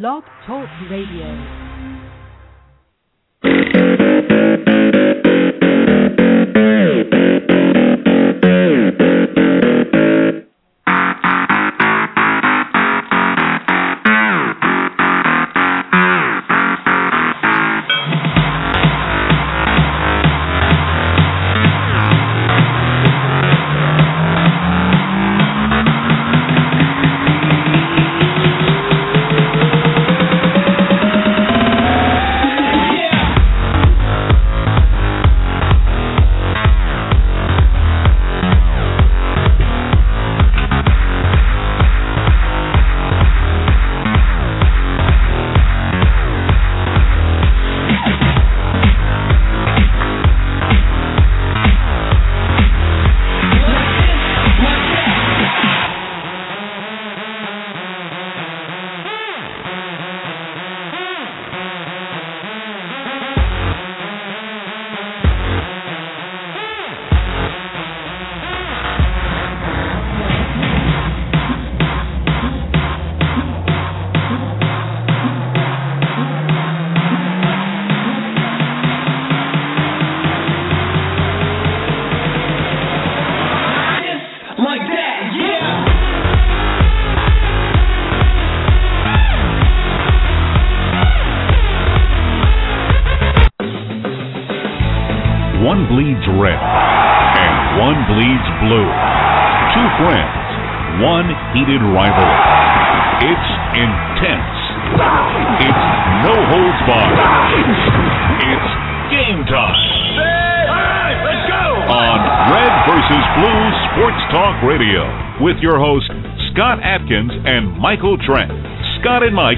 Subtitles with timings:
[0.00, 1.63] Blog Talk Radio.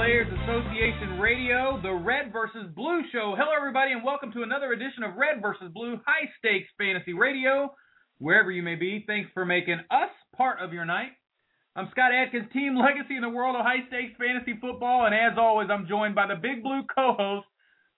[0.00, 3.36] Players Association Radio, the Red versus Blue Show.
[3.36, 7.68] Hello, everybody, and welcome to another edition of Red versus Blue High Stakes Fantasy Radio.
[8.16, 11.10] Wherever you may be, thanks for making us part of your night.
[11.76, 15.36] I'm Scott Atkins, Team Legacy in the world of high stakes fantasy football, and as
[15.36, 17.46] always, I'm joined by the Big Blue co-host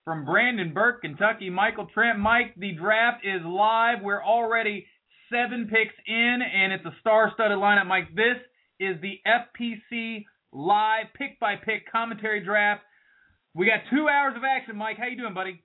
[0.03, 2.19] from Brandenburg, Kentucky, Michael Trent.
[2.19, 4.03] Mike, the draft is live.
[4.03, 4.87] We're already
[5.31, 7.87] seven picks in, and it's a star-studded lineup.
[7.87, 8.43] Mike, this
[8.77, 12.81] is the FPC live pick by pick commentary draft.
[13.53, 14.97] We got two hours of action, Mike.
[14.97, 15.61] How you doing, buddy?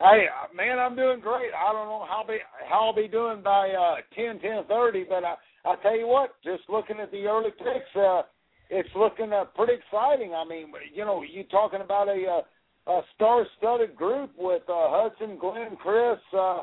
[0.00, 1.50] Hey, man, I'm doing great.
[1.54, 2.38] I don't know how be
[2.68, 5.34] how I'll be doing by uh, ten ten thirty, but I
[5.64, 8.22] I tell you what, just looking at the early picks, uh,
[8.70, 10.34] it's looking uh, pretty exciting.
[10.34, 12.42] I mean, you know, you talking about a
[12.88, 16.62] uh, a star-studded group with uh, Hudson, Glenn, Chris, uh,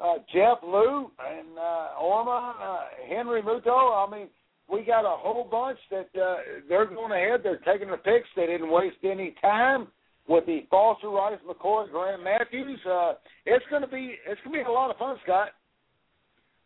[0.00, 2.78] uh, Jeff, Lou, and uh, Orma, uh,
[3.08, 4.08] Henry Muto.
[4.08, 4.28] I mean,
[4.72, 6.36] we got a whole bunch that uh,
[6.68, 7.40] they're going ahead.
[7.42, 8.28] They're taking the picks.
[8.36, 9.88] They didn't waste any time
[10.28, 12.78] with the Foster, Rice, McCoy, Graham Mathews.
[12.88, 13.14] Uh,
[13.46, 15.48] it's going to be it's going to be a lot of fun, Scott.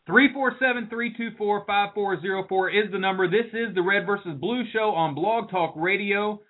[0.06, 3.28] Three four seven three two four five four zero four is the number.
[3.28, 6.40] This is the Red versus Blue Show on Blog Talk Radio.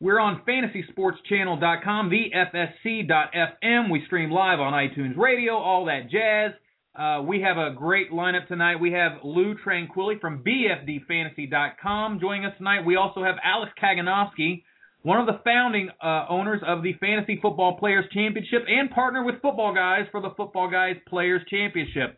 [0.00, 3.90] We're on FantasySportsChannel.com, the FSC.FM.
[3.90, 6.50] We stream live on iTunes Radio, all that jazz.
[6.96, 8.76] Uh, we have a great lineup tonight.
[8.76, 12.86] We have Lou Tranquilli from BFDFantasy.com joining us tonight.
[12.86, 14.62] We also have Alex Kaganovsky,
[15.02, 19.42] one of the founding uh, owners of the Fantasy Football Players Championship and partner with
[19.42, 22.16] Football Guys for the Football Guys Players Championship.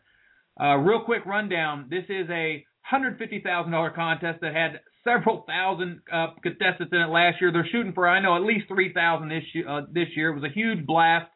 [0.61, 1.87] Uh, real quick rundown.
[1.89, 2.63] This is a
[2.93, 7.51] $150,000 contest that had several thousand uh, contestants in it last year.
[7.51, 10.31] They're shooting for, I know, at least 3,000 this, uh, this year.
[10.31, 11.31] It was a huge blast.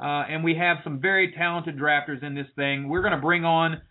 [0.00, 2.88] Uh, and we have some very talented drafters in this thing.
[2.88, 3.82] We're going to bring on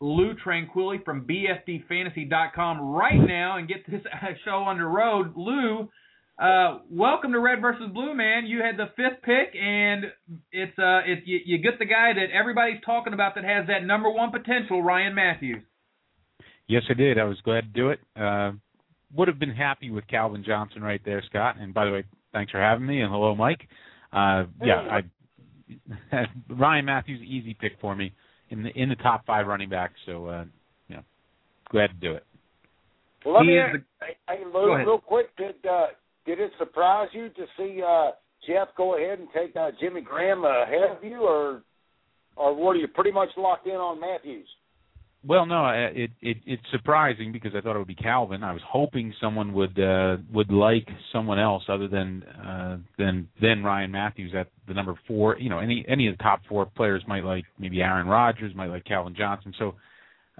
[0.00, 4.02] Lou Tranquilli from BFDFantasy.com right now and get this
[4.44, 5.34] show on the road.
[5.36, 5.88] Lou,
[6.38, 8.46] uh, welcome to Red versus Blue, man.
[8.46, 10.04] You had the fifth pick, and
[10.52, 13.86] it's uh, it's you, you get the guy that everybody's talking about that has that
[13.86, 15.62] number one potential, Ryan Mathews.
[16.68, 17.18] Yes, I did.
[17.18, 18.00] I was glad to do it.
[18.20, 18.52] Uh,
[19.14, 21.56] would have been happy with Calvin Johnson right there, Scott.
[21.58, 23.66] And by the way, thanks for having me, and hello, Mike.
[24.12, 25.02] Uh, yeah, I
[26.48, 28.12] Ryan Mathews, easy pick for me
[28.50, 29.94] in the in the top five running backs.
[30.06, 30.44] So, uh,
[30.90, 31.02] know,
[31.70, 32.24] glad to do it.
[33.24, 35.86] Well, let he me ask, the, hey, hey, Go Lou, real quick, did uh,
[36.24, 38.12] did it surprise you to see uh,
[38.46, 41.62] Jeff go ahead and take uh, Jimmy Graham ahead of you, or
[42.36, 44.48] or were you pretty much locked in on Mathews?
[45.26, 48.44] Well, no, it, it it's surprising because I thought it would be Calvin.
[48.44, 53.64] I was hoping someone would uh, would like someone else other than uh, than than
[53.64, 55.36] Ryan Mathews at the number four.
[55.38, 58.70] You know, any any of the top four players might like maybe Aaron Rodgers, might
[58.70, 59.52] like Calvin Johnson.
[59.58, 59.74] So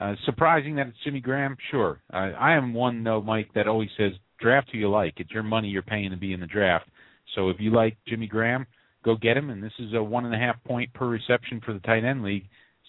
[0.00, 1.56] uh, surprising that it's Jimmy Graham.
[1.72, 5.14] Sure, I, I am one though, Mike, that always says draft who you like.
[5.16, 6.86] It's your money you're paying to be in the draft.
[7.34, 8.66] So if you like Jimmy Graham,
[9.04, 9.50] go get him.
[9.50, 12.22] And this is a one and a half point per reception for the tight end
[12.22, 12.44] league.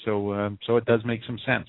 [0.05, 1.67] So um, so it does make some sense.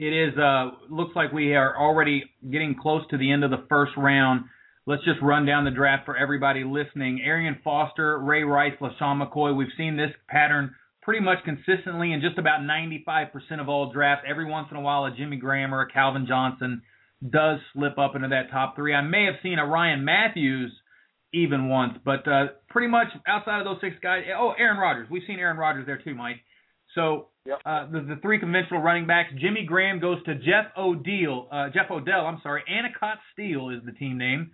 [0.00, 3.66] It is uh looks like we are already getting close to the end of the
[3.68, 4.46] first round.
[4.86, 7.20] Let's just run down the draft for everybody listening.
[7.22, 9.54] Arian Foster, Ray Rice, LeSean McCoy.
[9.54, 13.28] We've seen this pattern pretty much consistently in just about 95%
[13.60, 14.24] of all drafts.
[14.26, 16.80] Every once in a while, a Jimmy Graham or a Calvin Johnson
[17.28, 18.94] does slip up into that top three.
[18.94, 20.72] I may have seen a Ryan Mathews
[21.34, 24.22] even once, but uh, pretty much outside of those six guys.
[24.34, 25.08] Oh, Aaron Rodgers.
[25.10, 26.40] We've seen Aaron Rodgers there too, Mike.
[26.94, 27.58] So Yep.
[27.64, 29.30] uh, the, the three conventional running backs.
[29.40, 31.48] Jimmy Graham goes to Jeff Odell.
[31.50, 32.62] Uh, Jeff Odell, I'm sorry.
[32.70, 34.50] Anacott Steel is the team name.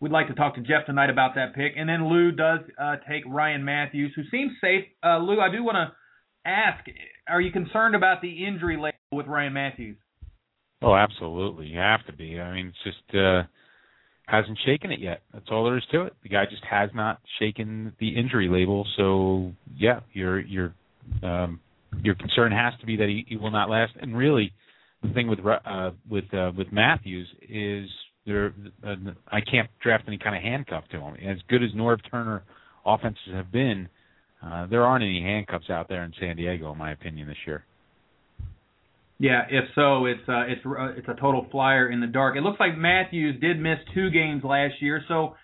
[0.00, 1.72] We'd like to talk to Jeff tonight about that pick.
[1.76, 4.84] And then Lou does uh, take Ryan Mathews, who seems safe.
[5.04, 6.82] Uh, Lou, I do want to ask:
[7.28, 9.98] Are you concerned about the injury label with Ryan Mathews?
[10.82, 11.66] Oh, absolutely.
[11.66, 12.40] You have to be.
[12.40, 13.42] I mean, it's just uh
[14.26, 15.22] hasn't shaken it yet.
[15.34, 16.14] That's all there is to it.
[16.22, 18.86] The guy just has not shaken the injury label.
[18.96, 20.74] So yeah, your your
[21.22, 21.60] um
[22.02, 23.92] your concern has to be that he, he will not last.
[24.00, 24.52] And really,
[25.02, 27.88] the thing with uh with uh with Mathews is
[28.26, 28.54] there
[28.86, 28.94] uh,
[29.28, 31.14] I can't draft any kind of handcuff to him.
[31.26, 32.44] As good as Norv Turner
[32.84, 33.88] offenses have been,
[34.44, 37.64] uh there aren't any handcuffs out there in San Diego, in my opinion, this year.
[39.20, 42.36] Yeah, if so, it's uh, it's uh, it's a total flyer in the dark.
[42.36, 45.34] It looks like Mathews did miss two games last year, so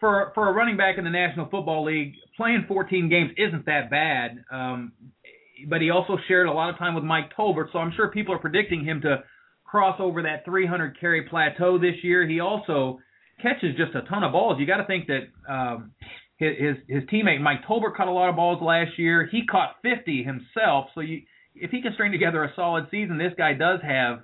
[0.00, 3.88] for for a running back in the National Football League, playing 14 games isn't that
[3.88, 4.44] bad.
[4.52, 4.92] Um,
[5.68, 8.34] but he also shared a lot of time with Mike Tolbert, so I'm sure people
[8.34, 9.22] are predicting him to
[9.64, 12.26] cross over that 300 carry plateau this year.
[12.26, 12.98] He also
[13.40, 14.58] catches just a ton of balls.
[14.58, 15.92] You got to think that um,
[16.36, 19.28] his, his teammate Mike Tolbert caught a lot of balls last year.
[19.30, 21.22] He caught 50 himself, so you
[21.54, 24.20] if he can string together a solid season, this guy does have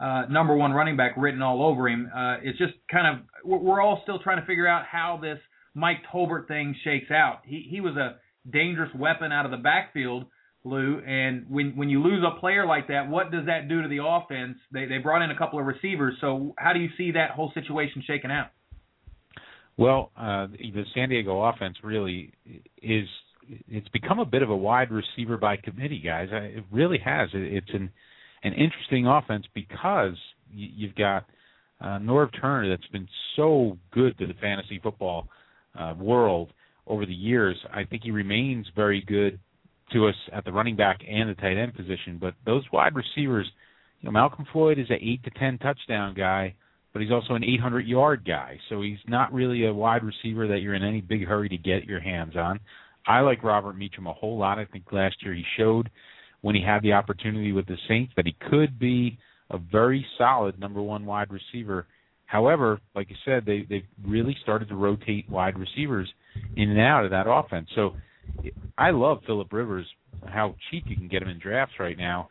[0.00, 2.10] uh, number one running back written all over him.
[2.14, 5.38] Uh, it's just kind of we're, we're all still trying to figure out how this
[5.74, 7.40] Mike Tolbert thing shakes out.
[7.44, 8.16] He he was a
[8.50, 10.24] dangerous weapon out of the backfield,
[10.62, 13.88] Lou, and when when you lose a player like that, what does that do to
[13.88, 14.58] the offense?
[14.72, 17.50] They they brought in a couple of receivers, so how do you see that whole
[17.54, 18.48] situation shaking out?
[19.78, 22.34] Well, uh, the San Diego offense really
[22.82, 23.08] is
[23.68, 26.28] it's become a bit of a wide receiver by committee, guys.
[26.30, 27.30] It really has.
[27.32, 27.90] It's an
[28.42, 30.16] an interesting offense because
[30.52, 31.24] you've got
[31.80, 35.28] uh, Norv Turner that's been so good to the fantasy football
[35.78, 36.52] uh, world
[36.86, 37.56] over the years.
[37.72, 39.38] I think he remains very good
[39.92, 42.18] to us at the running back and the tight end position.
[42.20, 43.50] But those wide receivers,
[44.00, 46.54] you know, Malcom Floyd is an eight to ten touchdown guy,
[46.92, 48.58] but he's also an 800 yard guy.
[48.68, 51.84] So he's not really a wide receiver that you're in any big hurry to get
[51.84, 52.60] your hands on.
[53.06, 54.58] I like Robert Meacham a whole lot.
[54.58, 55.90] I think last year he showed
[56.42, 59.18] when he had the opportunity with the Saints that he could be
[59.50, 61.86] a very solid number one wide receiver.
[62.26, 66.08] However, like you said, they they've really started to rotate wide receivers
[66.56, 67.68] in and out of that offense.
[67.74, 67.94] So
[68.78, 69.86] I love Philip Rivers.
[70.26, 72.30] How cheap you can get him in drafts right now.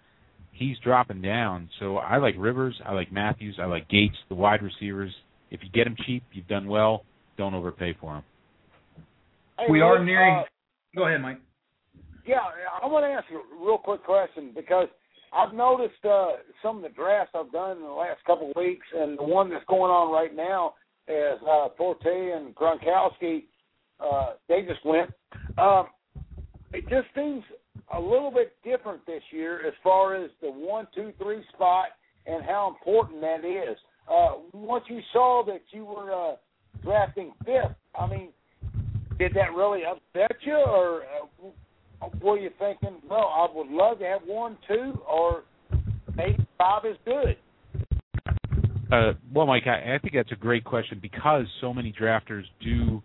[0.51, 1.69] He's dropping down.
[1.79, 2.79] So I like Rivers.
[2.85, 3.57] I like Mathews.
[3.61, 5.13] I like Gates, the wide receivers.
[5.51, 7.03] If you get them cheap, you've done well.
[7.37, 8.23] Don't overpay for them.
[9.57, 10.35] Hey, we Lou, are nearing.
[10.35, 10.43] Uh,
[10.95, 11.39] Go ahead, Mike.
[12.25, 12.37] Yeah,
[12.81, 14.87] I want to ask you a real quick question because
[15.33, 16.27] I've noticed uh,
[16.61, 19.49] some of the drafts I've done in the last couple of weeks, and the one
[19.49, 20.73] that's going on right now
[21.07, 23.45] is uh, Forte and Gronkowski.
[23.99, 25.09] Uh, they just went.
[25.57, 25.87] Um,
[26.73, 27.43] it just seems
[27.93, 31.87] a little bit different this year as far as the one, two, three spot
[32.25, 33.77] and how important that is.
[34.09, 36.35] Uh, once you saw that you were uh,
[36.83, 38.29] drafting fifth, I mean,
[39.17, 41.03] did that really upset you, or
[42.01, 45.43] uh, were you thinking, well, I would love to have one, two, or
[46.15, 47.37] maybe five is good?
[48.91, 53.03] Uh, well, Mike, I, I think that's a great question because so many drafters do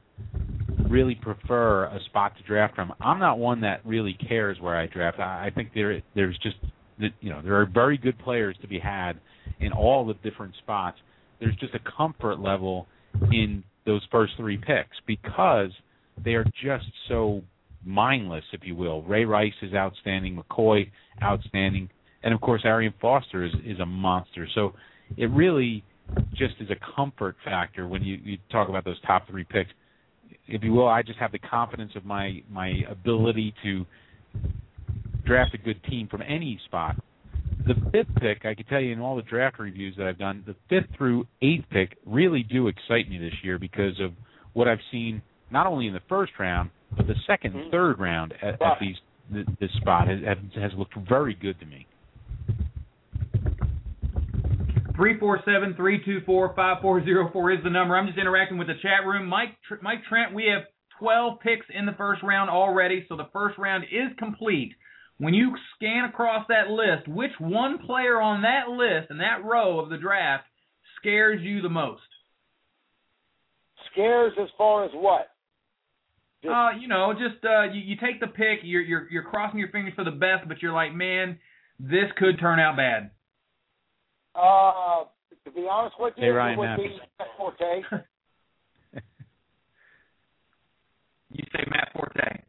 [0.94, 2.92] really prefer a spot to draft from.
[3.00, 5.18] I'm not one that really cares where I draft.
[5.18, 6.56] I, I think there there's just
[7.20, 9.14] you know there are very good players to be had
[9.58, 10.98] in all the different spots.
[11.40, 12.86] There's just a comfort level
[13.32, 15.70] in those first three picks because
[16.24, 17.42] they are just so
[17.84, 19.02] mindless, if you will.
[19.02, 20.90] Ray Rice is outstanding, McCoy
[21.22, 21.90] outstanding,
[22.22, 24.46] and of course Arian Foster is is a monster.
[24.54, 24.74] So
[25.16, 25.82] it really
[26.34, 29.70] just is a comfort factor when you you talk about those top three picks.
[30.46, 33.86] If you will, I just have the confidence of my my ability to
[35.24, 36.96] draft a good team from any spot.
[37.66, 40.44] The fifth pick, I can tell you in all the draft reviews that I've done,
[40.46, 44.12] the fifth through eighth pick really do excite me this year because of
[44.52, 47.70] what I've seen not only in the first round but the 2nd and mm-hmm.
[47.70, 48.96] third round at, at these
[49.30, 50.18] this spot has
[50.54, 51.86] has looked very good to me.
[54.96, 57.96] 347-324-5404 is the number.
[57.96, 59.26] I'm just interacting with the chat room.
[59.26, 60.62] Mike Mike Trent, we have
[61.00, 64.72] 12 picks in the first round already, so the first round is complete.
[65.18, 69.80] When you scan across that list, which one player on that list and that row
[69.80, 70.44] of the draft
[71.00, 72.02] scares you the most?
[73.92, 75.28] Scares as far as what?
[76.42, 78.60] Just, uh, you know, just uh, you, you take the pick.
[78.62, 81.38] You're you're you're crossing your fingers for the best, but you're like, man,
[81.78, 83.10] this could turn out bad.
[84.34, 85.04] Uh,
[85.44, 87.82] to be honest with you, hey, it would be Matt Forte.
[91.30, 92.42] you say Matt Forte.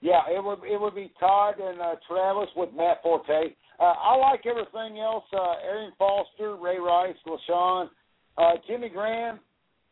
[0.00, 3.54] Yeah, it would it would be Todd and uh, Travis with Matt Forte.
[3.80, 5.24] Uh, I like everything else.
[5.32, 7.88] Uh, Arian Foster, Ray Rice, LeSean,
[8.38, 9.40] uh, Jimmy Graham.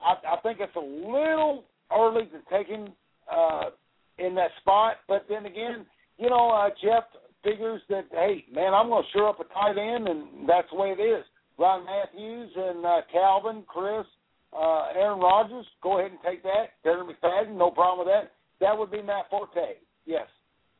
[0.00, 1.64] I, I think it's a little
[1.96, 2.88] early to take him
[3.30, 3.70] uh,
[4.18, 5.86] in that spot, but then again,
[6.18, 7.04] you know, uh, Jeff
[7.42, 10.78] figures that hey, man, I'm going to sure up a tight end, and that's the
[10.78, 11.24] way it is.
[11.58, 14.06] Ron Mathews and uh, Calvin, Chris,
[14.56, 16.72] uh, Aaron Rodgers, go ahead and take that.
[16.84, 18.32] Darren McFadden, no problem with that.
[18.60, 19.76] That would be Matt Forte.
[20.06, 20.26] Yes.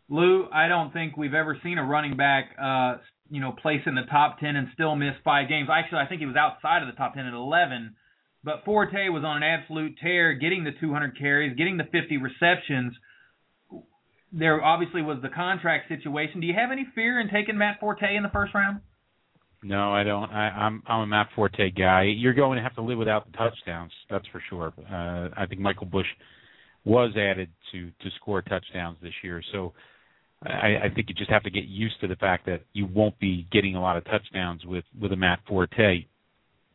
[0.08, 2.96] Lou, I don't think we've ever seen a running back, uh,
[3.30, 5.68] you know, place in the top ten and still miss five games.
[5.70, 7.94] Actually, I think he was outside of the top ten at 11.
[8.42, 12.96] But Forte was on an absolute tear, getting the 200 carries, getting the 50 receptions
[14.32, 16.40] there obviously was the contract situation.
[16.40, 18.80] Do you have any fear in taking Matt Forte in the first round?
[19.62, 20.30] No, I don't.
[20.30, 22.04] I, I'm I'm a Matt Forte guy.
[22.04, 24.72] You're going to have to live without the touchdowns, that's for sure.
[24.90, 26.06] Uh, I think Michael Bush
[26.84, 29.74] was added to to score touchdowns this year, so
[30.42, 33.18] I, I think you just have to get used to the fact that you won't
[33.18, 36.06] be getting a lot of touchdowns with with a Matt Forte.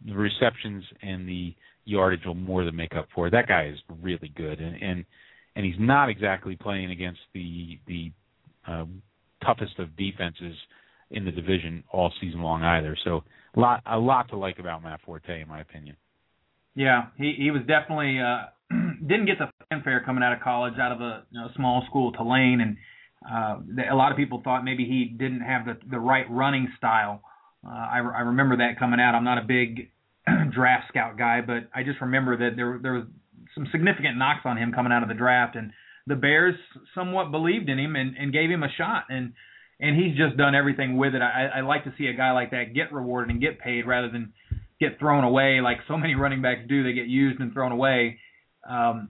[0.05, 3.31] The receptions and the yardage will more than make up for it.
[3.31, 5.05] That guy is really good, and, and
[5.55, 8.11] and he's not exactly playing against the the
[8.67, 8.85] uh,
[9.43, 10.55] toughest of defenses
[11.11, 12.97] in the division all season long either.
[13.03, 13.23] So
[13.55, 15.95] a lot a lot to like about Matt Forte in my opinion.
[16.75, 18.47] Yeah, he he was definitely uh
[19.07, 22.11] didn't get the fanfare coming out of college out of a you know, small school
[22.11, 22.77] Tulane and
[23.29, 27.21] uh a lot of people thought maybe he didn't have the the right running style.
[27.65, 29.15] Uh I I remember that coming out.
[29.15, 29.91] I'm not a big
[30.53, 33.05] draft scout guy, but I just remember that there there was
[33.55, 35.71] some significant knocks on him coming out of the draft, and
[36.05, 36.55] the Bears
[36.93, 39.33] somewhat believed in him and, and gave him a shot, and
[39.79, 41.21] and he's just done everything with it.
[41.21, 44.09] I, I like to see a guy like that get rewarded and get paid rather
[44.09, 44.31] than
[44.79, 46.83] get thrown away like so many running backs do.
[46.83, 48.19] They get used and thrown away.
[48.67, 49.09] Um,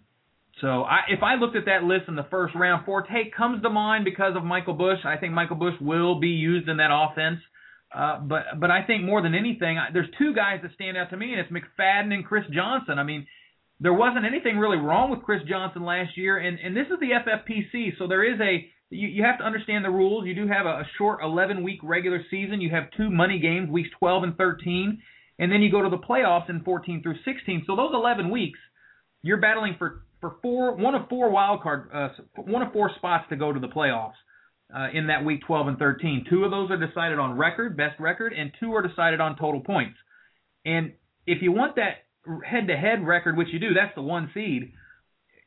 [0.62, 3.70] so I, if I looked at that list in the first round, Forte comes to
[3.70, 5.00] mind because of Michael Bush.
[5.04, 7.40] I think Michael Bush will be used in that offense.
[7.94, 11.18] Uh, but but I think more than anything, there's two guys that stand out to
[11.18, 13.00] me, and it's McFadden and Chris Johnson.
[13.00, 13.28] I mean,
[13.80, 17.10] there wasn't anything really wrong with Chris Johnson last year, and and this is the
[17.12, 20.26] FFPC, so there is a you, you have to understand the rules.
[20.26, 22.62] You do have a, a short 11 week regular season.
[22.62, 25.02] You have two money games, weeks 12 and 13,
[25.40, 27.64] and then you go to the playoffs in 14 through 16.
[27.68, 28.60] So those 11 weeks,
[29.24, 33.26] you're battling for for four one of four wild card uh, one of four spots
[33.30, 34.14] to go to the playoffs.
[34.76, 38.00] Uh, in that week 12 and 13, two of those are decided on record, best
[38.00, 39.96] record, and two are decided on total points.
[40.66, 40.94] And
[41.28, 42.05] if you want that
[42.46, 44.74] head-to-head record, which you do, that's the one seed.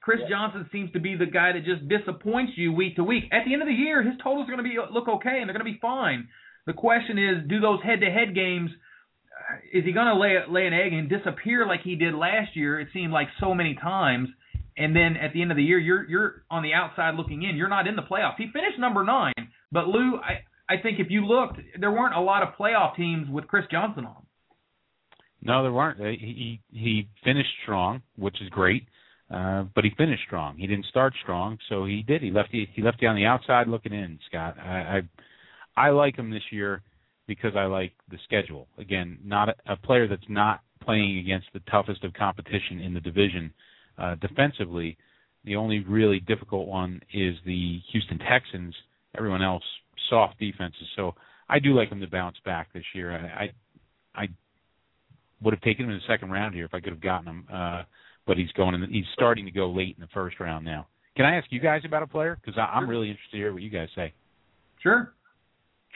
[0.00, 0.28] Chris yeah.
[0.30, 3.24] Johnson seems to be the guy that just disappoints you week to week.
[3.32, 5.48] At the end of the year, his totals are going to be look okay and
[5.48, 6.28] they're going to be fine.
[6.66, 8.70] The question is, do those head-to-head games?
[9.72, 12.80] Is he going to lay lay an egg and disappear like he did last year?
[12.80, 14.28] It seemed like so many times.
[14.76, 17.56] And then at the end of the year, you're you're on the outside looking in.
[17.56, 18.36] You're not in the playoffs.
[18.36, 19.32] He finished number nine,
[19.72, 23.28] but Lou, I I think if you looked, there weren't a lot of playoff teams
[23.28, 24.27] with Chris Johnson on.
[25.42, 25.98] No, there weren't.
[25.98, 28.88] He he finished strong, which is great.
[29.30, 30.56] Uh, but he finished strong.
[30.56, 32.22] He didn't start strong, so he did.
[32.22, 32.66] He left you.
[32.72, 34.18] He left you on the outside looking in.
[34.28, 35.02] Scott, I
[35.76, 36.82] I, I like him this year
[37.26, 38.68] because I like the schedule.
[38.78, 43.00] Again, not a, a player that's not playing against the toughest of competition in the
[43.00, 43.52] division.
[43.98, 44.96] Uh, defensively,
[45.44, 48.74] the only really difficult one is the Houston Texans.
[49.16, 49.64] Everyone else
[50.08, 50.86] soft defenses.
[50.96, 51.14] So
[51.50, 53.12] I do like him to bounce back this year.
[53.12, 53.44] I
[54.16, 54.28] I, I
[55.42, 57.46] would have taken him in the second round here if I could have gotten him.
[57.52, 57.82] Uh,
[58.26, 58.80] but he's going in.
[58.82, 60.86] The, he's starting to go late in the first round now.
[61.16, 62.38] Can I ask you guys about a player?
[62.40, 64.12] Because I'm really interested to hear what you guys say.
[64.82, 65.12] Sure.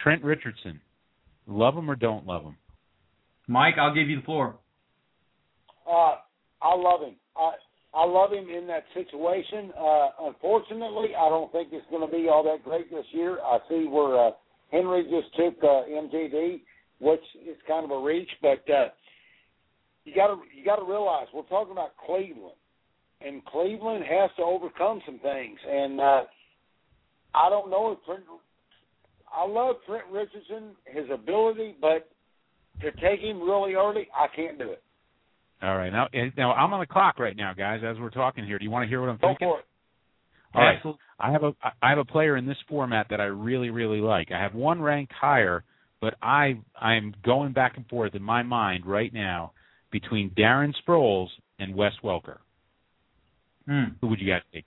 [0.02, 0.80] Trent Richardson.
[1.46, 2.56] Love him or don't love him?
[3.46, 4.56] Mike, I'll give you the floor.
[5.86, 6.16] Uh,
[6.62, 7.16] I love him.
[7.36, 7.52] I
[7.94, 9.70] I love him in that situation.
[9.78, 13.38] Uh, unfortunately, I don't think it's going to be all that great this year.
[13.44, 14.30] I see where uh,
[14.70, 16.62] Henry just took uh, MJD,
[17.00, 18.88] which is kind of a reach, but uh,
[20.04, 22.56] you got to you got to realize we're talking about Cleveland,
[23.20, 25.58] and Cleveland has to overcome some things.
[25.68, 26.22] And uh,
[27.34, 28.22] I don't know if Trent.
[29.34, 32.10] I love Trent Richardson, his ability, but
[32.82, 34.82] to take him really early, I can't do it.
[35.62, 37.80] All right, now now I'm on the clock right now, guys.
[37.86, 39.48] As we're talking here, do you want to hear what I'm Go thinking?
[39.48, 39.64] for it.
[40.54, 40.76] All right.
[40.76, 41.00] Absolutely.
[41.18, 44.32] I have a I have a player in this format that I really really like.
[44.32, 45.64] I have one ranked higher,
[46.00, 49.52] but I I'm going back and forth in my mind right now
[49.92, 52.38] between Darren Sproles and Wes Welker.
[53.66, 53.94] Hmm.
[54.00, 54.66] Who would you guys take?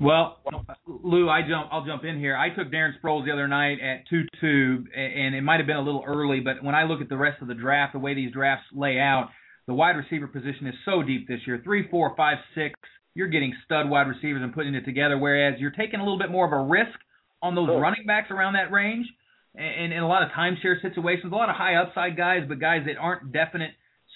[0.00, 0.38] Well,
[0.86, 1.68] Lou, I jump.
[1.72, 2.36] I'll jump in here.
[2.36, 5.76] I took Darren Sproles the other night at two two, and it might have been
[5.76, 8.14] a little early, but when I look at the rest of the draft, the way
[8.14, 9.28] these drafts lay out,
[9.66, 11.60] the wide receiver position is so deep this year.
[11.64, 12.78] Three, four, five, six.
[13.14, 16.30] You're getting stud wide receivers and putting it together, whereas you're taking a little bit
[16.30, 16.98] more of a risk
[17.42, 19.06] on those running backs around that range,
[19.56, 22.82] and in a lot of timeshare situations, a lot of high upside guys, but guys
[22.86, 23.70] that aren't definite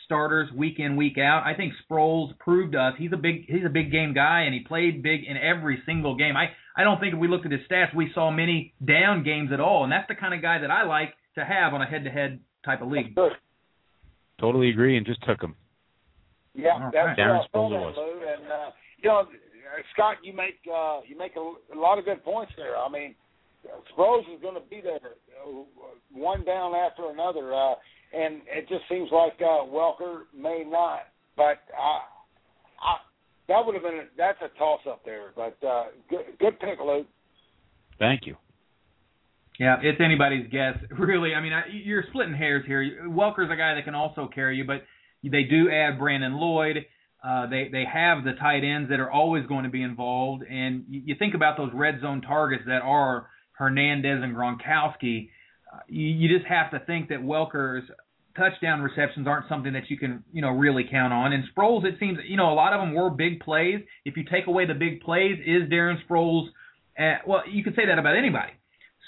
[0.05, 1.45] starters week in week out.
[1.47, 4.61] I think Sproles proved us he's a big he's a big game guy and he
[4.61, 6.37] played big in every single game.
[6.37, 9.51] I I don't think if we looked at his stats we saw many down games
[9.53, 11.87] at all, and that's the kind of guy that I like to have on a
[11.87, 13.17] head to head type of league.
[14.41, 15.55] Totally agree, and just took him.
[16.55, 17.05] Yeah, All that's right.
[17.05, 18.13] what I Darren thought Sproles of, Lou.
[18.27, 22.05] And uh, you know, uh, Scott, you make uh, you make a, a lot of
[22.05, 22.77] good points there.
[22.77, 23.15] I mean,
[23.97, 25.63] Sproles is going to be there, uh,
[26.13, 27.75] one down after another, uh,
[28.13, 31.01] and it just seems like uh, Welker may not.
[31.37, 32.01] But uh,
[32.81, 32.97] I,
[33.49, 35.33] that would have been a, that's a toss up there.
[35.37, 37.07] But uh, good, good pick, Luke.
[37.99, 38.37] Thank you.
[39.59, 40.79] Yeah, it's anybody's guess.
[40.99, 42.83] Really, I mean, I, you're splitting hairs here.
[43.07, 44.83] Welker's a guy that can also carry you, but
[45.23, 46.87] they do add Brandon Lloyd.
[47.23, 50.85] Uh, they they have the tight ends that are always going to be involved, and
[50.89, 53.27] you, you think about those red zone targets that are
[53.61, 55.29] Hernandez and Gronkowski.
[55.73, 57.85] Uh, you, you just have to think that Welker's
[58.37, 61.33] touchdown receptions aren't something that you can you know really count on.
[61.33, 63.81] And Sproles, it seems you know a lot of them were big plays.
[64.05, 66.49] If you take away the big plays, is Darren Sproles?
[66.99, 68.53] At, well, you could say that about anybody.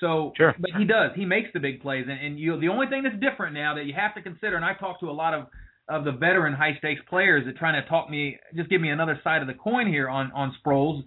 [0.00, 0.54] So, Sure.
[0.58, 1.10] but he does.
[1.14, 2.58] He makes the big plays, and, and you.
[2.60, 5.10] The only thing that's different now that you have to consider, and I've talked to
[5.10, 5.46] a lot of
[5.88, 9.20] of the veteran high stakes players that trying to talk me, just give me another
[9.24, 11.02] side of the coin here on on Sproles.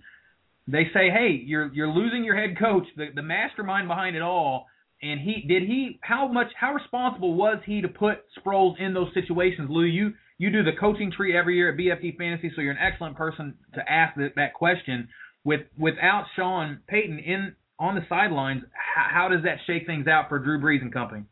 [0.67, 4.67] They say, hey, you're you're losing your head coach, the the mastermind behind it all.
[5.01, 9.13] And he did he how much how responsible was he to put Sproles in those
[9.13, 9.83] situations, Lou?
[9.83, 13.15] You you do the coaching tree every year at BFD Fantasy, so you're an excellent
[13.15, 15.07] person to ask that, that question.
[15.43, 20.29] With without Sean Payton in on the sidelines, how, how does that shake things out
[20.29, 21.23] for Drew Brees and company?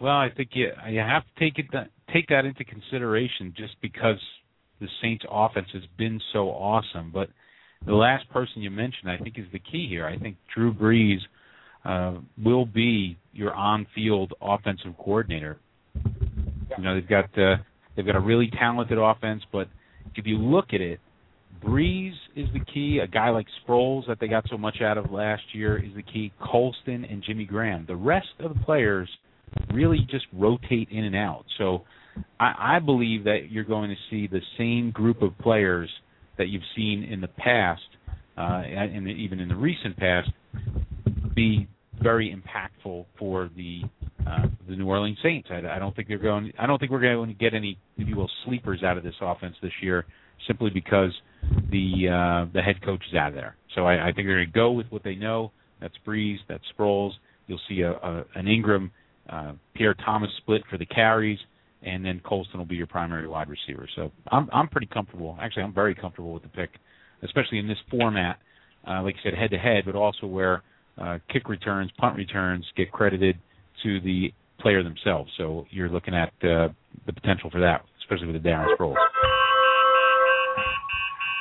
[0.00, 1.66] Well, I think you you have to take it
[2.12, 4.20] take that into consideration just because
[4.80, 7.10] the Saints offense has been so awesome.
[7.12, 7.28] But
[7.84, 10.06] the last person you mentioned, I think, is the key here.
[10.06, 11.18] I think Drew Brees
[11.84, 15.58] uh, will be your on-field offensive coordinator.
[16.76, 17.56] You know, they've got uh,
[17.94, 19.68] they've got a really talented offense, but
[20.14, 21.00] if you look at it,
[21.64, 23.00] Brees is the key.
[23.02, 26.02] A guy like Sproles that they got so much out of last year is the
[26.02, 26.32] key.
[26.40, 27.84] Colston and Jimmy Graham.
[27.86, 29.08] The rest of the players
[29.72, 31.44] really just rotate in and out.
[31.58, 31.84] So
[32.40, 35.90] I believe that you're going to see the same group of players
[36.38, 37.82] that you've seen in the past,
[38.36, 40.30] uh, and even in the recent past,
[41.34, 41.68] be
[42.02, 43.82] very impactful for the
[44.26, 45.48] uh, the New Orleans Saints.
[45.50, 46.52] I, I don't think they're going.
[46.58, 49.14] I don't think we're going to get any, if you will, sleepers out of this
[49.20, 50.04] offense this year,
[50.46, 51.12] simply because
[51.70, 53.56] the uh, the head coach is out of there.
[53.74, 55.52] So I, I think they're going to go with what they know.
[55.80, 56.36] That's Brees.
[56.48, 57.12] That's Sproles.
[57.46, 58.90] You'll see a, a an Ingram,
[59.28, 61.38] uh, Pierre Thomas split for the carries,
[61.86, 63.88] and then Colston will be your primary wide receiver.
[63.94, 65.38] So I'm I'm pretty comfortable.
[65.40, 66.70] Actually, I'm very comfortable with the pick,
[67.22, 68.38] especially in this format.
[68.86, 70.62] Uh, like you said, head to head, but also where
[71.00, 73.36] uh, kick returns, punt returns get credited
[73.82, 75.30] to the player themselves.
[75.36, 76.68] So you're looking at uh,
[77.06, 78.94] the potential for that, especially with the Darren Sproles.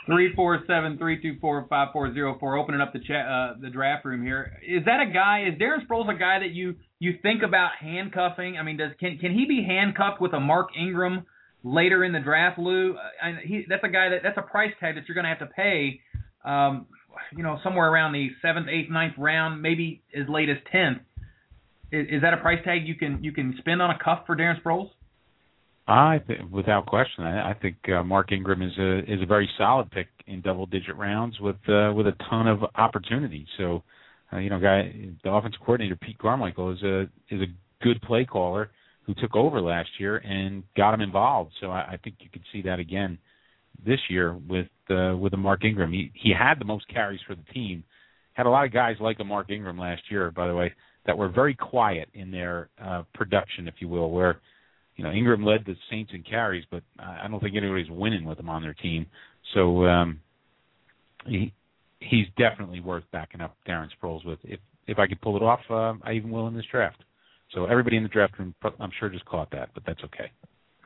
[0.06, 2.58] Three four seven three two four five four zero four.
[2.58, 4.60] Opening up the chat, uh, the draft room here.
[4.68, 5.48] Is that a guy?
[5.48, 8.58] Is Darren Sproles a guy that you you think about handcuffing?
[8.58, 11.26] I mean, does can can he be handcuffed with a Mark Ingram
[11.64, 12.94] later in the draft, Lou?
[12.94, 15.30] Uh, And he that's a guy that that's a price tag that you're going to
[15.30, 16.00] have to pay.
[16.44, 16.88] Um,
[17.36, 21.00] you know, somewhere around the seventh, eighth, ninth round, maybe as late as tenth.
[21.92, 24.36] Is, is that a price tag you can you can spend on a cuff for
[24.36, 24.90] Darren Sproles?
[25.88, 29.50] I th- without question, I, I think uh, Mark Ingram is a is a very
[29.58, 33.46] solid pick in double digit rounds with uh, with a ton of opportunity.
[33.58, 33.84] So
[34.34, 38.26] uh, you know, guy, the offensive coordinator Pete Carmichael is a is a good play
[38.26, 38.72] caller
[39.06, 41.52] who took over last year and got him involved.
[41.62, 43.18] So I, I think you could see that again
[43.86, 45.92] this year with uh, with a Mark Ingram.
[45.92, 47.84] He he had the most carries for the team.
[48.34, 50.74] Had a lot of guys like a Mark Ingram last year, by the way,
[51.06, 54.12] that were very quiet in their uh, production, if you will.
[54.12, 54.40] Where
[54.96, 58.40] you know Ingram led the Saints in carries, but I don't think anybody's winning with
[58.40, 59.06] him on their team.
[59.54, 60.20] So um,
[61.26, 61.54] he
[62.10, 64.40] he's definitely worth backing up Darren Sproles with.
[64.44, 67.04] If if I could pull it off, uh, I even will in this draft.
[67.54, 70.32] So everybody in the draft room, I'm sure, just caught that, but that's okay.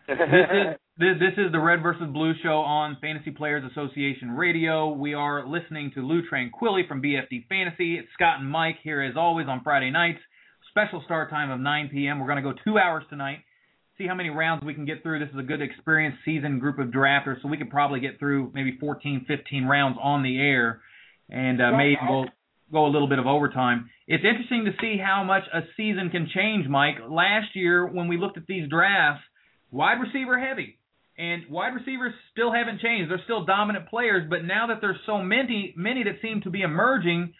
[0.07, 4.89] this is this is the Red versus Blue show on Fantasy Players Association Radio.
[4.89, 7.95] We are listening to Lou Tranquilli from BFD Fantasy.
[7.97, 10.19] It's Scott and Mike here as always on Friday nights.
[10.69, 12.19] Special start time of 9 p.m.
[12.19, 13.39] We're going to go two hours tonight.
[13.97, 15.19] See how many rounds we can get through.
[15.19, 18.51] This is a good experienced seasoned group of drafters, so we could probably get through
[18.53, 20.81] maybe 14, 15 rounds on the air,
[21.29, 22.25] and uh, maybe go
[22.71, 23.89] go a little bit of overtime.
[24.07, 26.95] It's interesting to see how much a season can change, Mike.
[27.09, 29.23] Last year, when we looked at these drafts,
[29.71, 30.77] wide receiver heavy.
[31.17, 33.11] And wide receivers still haven't changed.
[33.11, 36.61] They're still dominant players, but now that there's so many many that seem to be
[36.61, 37.33] emerging,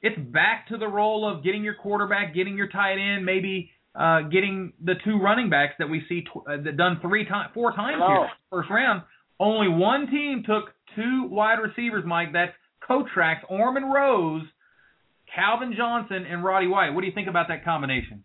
[0.00, 4.22] it's back to the role of getting your quarterback, getting your tight end, maybe uh,
[4.22, 7.72] getting the two running backs that we see tw- uh, that done three times, four
[7.72, 8.08] times oh.
[8.08, 9.02] here first round.
[9.38, 12.32] Only one team took two wide receivers, Mike.
[12.32, 12.52] That's
[12.88, 14.42] Kotrax, Ormond Rose,
[15.34, 16.90] Calvin Johnson, and Roddy White.
[16.90, 18.24] What do you think about that combination?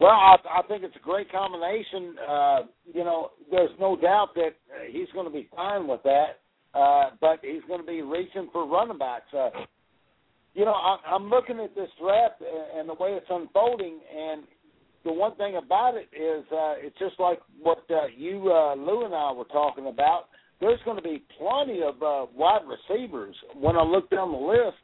[0.00, 2.16] Well, I, I think it's a great combination.
[2.28, 2.58] Uh,
[2.92, 6.40] you know, there's no doubt that uh, he's going to be fine with that,
[6.74, 9.32] uh, but he's going to be reaching for running backs.
[9.32, 9.50] Uh,
[10.54, 12.42] you know, I, I'm looking at this draft
[12.76, 14.42] and the way it's unfolding, and
[15.04, 19.04] the one thing about it is uh, it's just like what uh, you, uh, Lou,
[19.04, 20.24] and I were talking about.
[20.64, 24.78] There's going to be plenty of uh, wide receivers when I look down the list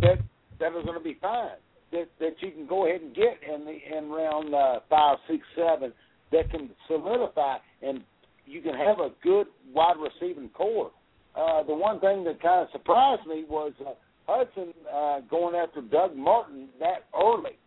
[0.00, 0.16] that
[0.58, 1.60] that are going to be fine
[1.92, 5.42] that that you can go ahead and get in the in round uh, five, six,
[5.54, 5.92] seven
[6.32, 8.00] that can solidify and
[8.46, 10.90] you can have a good wide receiving corps.
[11.36, 13.90] Uh, the one thing that kind of surprised me was uh,
[14.26, 17.58] Hudson uh, going after Doug Martin that early.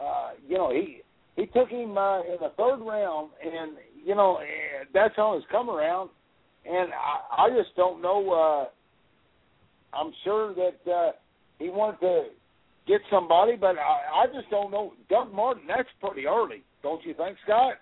[0.00, 1.00] Uh, you know, he
[1.34, 3.72] he took him uh, in the third round, and
[4.04, 6.10] you know eh, that's on his come around.
[6.64, 8.32] And I, I just don't know.
[8.32, 11.12] Uh, I'm sure that uh,
[11.58, 12.24] he wanted to
[12.86, 14.92] get somebody, but I, I just don't know.
[15.08, 17.74] Doug Martin, that's pretty early, don't you think, Scott?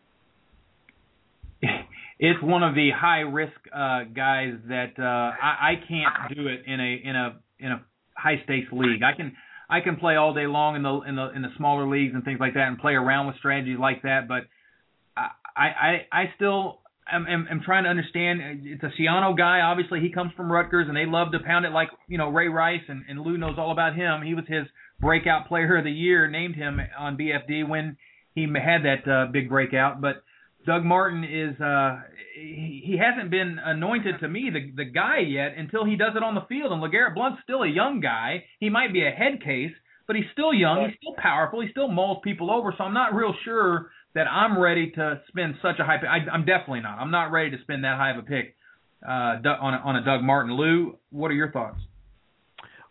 [2.19, 6.63] it's one of the high risk uh, guys that uh, I, I can't do it
[6.67, 7.83] in a in a in a
[8.15, 9.03] high stakes league.
[9.03, 9.33] I can
[9.69, 12.25] I can play all day long in the in the in the smaller leagues and
[12.25, 14.45] things like that and play around with strategies like that, but
[15.17, 16.81] I I I still
[17.13, 18.41] am, am, am trying to understand.
[18.65, 19.61] It's a Schiano guy.
[19.61, 22.49] Obviously, he comes from Rutgers, and they love to pound it like you know Ray
[22.49, 24.23] Rice and, and Lou knows all about him.
[24.23, 24.67] He was his
[25.01, 27.97] breakout player of the year, named him on BFD when
[28.35, 30.01] he had that uh, big breakout.
[30.01, 30.23] But
[30.67, 32.01] Doug Martin is uh,
[32.35, 36.23] he, he hasn't been anointed to me the the guy yet until he does it
[36.23, 36.73] on the field.
[36.73, 38.45] And LeGarrette Blount's still a young guy.
[38.59, 39.73] He might be a head case,
[40.07, 40.87] but he's still young.
[40.87, 41.61] He's still powerful.
[41.61, 42.75] He still mauls people over.
[42.77, 45.99] So I'm not real sure that I'm ready to spend such a high.
[45.99, 46.09] Pick.
[46.09, 46.99] I, I'm definitely not.
[46.99, 48.57] I'm not ready to spend that high of a pick
[49.07, 50.57] uh, on a, on a Doug Martin.
[50.57, 51.79] Lou, what are your thoughts?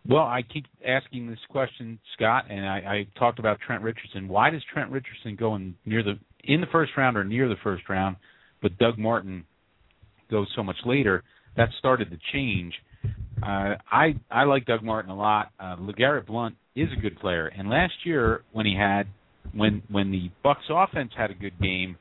[0.08, 4.28] Well, I keep asking this question, Scott, and I, I talked about Trent Richardson.
[4.28, 7.56] Why does Trent Richardson go in near the in the first round or near the
[7.64, 8.18] first round,
[8.62, 9.46] but Doug Martin
[10.30, 11.24] goes so much later?
[11.58, 12.76] That started to change.
[13.42, 15.50] Uh, I I like Doug Martin a lot.
[15.60, 19.08] Uh, LeGarrette Blount is a good player, and last year when he had
[19.54, 21.98] when when the Bucs offense had a good game,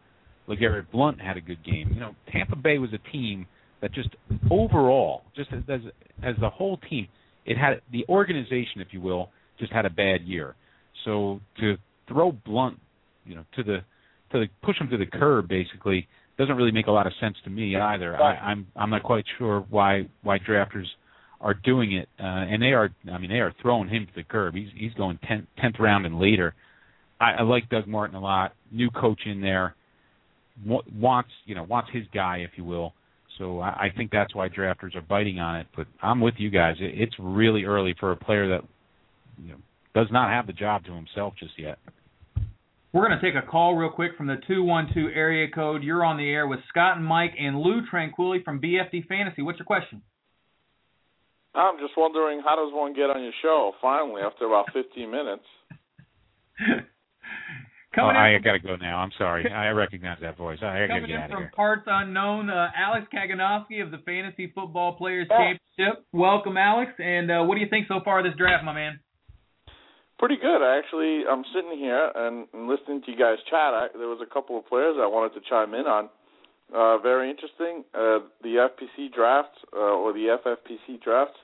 [0.49, 1.91] LeGarrette Blount had a good game.
[1.93, 3.47] You know, Tampa Bay was a team
[3.81, 4.11] that just
[4.51, 5.81] overall, just as as,
[6.23, 7.09] as the whole team
[7.47, 10.55] it had the organization, if you will, just had a bad year.
[11.05, 11.77] So to
[12.09, 12.81] throw Blount,
[13.25, 13.79] you know, to the
[14.33, 17.37] to the, push him to the curb, basically, doesn't really make a lot of sense
[17.45, 18.21] to me either.
[18.21, 20.87] I, I'm I'm not quite sure why why drafters
[21.41, 22.91] are doing it, uh, and they are.
[23.13, 24.55] I mean, they are throwing him to the curb.
[24.55, 26.55] He's he's going tenth tenth round and later.
[27.25, 28.53] I, I like Doug Martin a lot.
[28.71, 29.75] New coach in there
[30.65, 32.93] wants you know wants his guy, if you will.
[33.39, 35.67] So I, I think that's why drafters are biting on it.
[35.77, 36.77] But I'm with you guys.
[36.81, 38.61] It, it's really early for a player that
[39.43, 39.57] you know,
[39.95, 41.79] does not have the job to himself just yet.
[42.93, 45.83] We're going to take a call real quick from the 212 area code.
[45.83, 49.43] You're on the air with Scott and Mike and Lou Tranquilli from BFD Fantasy.
[49.43, 50.01] What's your question?
[51.57, 55.43] I'm just wondering how does one get on your show finally after about 15 minutes?
[57.95, 58.99] Coming oh, I got to go now.
[58.99, 59.49] I'm sorry.
[59.49, 60.59] I recognize that voice.
[60.63, 61.31] I got to get out of here.
[61.31, 65.55] Coming in from parts unknown, uh, Alex Kaganovsky of the Fantasy Football Players yeah.
[65.79, 66.05] Championship.
[66.13, 66.91] Welcome, Alex.
[66.99, 68.99] And uh, what do you think so far of this draft, my man?
[70.19, 71.23] Pretty good, actually.
[71.31, 73.75] I'm sitting here and, and listening to you guys chat.
[73.75, 76.09] I, there was a couple of players I wanted to chime in on.
[76.75, 77.85] Uh, very interesting.
[77.95, 81.37] Uh, the FPC draft uh, or the FFPC draft,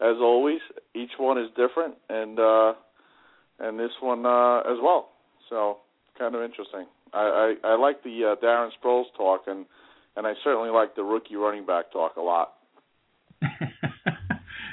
[0.00, 0.60] as always,
[0.94, 2.72] each one is different, and uh,
[3.60, 5.11] and this one uh, as well.
[5.48, 5.78] So
[6.18, 6.86] kind of interesting.
[7.12, 9.66] I I, I like the uh, Darren Sproles talk, and
[10.16, 12.54] and I certainly like the rookie running back talk a lot.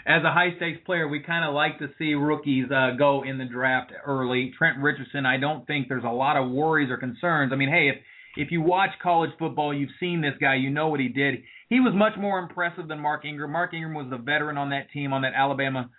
[0.06, 3.38] As a high stakes player, we kind of like to see rookies uh, go in
[3.38, 4.52] the draft early.
[4.58, 7.52] Trent Richardson, I don't think there's a lot of worries or concerns.
[7.54, 7.96] I mean, hey, if
[8.36, 11.44] if you watch college football, you've seen this guy, you know what he did.
[11.70, 13.52] He was much more impressive than Mark Ingram.
[13.52, 15.90] Mark Ingram was the veteran on that team on that Alabama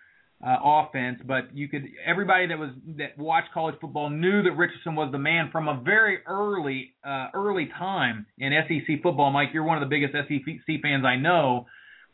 [0.44, 4.94] uh, offense, but you could everybody that was that watched college football knew that Richardson
[4.94, 9.30] was the man from a very early uh, early time in SEC football.
[9.30, 11.66] Mike, you're one of the biggest SEC fans I know.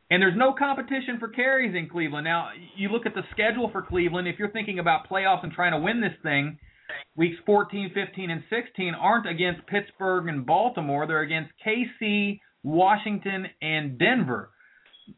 [0.08, 2.24] And there's no competition for carries in Cleveland.
[2.24, 5.72] Now, you look at the schedule for Cleveland, if you're thinking about playoffs and trying
[5.72, 6.58] to win this thing,
[7.16, 11.08] weeks 14, 15, and 16 aren't against Pittsburgh and Baltimore.
[11.08, 14.50] They're against KC, Washington, and Denver.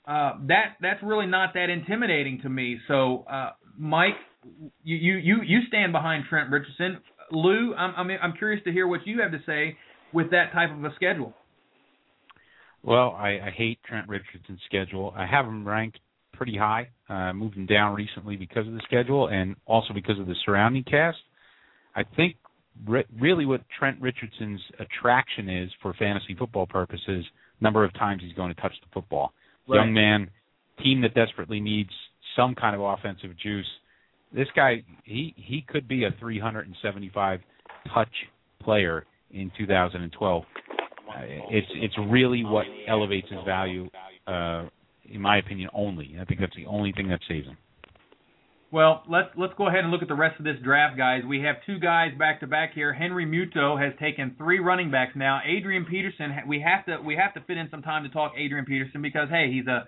[0.07, 2.79] Uh, that that's really not that intimidating to me.
[2.88, 4.14] So, uh, Mike,
[4.83, 6.98] you, you you stand behind Trent Richardson.
[7.31, 9.77] Lou, I'm I'm I'm curious to hear what you have to say
[10.12, 11.35] with that type of a schedule.
[12.83, 15.12] Well, I, I hate Trent Richardson's schedule.
[15.16, 15.98] I have him ranked
[16.33, 16.88] pretty high.
[17.09, 20.85] Uh, moved him down recently because of the schedule and also because of the surrounding
[20.85, 21.18] cast.
[21.96, 22.37] I think
[22.87, 27.24] re- really what Trent Richardson's attraction is for fantasy football purposes,
[27.61, 29.33] number of times he's going to touch the football.
[29.68, 29.76] Right.
[29.76, 30.31] Young man,
[30.83, 31.90] team that desperately needs
[32.37, 33.66] some kind of offensive juice.
[34.33, 37.40] This guy, he he could be a 375
[37.92, 38.09] touch
[38.62, 40.42] player in 2012.
[40.42, 43.88] Uh, it's it's really what elevates his value,
[44.26, 44.64] uh,
[45.11, 46.16] in my opinion, only.
[46.20, 47.57] I think that's the only thing that saves him.
[48.70, 51.22] Well, let's let's go ahead and look at the rest of this draft, guys.
[51.26, 52.92] We have two guys back to back here.
[52.92, 55.40] Henry Muto has taken three running backs now.
[55.46, 58.66] Adrian Peterson, we have to we have to fit in some time to talk Adrian
[58.66, 59.87] Peterson because hey, he's a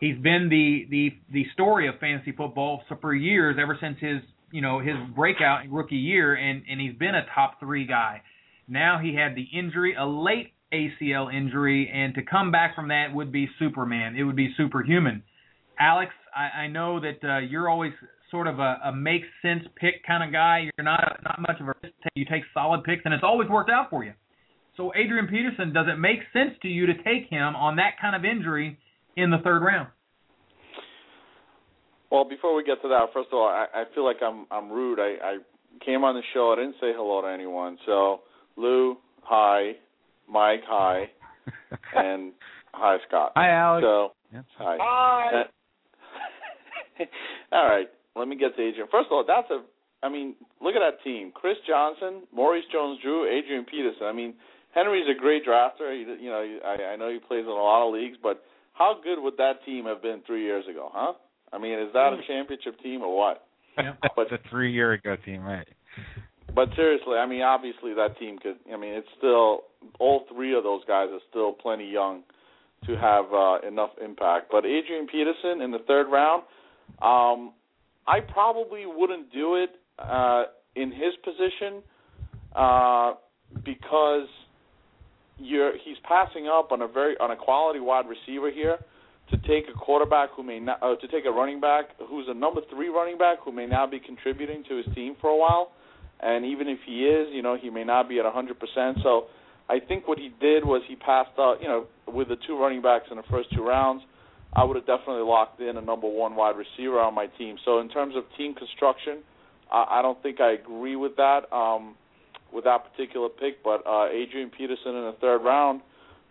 [0.00, 4.62] he's been the the the story of fantasy football for years, ever since his you
[4.62, 8.22] know his breakout rookie year, and and he's been a top three guy.
[8.66, 13.08] Now he had the injury, a late ACL injury, and to come back from that
[13.12, 14.16] would be Superman.
[14.16, 15.22] It would be superhuman.
[15.78, 17.92] Alex, I, I know that uh, you're always
[18.30, 20.70] sort of a, a makes sense pick kind of guy.
[20.76, 21.94] You're not not much of a risk.
[22.14, 24.12] You take solid picks, and it's always worked out for you.
[24.76, 28.16] So Adrian Peterson, does it make sense to you to take him on that kind
[28.16, 28.78] of injury
[29.16, 29.88] in the third round?
[32.10, 34.70] Well, before we get to that, first of all, I, I feel like I'm I'm
[34.70, 34.98] rude.
[34.98, 35.36] I, I
[35.84, 36.52] came on the show.
[36.52, 37.78] I didn't say hello to anyone.
[37.86, 38.20] So
[38.56, 39.72] Lou, hi.
[40.28, 41.10] Mike, hi.
[41.96, 42.32] and
[42.72, 43.32] hi, Scott.
[43.36, 43.84] Hi, Alex.
[43.84, 44.44] So, yes.
[44.58, 44.76] hi.
[44.80, 45.42] Hi.
[47.52, 47.88] all right.
[48.16, 48.88] Let me get to Adrian.
[48.90, 49.64] First of all, that's a.
[50.04, 54.06] I mean, look at that team: Chris Johnson, Maurice Jones-Drew, Adrian Peterson.
[54.06, 54.34] I mean,
[54.74, 55.94] Henry's a great drafter.
[55.94, 58.42] He, you know, I, I know he plays in a lot of leagues, but
[58.74, 61.14] how good would that team have been three years ago, huh?
[61.52, 63.46] I mean, is that a championship team or what?
[63.78, 65.66] Yeah, but it's a three-year ago team, right?
[66.54, 68.56] But seriously, I mean, obviously that team could.
[68.72, 69.62] I mean, it's still
[69.98, 72.22] all three of those guys are still plenty young
[72.86, 74.48] to have uh, enough impact.
[74.50, 76.42] But Adrian Peterson in the third round,
[77.02, 77.52] um,
[78.06, 80.44] I probably wouldn't do it uh,
[80.76, 81.82] in his position
[82.54, 83.14] uh,
[83.64, 84.28] because
[85.38, 88.78] you're he's passing up on a very on a quality wide receiver here
[89.30, 92.34] to take a quarterback who may not uh, to take a running back who's a
[92.34, 95.72] number three running back who may now be contributing to his team for a while,
[96.20, 98.98] and even if he is, you know, he may not be at a hundred percent.
[99.02, 99.26] So
[99.68, 102.82] I think what he did was he passed out, you know, with the two running
[102.82, 104.02] backs in the first two rounds.
[104.56, 107.56] I would have definitely locked in a number one wide receiver on my team.
[107.64, 109.22] So in terms of team construction,
[109.70, 111.96] I, I don't think I agree with that um,
[112.52, 113.64] with that particular pick.
[113.64, 115.80] But uh, Adrian Peterson in the third round,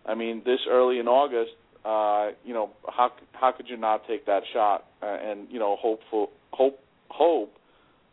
[0.06, 1.52] I mean, this early in August,
[1.84, 5.76] uh, you know, how how could you not take that shot uh, and you know
[5.78, 7.52] hopeful hope hope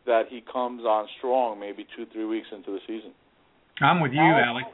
[0.06, 3.12] that he comes on strong maybe two three weeks into the season.
[3.80, 4.67] I'm with you, Alex.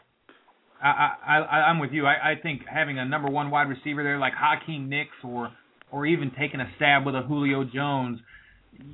[0.81, 2.05] I, I, I I'm with you.
[2.05, 5.51] I, I think having a number one wide receiver there like Hakeem Nicks or
[5.91, 8.19] or even taking a stab with a Julio Jones,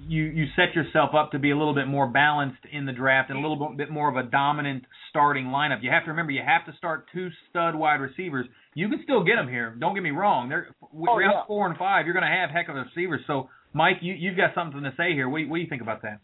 [0.08, 3.30] you you set yourself up to be a little bit more balanced in the draft
[3.30, 5.82] and a little bit more of a dominant starting lineup.
[5.82, 8.46] You have to remember you have to start two stud wide receivers.
[8.76, 9.76] You can still get them here.
[9.80, 10.50] Don't get me wrong.
[10.50, 11.46] They're oh, round yeah.
[11.48, 12.06] four and five.
[12.06, 13.22] You're going to have heck of a receivers.
[13.28, 15.28] So Mike, you you've got something to say here.
[15.28, 16.20] What, what do you think about that?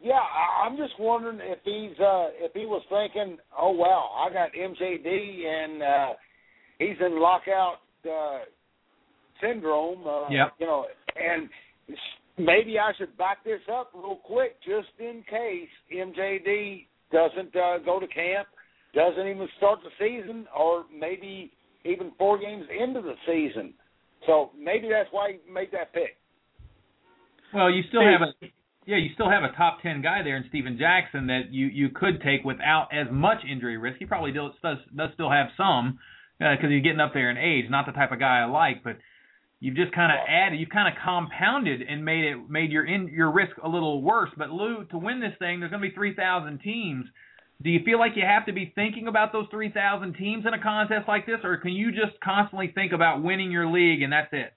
[0.00, 0.20] Yeah,
[0.62, 5.46] I'm just wondering if he's uh if he was thinking, oh wow, I got MJD
[5.46, 6.12] and uh
[6.78, 7.76] he's in lockout
[8.08, 8.40] uh
[9.42, 10.06] syndrome.
[10.06, 10.52] Uh, Yep.
[10.58, 11.48] You know, and
[12.38, 18.00] maybe I should back this up real quick, just in case MJD doesn't uh, go
[18.00, 18.48] to camp,
[18.94, 21.52] doesn't even start the season, or maybe
[21.84, 23.74] even four games into the season.
[24.26, 26.16] So maybe that's why he made that pick.
[27.54, 28.32] Well, you still have a
[28.86, 31.88] yeah, you still have a top ten guy there in Steven Jackson that you you
[31.90, 33.98] could take without as much injury risk.
[33.98, 35.98] He probably does does, does still have some
[36.38, 37.64] because uh, he's getting up there in age.
[37.68, 38.98] Not the type of guy I like, but
[39.58, 43.08] you've just kind of added, you've kind of compounded and made it made your in
[43.08, 44.30] your risk a little worse.
[44.38, 47.06] But Lou, to win this thing, there's going to be three thousand teams.
[47.62, 50.62] Do you feel like you have to be thinking about those 3,000 teams in a
[50.62, 54.28] contest like this, or can you just constantly think about winning your league and that's
[54.32, 54.52] it?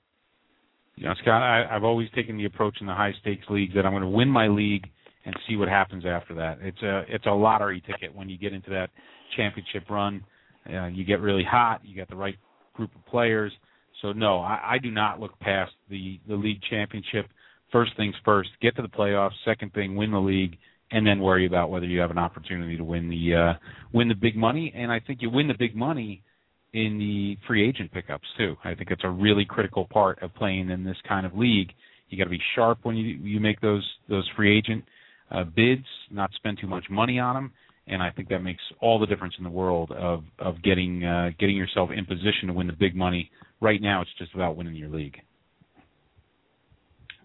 [1.00, 3.86] You know, Scott, I, I've always taken the approach in the high stakes leagues that
[3.86, 4.86] I'm going to win my league
[5.24, 6.58] and see what happens after that.
[6.62, 8.90] It's a it's a lottery ticket when you get into that
[9.38, 10.26] championship run.
[10.70, 11.80] Uh, you get really hot.
[11.86, 12.36] You got the right
[12.74, 13.54] group of players.
[14.02, 17.28] So no, I, I do not look past the the league championship.
[17.72, 19.32] First things first, get to the playoffs.
[19.46, 20.58] Second thing, win the league,
[20.92, 23.54] and then worry about whether you have an opportunity to win the uh,
[23.94, 24.74] win the big money.
[24.76, 26.24] And I think you win the big money
[26.74, 28.56] in the free agent pickups too.
[28.64, 31.72] I think it's a really critical part of playing in this kind of league.
[32.10, 34.84] You got to be sharp when you you make those those free agent
[35.32, 37.52] uh, bids, not spend too much money on them,
[37.88, 41.32] and I think that makes all the difference in the world of of getting uh,
[41.40, 43.32] getting yourself in position to win the big money.
[43.62, 45.18] Right now, it's just about winning your league.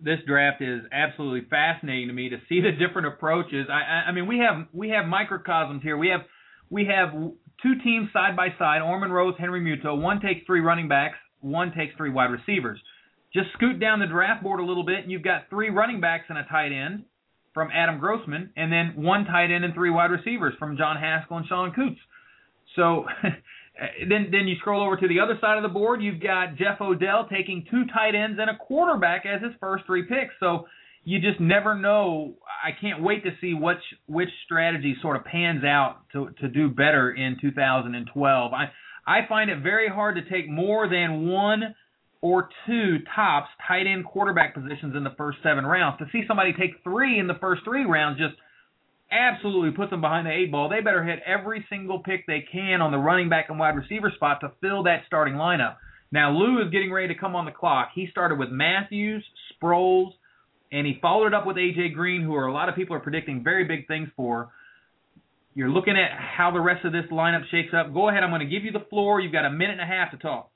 [0.02, 3.68] This draft is absolutely fascinating to me to see the different approaches.
[3.70, 5.96] I, I, I mean, we have we have microcosms here.
[5.96, 6.22] We have
[6.68, 7.14] we have
[7.62, 10.00] two teams side by side, Ormond Rose, Henry Muto.
[10.00, 12.80] One takes three running backs, one takes three wide receivers.
[13.32, 16.24] Just scoot down the draft board a little bit, and you've got three running backs
[16.28, 17.04] and a tight end
[17.52, 21.38] from Adam Grossman, and then one tight end and three wide receivers from John Haskell
[21.38, 22.00] and Sean Coots.
[22.76, 23.04] So
[24.08, 26.80] then then you scroll over to the other side of the board, you've got Jeff
[26.80, 30.34] Odell taking two tight ends and a quarterback as his first three picks.
[30.40, 30.66] So
[31.04, 32.34] you just never know.
[32.64, 36.68] I can't wait to see which which strategy sort of pans out to to do
[36.68, 38.52] better in 2012.
[38.52, 38.70] I
[39.06, 41.74] I find it very hard to take more than one
[42.22, 45.98] or two tops tight end quarterback positions in the first seven rounds.
[45.98, 48.34] To see somebody take three in the first three rounds just
[49.10, 50.70] absolutely puts them behind the eight ball.
[50.70, 54.10] They better hit every single pick they can on the running back and wide receiver
[54.16, 55.76] spot to fill that starting lineup.
[56.10, 57.90] Now Lou is getting ready to come on the clock.
[57.94, 60.12] He started with Mathews, Sproles,
[60.72, 63.42] and he followed up with AJ Green, who are a lot of people are predicting
[63.44, 64.50] very big things for.
[65.54, 67.94] You're looking at how the rest of this lineup shakes up.
[67.94, 68.24] Go ahead.
[68.24, 69.20] I'm going to give you the floor.
[69.20, 70.50] You've got a minute and a half to talk.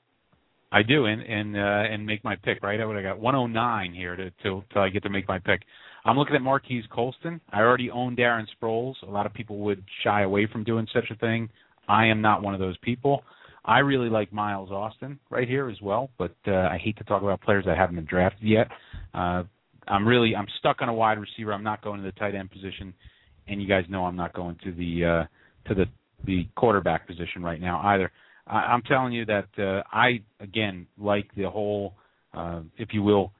[0.71, 2.61] I do, and and uh, and make my pick.
[2.61, 5.39] Right, I would have got 109 here to till till I get to make my
[5.39, 5.61] pick.
[6.05, 7.41] I'm looking at Marques Colston.
[7.51, 8.93] I already own Darren Sproles.
[9.03, 11.49] A lot of people would shy away from doing such a thing.
[11.87, 13.23] I am not one of those people.
[13.65, 17.21] I really like Miles Austin right here as well, but uh, I hate to talk
[17.21, 18.67] about players that haven't been drafted yet.
[19.13, 19.43] Uh,
[19.89, 21.53] I'm really I'm stuck on a wide receiver.
[21.53, 22.93] I'm not going to the tight end position,
[23.47, 25.85] and you guys know I'm not going to the uh, to the
[26.25, 28.11] the quarterback position right now either.
[28.47, 31.95] I, I'm telling you that uh, I again like the whole,
[32.33, 33.31] uh, if you will,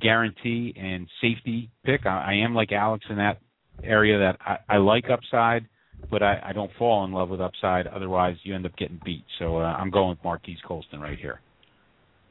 [0.00, 2.06] guarantee and safety pick.
[2.06, 3.40] I, I am like Alex in that
[3.82, 5.66] area that I, I like upside,
[6.10, 7.86] but I, I don't fall in love with upside.
[7.86, 9.24] Otherwise, you end up getting beat.
[9.38, 11.40] So uh, I'm going with Marques Colston right here.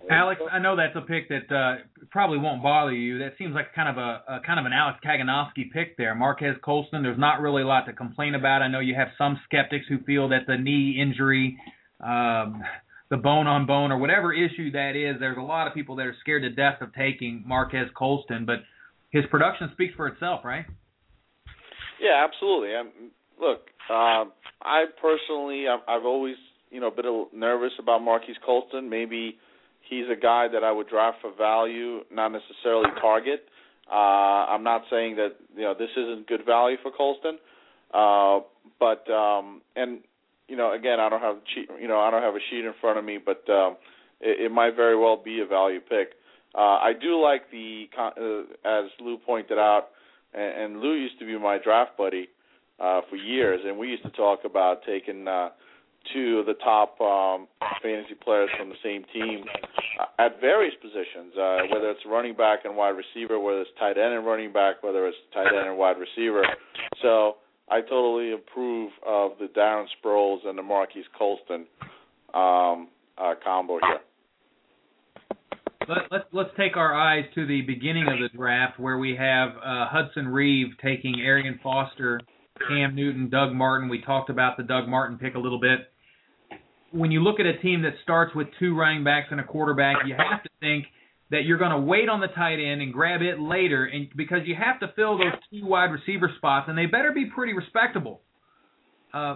[0.10, 3.20] Alex, I know that's a pick that uh, probably won't bother you.
[3.20, 6.13] That seems like kind of a, a kind of an Alex Kaganovsky pick there.
[6.13, 7.04] Marques Colston.
[7.04, 8.62] There's not really a lot to complain about.
[8.62, 11.58] I know you have some skeptics who feel that the knee injury,
[12.02, 12.62] um,
[13.10, 16.06] the bone on bone, or whatever issue that is, there's a lot of people that
[16.06, 18.46] are scared to death of taking Marques Colston.
[18.46, 18.58] But
[19.12, 20.66] his production speaks for itself, right?
[22.02, 22.76] Yeah, absolutely.
[22.76, 22.89] I'm,
[23.39, 24.26] look, uh,
[24.62, 26.36] I personally, I've, I've always,
[26.70, 28.89] you know, been a little nervous about Marques Colston.
[28.89, 29.38] Maybe
[29.89, 33.46] he's a guy that I would draft for value, not necessarily target.
[33.91, 37.38] Uh, I'm not saying that you know this isn't good value for Colston,
[37.93, 38.39] uh,
[38.80, 40.00] but um, and
[40.48, 41.38] you know again I don't have
[41.80, 43.78] you know I don't have a sheet in front of me, but um,
[44.22, 46.13] it, it might very well be a value pick.
[46.56, 49.89] Uh, I do like the uh, as Lou pointed out,
[50.34, 52.30] and, and Lou used to be my draft buddy
[52.80, 55.28] uh, for years, and we used to talk about taking.
[55.28, 55.49] Uh,
[56.14, 57.47] two of the top um,
[57.82, 59.43] fantasy players from the same team
[59.99, 63.97] uh, at various positions, uh, whether it's running back and wide receiver, whether it's tight
[63.97, 66.43] end and running back, whether it's tight end and wide receiver.
[67.01, 67.38] So
[67.70, 71.66] I totally approve of the Darren Sproles and the Marques Colston
[72.34, 73.99] um, uh, combo here.
[75.88, 79.49] Let, let's let's take our eyes to the beginning of the draft, where we have
[79.58, 82.22] uh, Hudson Reeve taking Arian Foster,
[82.70, 83.89] Cam Newton, Doug Martin.
[83.89, 85.91] We talked about the Doug Martin pick a little bit
[86.94, 89.98] when you look at a team that starts with two running backs and a quarterback,
[90.06, 90.86] you have to think
[91.32, 94.41] that you're going to wait on the tight end and grab it later, and because
[94.46, 98.22] you have to fill those two wide receiver spots, and they better be pretty respectable.
[99.12, 99.36] Uh,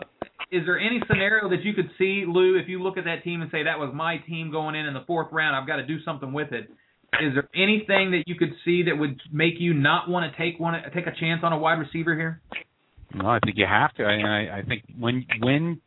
[0.51, 3.41] is there any scenario that you could see, Lou, if you look at that team
[3.41, 5.85] and say that was my team going in in the fourth round, I've got to
[5.85, 6.69] do something with it?
[7.21, 10.59] Is there anything that you could see that would make you not want to take
[10.59, 12.41] one take a chance on a wide receiver here?
[13.13, 14.03] No, I think you have to.
[14.03, 15.81] I, I, I think when when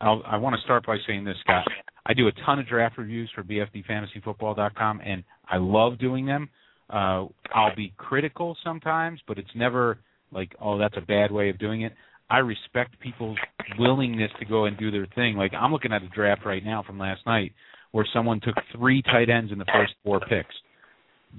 [0.00, 1.64] I'll, I want to start by saying this, Scott.
[2.06, 6.48] I do a ton of draft reviews for BFDFantasyFootball.com, and I love doing them.
[6.88, 9.98] Uh, I'll be critical sometimes, but it's never
[10.32, 11.92] like, oh, that's a bad way of doing it.
[12.30, 13.38] I respect people's
[13.78, 15.36] willingness to go and do their thing.
[15.36, 17.52] Like I'm looking at a draft right now from last night
[17.92, 20.54] where someone took three tight ends in the first four picks.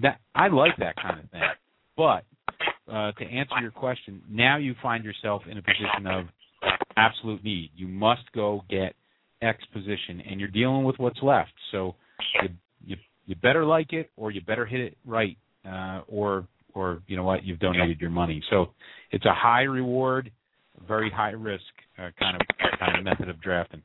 [0.02, 1.42] That I like that kind of thing.
[1.98, 2.24] But
[2.92, 6.28] uh, to answer your question, now you find yourself in a position of
[6.98, 7.72] absolute need.
[7.76, 8.96] You must go get
[9.42, 11.54] X position, and you're dealing with what's left.
[11.72, 11.96] So
[12.42, 12.50] you
[12.86, 12.96] you,
[13.26, 17.24] you better like it, or you better hit it right, uh, or or you know
[17.24, 18.42] what, you've donated your money.
[18.50, 18.68] So
[19.12, 20.32] it's a high reward,
[20.88, 21.64] very high risk
[21.98, 22.42] uh, kind of
[22.80, 23.82] kind of method of drafting.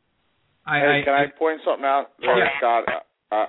[0.67, 2.45] I, hey, can I, I point something out, there, yeah.
[2.59, 2.85] Scott?
[2.87, 3.47] Uh, uh,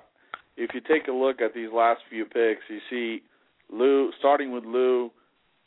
[0.57, 3.23] if you take a look at these last few picks, you see
[3.71, 5.11] Lou starting with Lou,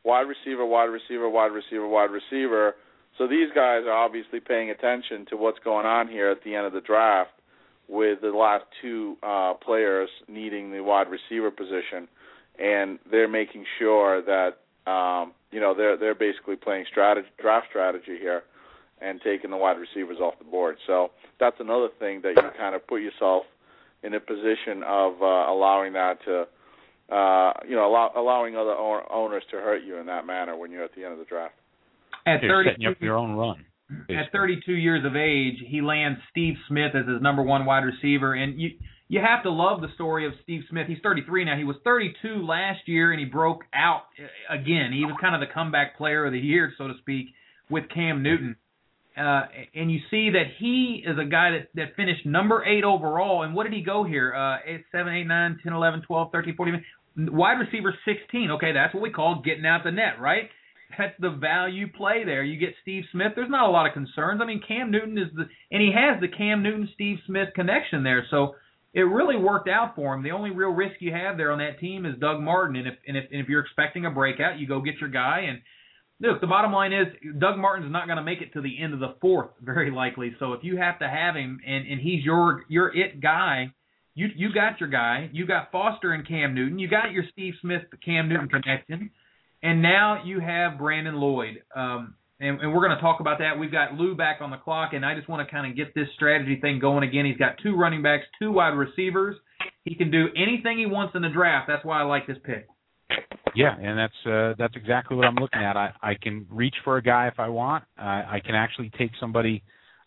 [0.04, 2.74] wide receiver, wide receiver, wide receiver, wide receiver.
[3.18, 6.66] So these guys are obviously paying attention to what's going on here at the end
[6.66, 7.30] of the draft,
[7.88, 12.08] with the last two uh, players needing the wide receiver position,
[12.58, 14.58] and they're making sure that
[14.90, 18.42] um, you know they're they're basically playing strategy, draft strategy here
[19.00, 20.76] and taking the wide receivers off the board.
[20.86, 23.44] So that's another thing that you kind of put yourself
[24.02, 26.46] in a position of uh, allowing that to,
[27.14, 30.84] uh, you know, allow, allowing other owners to hurt you in that manner when you're
[30.84, 31.54] at the end of the draft.
[32.26, 33.64] At You're 32, setting up your own run.
[33.88, 34.16] Basically.
[34.16, 38.34] At 32 years of age, he lands Steve Smith as his number one wide receiver,
[38.34, 38.70] and you
[39.08, 40.88] you have to love the story of Steve Smith.
[40.88, 41.56] He's 33 now.
[41.56, 44.02] He was 32 last year, and he broke out
[44.50, 44.90] again.
[44.92, 47.26] He was kind of the comeback player of the year, so to speak,
[47.70, 48.56] with Cam Newton.
[49.16, 53.44] Uh, and you see that he is a guy that, that finished number eight overall.
[53.44, 54.34] And what did he go here?
[54.34, 56.84] Uh, eight, 7, 8, 9, 10, 11, 12, 13, 14.
[57.16, 58.50] Wide receiver 16.
[58.52, 60.50] Okay, that's what we call getting out the net, right?
[60.96, 62.42] That's the value play there.
[62.42, 63.32] You get Steve Smith.
[63.34, 64.40] There's not a lot of concerns.
[64.42, 68.02] I mean, Cam Newton is the, and he has the Cam Newton Steve Smith connection
[68.02, 68.26] there.
[68.30, 68.54] So
[68.94, 70.22] it really worked out for him.
[70.22, 72.76] The only real risk you have there on that team is Doug Martin.
[72.76, 75.46] And if and if, and if you're expecting a breakout, you go get your guy
[75.48, 75.60] and
[76.20, 77.06] look, the bottom line is
[77.38, 80.34] Doug Martin's not going to make it to the end of the fourth, very likely.
[80.38, 83.72] So if you have to have him and and he's your your it guy,
[84.14, 85.28] you you got your guy.
[85.32, 86.78] You got Foster and Cam Newton.
[86.78, 89.10] You got your Steve Smith Cam Newton connection,
[89.62, 91.62] and now you have Brandon Lloyd.
[91.74, 93.58] Um, and, and we're going to talk about that.
[93.58, 95.94] We've got Lou back on the clock, and I just want to kind of get
[95.94, 97.24] this strategy thing going again.
[97.24, 99.36] He's got two running backs, two wide receivers.
[99.84, 101.66] He can do anything he wants in the draft.
[101.68, 102.66] That's why I like this pick.
[103.54, 105.78] Yeah, and that's uh, that's exactly what I'm looking at.
[105.78, 107.84] I, I can reach for a guy if I want.
[107.96, 109.62] I can actually take somebody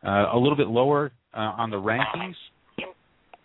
[0.06, 2.36] uh, a little bit lower uh, on the rankings.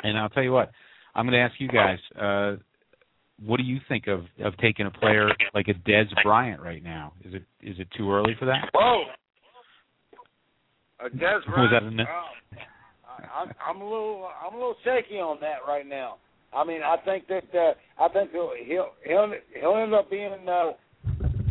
[0.02, 0.70] And I'll tell you what,
[1.14, 2.56] I'm going to ask you guys, uh,
[3.42, 7.12] what do you think of of taking a player like a Dez Bryant right now?
[7.24, 8.70] Is it is it too early for that?
[8.74, 9.04] Whoa,
[11.00, 11.46] a Dez Bryant.
[11.56, 12.58] Was that a, oh,
[13.08, 16.16] I, I'm a little I'm a little shaky on that right now.
[16.54, 20.72] I mean, I think that uh, I think he'll he'll he'll end up being uh,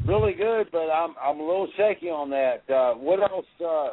[0.07, 2.63] really good, but I'm I'm a little shaky on that.
[2.73, 3.45] Uh, what else?
[3.63, 3.89] Uh,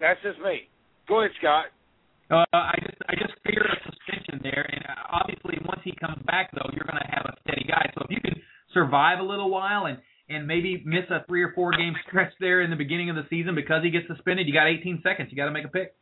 [0.00, 0.68] that's just me.
[1.08, 1.66] Go ahead, Scott.
[2.30, 3.92] Uh, I just I just fear a
[4.30, 7.34] suspension there, and uh, obviously once he comes back, though, you're going to have a
[7.42, 7.90] steady guy.
[7.94, 8.40] So if you can
[8.72, 12.62] survive a little while and and maybe miss a three or four game stretch there
[12.62, 15.28] in the beginning of the season because he gets suspended, you got 18 seconds.
[15.30, 15.94] You got to make a pick.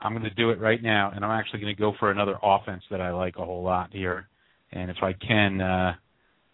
[0.00, 2.36] I'm going to do it right now, and I'm actually going to go for another
[2.40, 4.28] offense that I like a whole lot here.
[4.70, 5.94] And if I can, uh,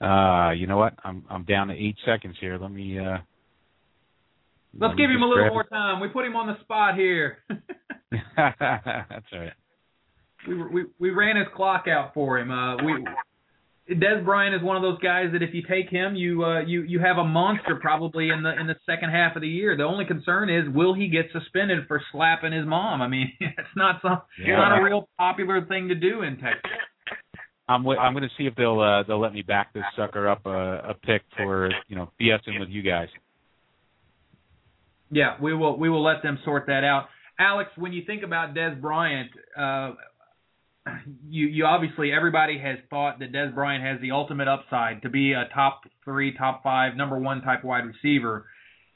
[0.02, 0.94] uh, you know what?
[1.04, 2.58] I'm I'm down to eight seconds here.
[2.58, 2.98] Let me.
[2.98, 3.18] Uh,
[4.76, 5.50] Let's let give him a little it.
[5.50, 6.00] more time.
[6.00, 7.38] We put him on the spot here.
[8.36, 9.52] That's all right.
[10.46, 12.50] We, we we ran his clock out for him.
[12.50, 13.04] Uh, we
[13.90, 16.82] Dez Bryant is one of those guys that if you take him, you uh, you
[16.82, 19.76] you have a monster probably in the in the second half of the year.
[19.76, 23.02] The only concern is will he get suspended for slapping his mom?
[23.02, 24.56] I mean, it's not some yeah.
[24.56, 26.70] not a real popular thing to do in Texas.
[27.68, 30.28] I'm w- I'm going to see if they'll uh, they'll let me back this sucker
[30.28, 33.08] up a, a pick for you know BSing with you guys.
[35.10, 37.08] Yeah, we will we will let them sort that out.
[37.38, 39.92] Alex, when you think about Dez Bryant, uh,
[41.28, 45.32] you you obviously everybody has thought that Dez Bryant has the ultimate upside to be
[45.32, 48.46] a top three, top five, number one type wide receiver,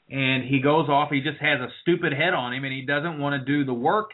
[0.09, 1.09] and he goes off.
[1.11, 3.73] He just has a stupid head on him, and he doesn't want to do the
[3.73, 4.11] work.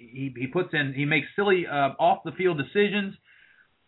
[0.00, 3.14] He he puts in he makes silly uh, off the field decisions.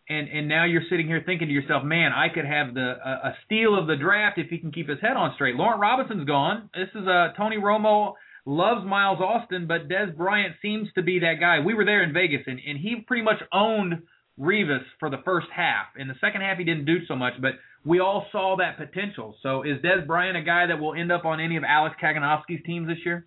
[0.09, 3.11] and and now you're sitting here thinking to yourself, man, I could have the a,
[3.29, 5.55] a steal of the draft if he can keep his head on straight.
[5.55, 6.69] Laurent Robinson's gone.
[6.73, 8.13] This is uh, Tony Romo
[8.45, 11.59] loves Miles Austin, but Dez Bryant seems to be that guy.
[11.59, 14.03] We were there in Vegas, and and he pretty much owned
[14.39, 15.87] Revis for the first half.
[15.97, 17.53] In the second half, he didn't do so much, but
[17.85, 19.35] we all saw that potential.
[19.43, 22.63] So is Dez Bryant a guy that will end up on any of Alex Kaganovsky's
[22.65, 23.25] teams this year?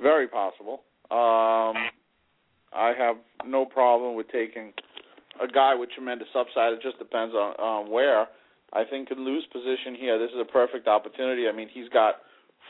[0.00, 0.82] Very possible.
[1.10, 1.76] Um,
[2.72, 4.72] I have no problem with taking
[5.42, 6.72] a guy with tremendous upside.
[6.72, 8.26] It just depends on where.
[8.72, 10.18] I think could lose position here.
[10.18, 11.46] This is a perfect opportunity.
[11.46, 12.14] I mean, he's got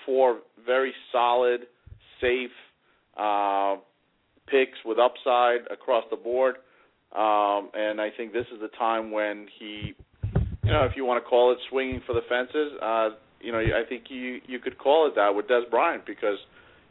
[0.06, 1.62] four very solid,
[2.20, 2.50] safe
[3.16, 3.76] uh,
[4.46, 6.56] picks with upside across the board,
[7.14, 9.94] um, and I think this is the time when he,
[10.64, 13.58] you know, if you want to call it swinging for the fences, uh, you know,
[13.58, 16.38] I think you you could call it that with Dez Bryant because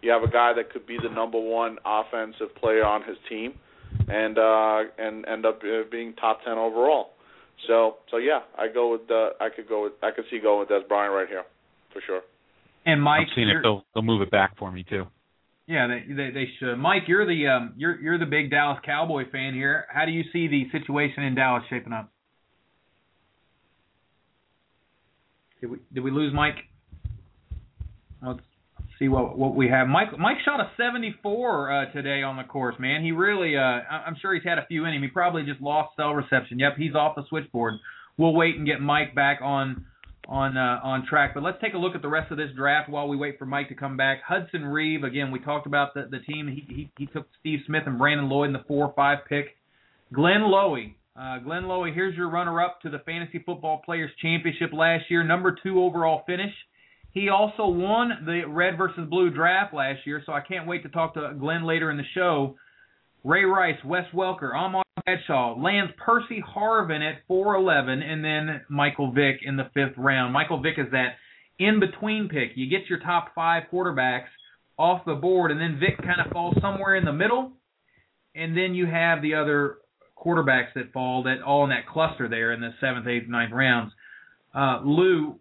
[0.02, 3.54] you have a guy that could be the number one offensive player on his team
[4.10, 7.12] and uh, and end up uh, being top ten overall.
[7.68, 10.60] So so yeah, I go with uh, I could go with I could see going
[10.60, 11.44] with Dez Bryant right here
[11.94, 12.22] for sure.
[12.86, 13.58] And Mike, I've seen it.
[13.62, 15.06] They'll they'll move it back for me too.
[15.68, 16.78] Yeah, they, they they should.
[16.78, 19.86] Mike, you're the um you're you're the big Dallas Cowboy fan here.
[19.90, 22.12] How do you see the situation in Dallas shaping up?
[25.62, 26.56] Did we did we lose Mike?
[28.26, 28.40] Let's
[28.98, 29.88] see what what we have.
[29.88, 33.04] Mike Mike shot a 74 uh, today on the course, man.
[33.04, 35.02] He really, uh, I'm sure he's had a few in him.
[35.04, 36.60] He probably just lost cell reception.
[36.60, 37.76] Yep, he's off the switchboard.
[38.18, 39.86] We'll wait and get Mike back on
[40.28, 41.34] on uh, on track.
[41.34, 43.46] But let's take a look at the rest of this draft while we wait for
[43.46, 44.22] Mike to come back.
[44.28, 46.48] Hudson Reeve, again, we talked about the the team.
[46.48, 49.58] He he, he took Steve Smith and Brandon Lloyd in the four or five pick.
[50.14, 50.96] Glenn Lowy.
[51.14, 55.58] Uh, Glenn Lowy, here's your runner-up to the Fantasy Football Players Championship last year, number
[55.62, 56.54] two overall finish.
[57.12, 60.90] He also won the red versus blue draft last year, so I can't wait to
[60.90, 62.56] talk to Glenn later in the show.
[63.24, 69.42] Ray Rice, Wes Welker, Ahmad Bradshaw, lands Percy Harvin at 4'11, and then Michael Vick
[69.44, 70.34] in the fifth round.
[70.34, 71.16] Michael Vick is that
[71.60, 72.52] in between pick.
[72.56, 74.30] You get your top five quarterbacks
[74.78, 77.52] off the board, and then Vick kind of falls somewhere in the middle,
[78.34, 79.78] and then you have the other
[80.18, 83.92] quarterbacks that fall that all in that cluster there in the seventh, eighth, ninth rounds.
[84.54, 85.40] Uh, Lou,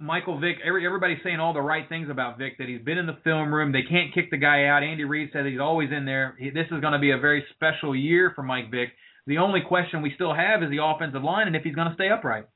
[0.00, 3.06] Michael Vick, every, everybody's saying all the right things about Vick, that he's been in
[3.06, 3.72] the film room.
[3.72, 4.82] They can't kick the guy out.
[4.82, 6.36] Andy Reid said he's always in there.
[6.38, 8.88] He, this is going to be a very special year for Mike Vick.
[9.26, 11.94] The only question we still have is the offensive line and if he's going to
[11.94, 12.46] stay upright.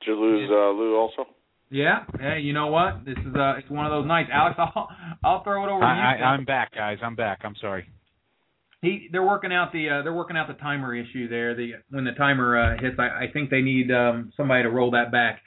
[0.00, 1.24] Did you lose uh, Lou also?
[1.70, 2.04] Yeah.
[2.18, 3.04] Hey, you know what?
[3.04, 4.30] This is uh, it's one of those nights.
[4.32, 4.88] Alex, I'll
[5.24, 6.24] I'll throw it over I, to you.
[6.24, 6.98] I, I'm back, guys.
[7.02, 7.40] I'm back.
[7.42, 7.86] I'm sorry.
[8.82, 11.54] He they're working out the uh, they're working out the timer issue there.
[11.54, 14.92] The when the timer uh, hits, I, I think they need um, somebody to roll
[14.92, 15.40] that back.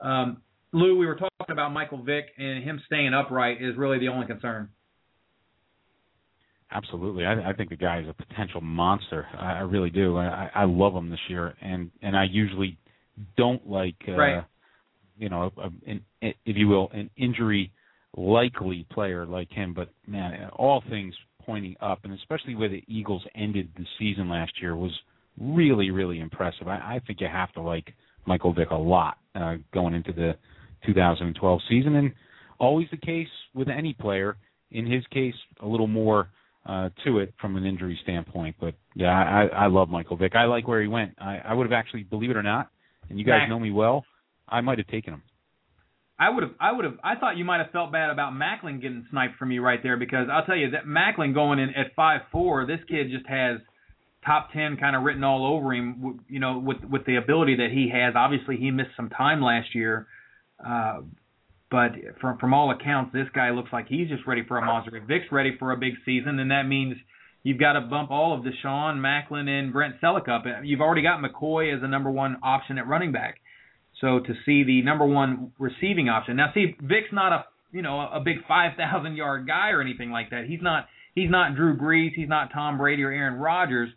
[0.00, 4.08] Um, Lou, we were talking about Michael Vick and him staying upright is really the
[4.08, 4.68] only concern.
[6.70, 9.26] Absolutely, I, I think the guy is a potential monster.
[9.38, 10.16] I, I really do.
[10.18, 12.76] I, I love him this year, and and I usually
[13.36, 14.44] don't like, uh, Right.
[15.16, 17.72] you know, a, an, if you will, an injury
[18.16, 19.72] likely player like him.
[19.72, 21.14] But man, all things
[21.44, 24.92] pointing up, and especially where the Eagles ended the season last year was
[25.40, 26.68] really, really impressive.
[26.68, 27.92] I, I think you have to like
[28.26, 30.34] Michael Vick a lot uh, going into the
[30.86, 32.12] 2012 season, and
[32.58, 34.36] always the case with any player.
[34.70, 36.30] In his case, a little more
[36.66, 38.56] uh, to it from an injury standpoint.
[38.60, 40.34] But yeah, I, I love Michael Vick.
[40.34, 41.14] I like where he went.
[41.18, 42.70] I, I would have actually, believe it or not,
[43.08, 44.04] and you guys Mac- know me well,
[44.48, 45.22] I might have taken him.
[46.18, 48.80] I would have, I would have, I thought you might have felt bad about Maclin
[48.80, 51.94] getting sniped from you right there because I'll tell you that Maclin going in at
[51.96, 53.58] five four, this kid just has
[54.24, 56.20] top ten kind of written all over him.
[56.28, 58.14] You know, with with the ability that he has.
[58.16, 60.06] Obviously, he missed some time last year,
[60.64, 61.00] uh,
[61.68, 64.96] but from from all accounts, this guy looks like he's just ready for a monster.
[64.96, 66.96] If Vick's ready for a big season, then that means
[67.42, 70.44] you've got to bump all of DeSean, Maclin, and Brent Celek up.
[70.62, 73.40] You've already got McCoy as the number one option at running back.
[74.04, 76.36] So to see the number one receiving option.
[76.36, 80.10] Now, see, Vick's not a you know a big five thousand yard guy or anything
[80.10, 80.44] like that.
[80.46, 82.10] He's not he's not Drew Brees.
[82.14, 83.88] He's not Tom Brady or Aaron Rodgers.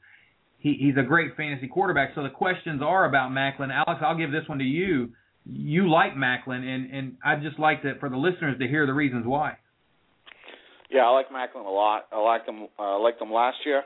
[0.59, 2.11] He, he's a great fantasy quarterback.
[2.15, 3.69] So the questions are about Maclin.
[3.69, 5.09] Alex, I'll give this one to you.
[5.45, 8.93] You like Maclin, and and I'd just like to for the listeners to hear the
[8.93, 9.57] reasons why.
[10.89, 12.05] Yeah, I like Maclin a lot.
[12.13, 12.67] I liked him.
[12.79, 13.83] Uh, I liked him last year.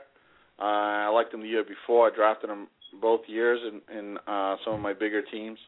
[0.60, 2.12] Uh, I liked him the year before.
[2.12, 2.68] I drafted him
[3.00, 5.58] both years in, in uh, some of my bigger teams.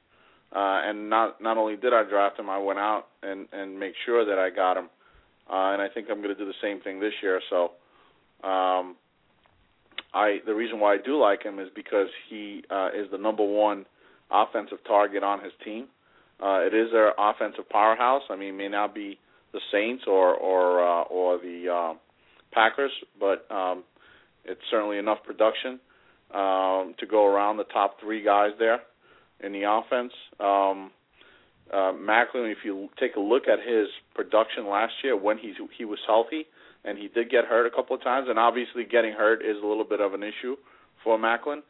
[0.55, 3.94] Uh, and not not only did I draft him, I went out and and make
[4.07, 4.88] sure that I got him.
[5.50, 7.40] Uh, and I think I'm going to do the same thing this year.
[7.50, 7.72] So,
[8.46, 8.96] um,
[10.14, 13.44] I the reason why I do like him is because he uh, is the number
[13.44, 13.84] one
[14.30, 15.86] offensive target on his team.
[16.40, 18.22] Uh, it is their offensive powerhouse.
[18.30, 19.18] I mean, it may not be
[19.52, 21.94] the Saints or or uh, or the uh,
[22.52, 23.82] Packers, but um,
[24.44, 25.80] it's certainly enough production
[26.32, 28.78] um, to go around the top three guys there
[29.41, 30.12] in the offense.
[30.41, 30.91] Um,
[31.72, 35.85] uh, Maclin, if you take a look at his production last year when he he
[35.85, 36.47] was healthy,
[36.85, 39.66] and he did get hurt a couple of times, and obviously getting hurt is a
[39.66, 40.57] little bit of an issue
[41.03, 41.61] for Maclin.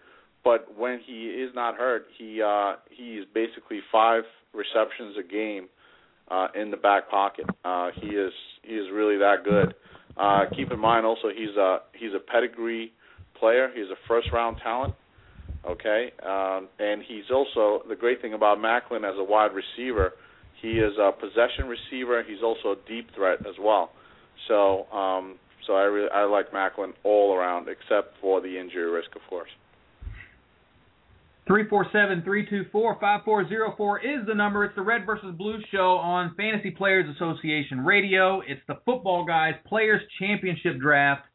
[0.42, 5.68] But when he is not hurt, he uh, he's basically five receptions a game
[6.30, 7.46] uh, in the back pocket.
[7.64, 9.74] Uh, he is he is really that good.
[10.16, 12.92] Uh, keep in mind also he's a he's a pedigree
[13.38, 13.70] player.
[13.74, 14.94] He's a first round talent.
[15.68, 20.12] Okay, um, and he's also the great thing about Maclin as a wide receiver.
[20.60, 22.22] He is a possession receiver.
[22.22, 23.92] He's also a deep threat as well.
[24.48, 25.36] So, um,
[25.66, 29.48] so I really I like Maclin all around, except for the injury risk, of course.
[31.48, 34.64] 347-324-5404 is the number.
[34.64, 38.40] It's the Red versus Blue show on Fantasy Players Association Radio.
[38.46, 41.26] It's the Football Guys Players Championship Draft.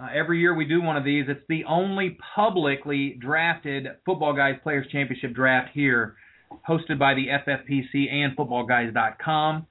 [0.00, 1.24] Uh, every year we do one of these.
[1.28, 6.14] It's the only publicly drafted Football Guys Players Championship Draft here,
[6.68, 9.66] hosted by the FFPC and FootballGuys.com.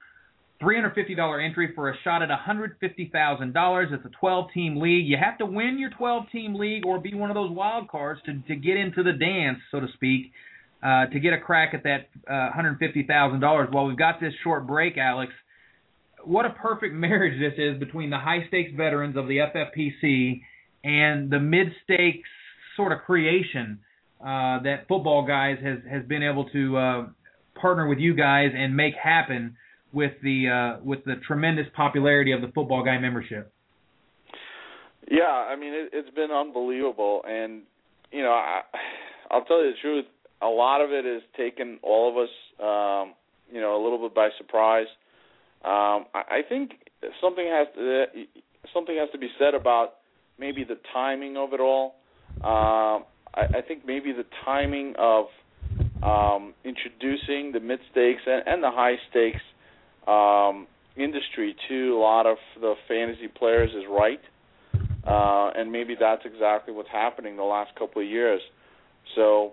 [0.60, 3.92] $350 entry for a shot at $150,000.
[3.92, 5.06] It's a 12 team league.
[5.06, 8.20] You have to win your 12 team league or be one of those wild cards
[8.26, 10.32] to, to get into the dance, so to speak,
[10.82, 13.72] uh, to get a crack at that uh, $150,000.
[13.72, 15.32] Well, we've got this short break, Alex.
[16.24, 20.42] What a perfect marriage this is between the high stakes veterans of the FFPC
[20.84, 22.28] and the mid stakes
[22.76, 23.80] sort of creation
[24.20, 27.06] uh, that Football Guys has, has been able to uh,
[27.60, 29.56] partner with you guys and make happen
[29.92, 30.48] with the
[30.78, 33.52] uh, with the tremendous popularity of the football guy membership.
[35.10, 37.62] Yeah, I mean it, it's been unbelievable, and
[38.12, 38.60] you know I,
[39.30, 40.04] I'll tell you the truth.
[40.42, 42.28] A lot of it has taken all of us,
[42.60, 43.14] um,
[43.52, 44.86] you know, a little bit by surprise.
[45.64, 46.72] Um, I, I think
[47.20, 48.04] something has to
[48.72, 49.94] something has to be said about
[50.38, 51.96] maybe the timing of it all.
[52.36, 53.04] Um,
[53.34, 55.26] I, I think maybe the timing of
[56.02, 59.42] um, introducing the mid stakes and, and the high stakes
[60.06, 64.20] um, industry to a lot of the fantasy players is right,
[65.06, 68.40] uh, and maybe that's exactly what's happening the last couple of years.
[69.14, 69.52] So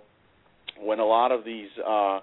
[0.79, 2.19] when a lot of these, uh,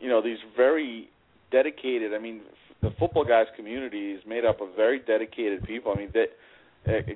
[0.00, 1.08] you know, these very
[1.50, 2.42] dedicated, I mean,
[2.82, 5.92] the football guys community is made up of very dedicated people.
[5.92, 6.26] I mean, they,
[6.86, 7.14] uh,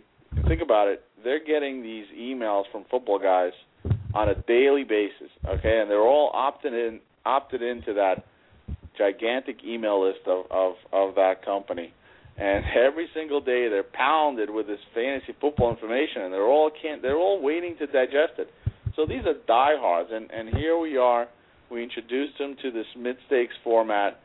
[0.49, 1.03] think about it.
[1.23, 3.53] They're getting these emails from football guys
[4.15, 8.25] on a daily basis, okay, and they're all opted in opted into that
[8.97, 11.93] gigantic email list of of of that company.
[12.37, 17.03] And every single day they're pounded with this fantasy football information and they're all can't
[17.03, 18.51] they're all waiting to digest it.
[18.97, 21.29] So these are diehards and and here we are.
[21.71, 24.21] We introduced them to this mid stakes format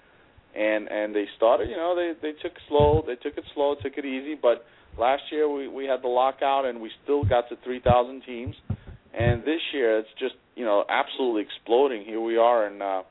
[0.56, 3.98] and and they started you know they they took slow they took it slow took
[3.98, 4.66] it easy but
[4.98, 8.56] last year we we had the lockout and we still got to 3000 teams
[9.14, 13.02] and this year it's just you know absolutely exploding here we are in uh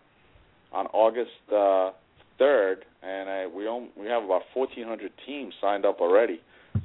[0.75, 1.93] on August uh,
[2.41, 6.41] 3rd, and I, we own, we have about 1,400 teams signed up already.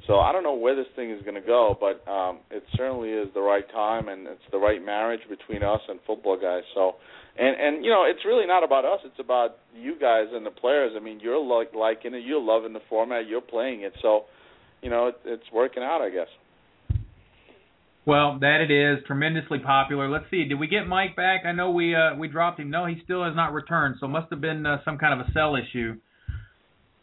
[0.06, 3.10] So I don't know where this thing is going to go, but um, it certainly
[3.10, 6.62] is the right time, and it's the right marriage between us and football guys.
[6.74, 6.94] So,
[7.38, 10.50] and and you know, it's really not about us; it's about you guys and the
[10.50, 10.92] players.
[10.96, 13.92] I mean, you're like liking it, you're loving the format, you're playing it.
[14.02, 14.24] So,
[14.82, 16.28] you know, it, it's working out, I guess.
[18.06, 20.08] Well, that it is tremendously popular.
[20.08, 21.42] Let's see, did we get Mike back?
[21.44, 22.70] I know we uh, we dropped him.
[22.70, 23.96] No, he still has not returned.
[24.00, 25.96] So must have been uh, some kind of a cell issue.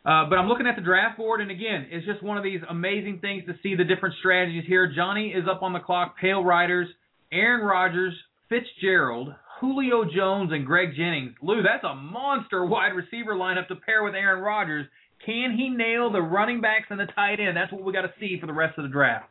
[0.04, 2.62] Uh, but I'm looking at the draft board, and again, it's just one of these
[2.70, 4.92] amazing things to see the different strategies here.
[4.94, 6.16] Johnny is up on the clock.
[6.20, 6.88] Pale Riders,
[7.32, 8.14] Aaron Rodgers,
[8.48, 11.34] Fitzgerald, Julio Jones, and Greg Jennings.
[11.42, 14.86] Lou, that's a monster wide receiver lineup to pair with Aaron Rodgers.
[15.26, 17.58] Can he nail the running backs and the tight end?
[17.58, 19.30] That's what we got to see for the rest of the draft.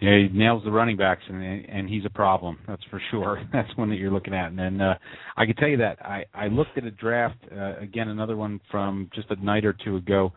[0.00, 2.58] Yeah, he nails the running backs, and and he's a problem.
[2.66, 3.42] That's for sure.
[3.52, 4.46] That's one that you're looking at.
[4.46, 4.94] And then uh,
[5.36, 8.60] I can tell you that I I looked at a draft uh, again, another one
[8.70, 10.32] from just a night or two ago.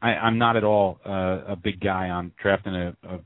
[0.00, 3.18] I, I'm not at all uh, a big guy on drafting a, a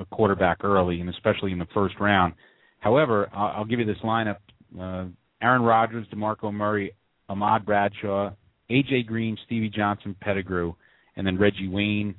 [0.00, 2.34] a quarterback early, and especially in the first round.
[2.80, 4.38] However, I'll, I'll give you this lineup:
[4.78, 5.04] uh,
[5.40, 6.92] Aaron Rodgers, DeMarco Murray,
[7.28, 8.30] Ahmad Bradshaw,
[8.70, 10.74] AJ Green, Stevie Johnson, Pettigrew,
[11.16, 12.14] and then Reggie Wayne,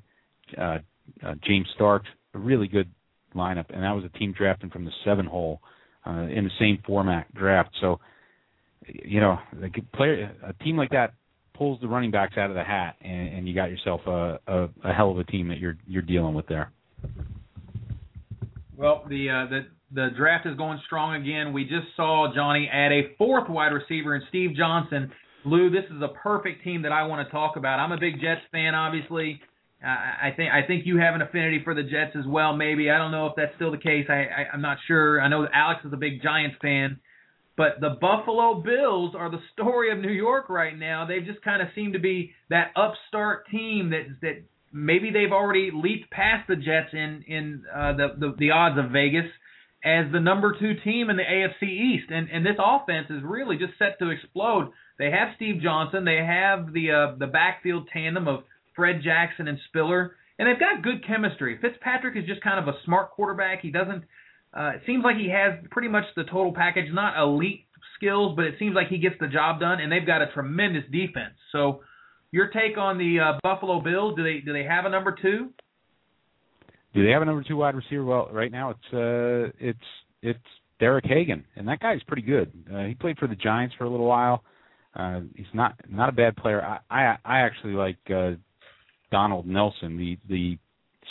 [0.57, 0.79] uh,
[1.25, 2.89] uh, James Starks a really good
[3.35, 5.61] lineup, and that was a team drafting from the seven hole
[6.05, 7.69] uh, in the same format draft.
[7.81, 7.99] So,
[8.85, 11.13] you know, the player, a team like that
[11.53, 14.69] pulls the running backs out of the hat, and, and you got yourself a, a,
[14.83, 16.71] a hell of a team that you're you're dealing with there.
[18.79, 19.59] Well, the uh, the
[19.91, 21.51] the draft is going strong again.
[21.51, 25.11] We just saw Johnny add a fourth wide receiver in Steve Johnson.
[25.43, 27.79] Lou, this is a perfect team that I want to talk about.
[27.79, 29.41] I'm a big Jets fan, obviously.
[29.83, 32.55] Uh, I think I think you have an affinity for the Jets as well.
[32.55, 34.05] Maybe I don't know if that's still the case.
[34.07, 35.21] I, I I'm not sure.
[35.21, 37.01] I know Alex is a big Giants fan,
[37.57, 41.05] but the Buffalo Bills are the story of New York right now.
[41.05, 45.71] They just kind of seem to be that upstart team that that maybe they've already
[45.73, 49.29] leaped past the Jets in in uh, the, the the odds of Vegas
[49.83, 53.57] as the number two team in the AFC East, and and this offense is really
[53.57, 54.71] just set to explode.
[54.97, 58.43] They have Steve Johnson, they have the uh, the backfield tandem of
[58.75, 61.57] Fred Jackson and Spiller, and they've got good chemistry.
[61.61, 63.61] Fitzpatrick is just kind of a smart quarterback.
[63.61, 64.03] He doesn't.
[64.51, 67.65] Uh, it seems like he has pretty much the total package, not elite
[67.95, 70.83] skills, but it seems like he gets the job done, and they've got a tremendous
[70.91, 71.35] defense.
[71.51, 71.81] So,
[72.31, 74.15] your take on the uh, Buffalo Bills?
[74.15, 75.49] Do they do they have a number two?
[76.93, 78.03] Do they have a number two wide receiver?
[78.03, 79.79] Well, right now it's uh, it's
[80.21, 80.39] it's
[80.79, 82.51] Derek Hagan, and that guy's pretty good.
[82.73, 84.43] Uh, he played for the Giants for a little while.
[84.95, 86.61] Uh, he's not not a bad player.
[86.61, 88.31] I I, I actually like uh,
[89.11, 90.57] Donald Nelson, the the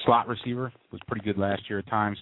[0.04, 2.18] slot receiver, was pretty good last year at times.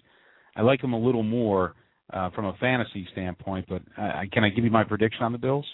[0.57, 1.75] I like him a little more
[2.13, 5.39] uh, from a fantasy standpoint, but uh, can I give you my prediction on the
[5.39, 5.67] Bills?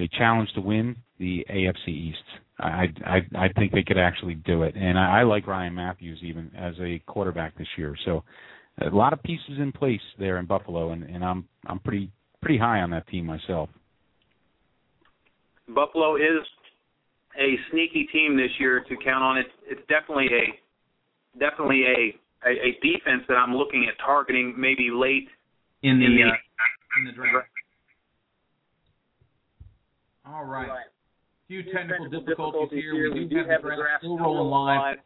[0.00, 2.24] They challenge to win the AFC East.
[2.58, 6.20] I I I think they could actually do it, and I, I like Ryan Matthews
[6.22, 7.94] even as a quarterback this year.
[8.06, 8.24] So
[8.80, 12.56] a lot of pieces in place there in Buffalo, and, and I'm I'm pretty pretty
[12.56, 13.68] high on that team myself.
[15.68, 16.46] Buffalo is
[17.38, 19.36] a sneaky team this year to count on.
[19.36, 24.88] It's it's definitely a definitely a a, a defense that I'm looking at targeting maybe
[24.90, 25.28] late
[25.82, 26.32] in the, in the, uh,
[26.96, 27.48] in the draft.
[30.30, 30.68] All right.
[30.68, 30.86] Right.
[31.48, 33.12] Few technical, technical difficulties, difficulties here.
[33.12, 34.98] We, We do have, have the draft still rolling live.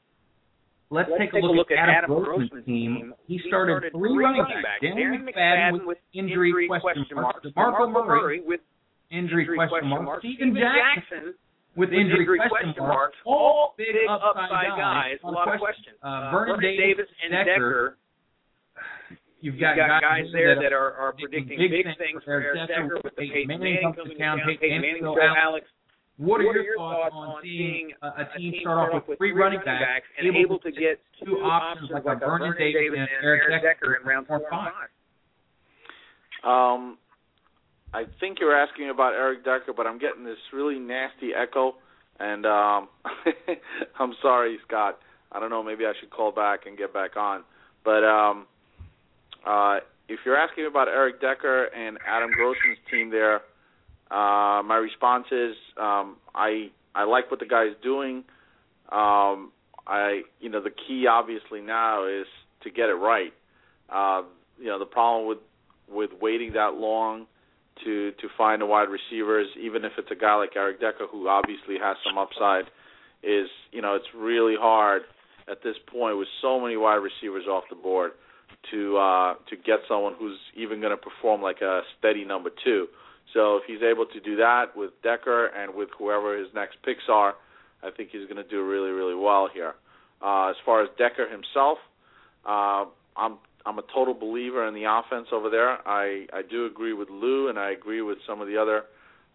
[0.91, 3.15] Let's, Let's take a look, at Adam, Grossman's team.
[3.27, 4.85] He started, three running backs.
[4.85, 7.41] Darren McFadden with injury question marks.
[7.47, 8.61] DeMarco Murray with
[9.11, 10.21] injury question marks.
[10.21, 11.35] Stephen Steven Jackson
[11.75, 13.17] with injury injury question question marks.
[13.25, 14.77] All big big upside guys.
[14.77, 15.19] guys.
[15.25, 15.97] A lot of questions.
[16.05, 17.97] Uh, Uh, Vernon Davis and Decker.
[19.45, 22.41] You've You've got, got guys there that are are, are predicting big big things for
[22.41, 24.57] Eric Decker, with the Peyton Manning coming town, to town.
[24.57, 25.67] Peyton Manning so Alex, Alex.
[26.17, 30.09] What are your thoughts on seeing a, a team start off with three running backs
[30.17, 34.27] and able to get two options like a Vernon Davis and Eric Decker in round
[34.27, 34.89] four and five?
[36.41, 36.97] Um,
[37.93, 41.75] I think you're asking about Eric Decker, but I'm getting this really nasty echo,
[42.19, 42.89] and um,
[44.01, 45.01] I'm sorry, Scott.
[45.33, 45.63] I don't know.
[45.63, 47.45] Maybe I should call back and get back on.
[47.85, 48.47] But um,
[49.47, 49.79] uh,
[50.09, 53.37] if you're asking about Eric Decker and Adam Grossman's team there,
[54.11, 58.25] uh, my response is um, I I like what the guy's doing.
[58.93, 59.53] Um,
[59.87, 62.27] I you know the key obviously now is
[62.63, 63.33] to get it right.
[63.89, 64.23] Uh,
[64.59, 65.39] you know the problem with
[65.89, 67.27] with waiting that long
[67.85, 71.29] to to find a wide receivers, even if it's a guy like Eric Decker who
[71.29, 72.65] obviously has some upside,
[73.23, 75.03] is you know it's really hard
[75.51, 78.13] at this point with so many wide receivers off the board
[78.71, 82.87] to uh, to get someone who's even going to perform like a steady number two.
[83.33, 87.05] So if he's able to do that with Decker and with whoever his next picks
[87.09, 87.35] are,
[87.83, 89.75] I think he's going to do really really well here.
[90.23, 91.79] Uh, as far as Decker himself,
[92.47, 92.85] uh,
[93.17, 95.87] I'm I'm a total believer in the offense over there.
[95.89, 98.85] I I do agree with Lou, and I agree with some of the other.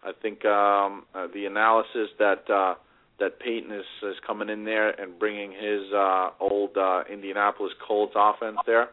[0.02, 2.74] I think um, uh, the analysis that uh,
[3.20, 8.14] that Peyton is is coming in there and bringing his uh, old uh, Indianapolis Colts
[8.16, 8.88] offense there,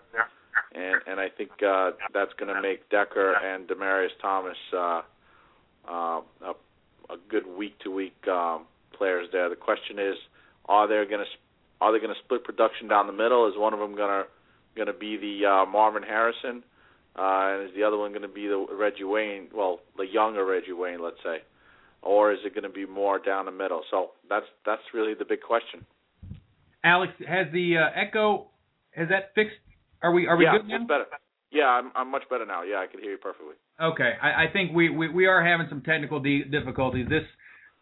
[0.73, 5.01] and and I think uh, that's going to make Decker and Demaryius Thomas uh,
[5.89, 6.53] uh, a,
[7.09, 8.15] a good week to week
[8.93, 9.49] players there.
[9.49, 10.15] The question is,
[10.67, 11.31] are they going to
[11.81, 13.47] are they going to split production down the middle?
[13.47, 14.27] Is one of them going to
[14.75, 16.63] going to be the uh, Marvin Harrison,
[17.17, 19.47] uh, and is the other one going to be the Reggie Wayne?
[19.53, 21.41] Well, the younger Reggie Wayne, let's say,
[22.07, 23.81] or is it going to be more down the middle?
[23.91, 25.85] So that's that's really the big question.
[26.83, 28.47] Alex, has the uh, echo
[28.91, 29.57] has that fixed?
[30.01, 30.87] Are we are we yeah, good now?
[30.87, 31.05] better.
[31.51, 32.63] Yeah, I'm I'm much better now.
[32.63, 33.55] Yeah, I can hear you perfectly.
[33.81, 37.07] Okay, I, I think we, we, we are having some technical de- difficulties.
[37.09, 37.23] This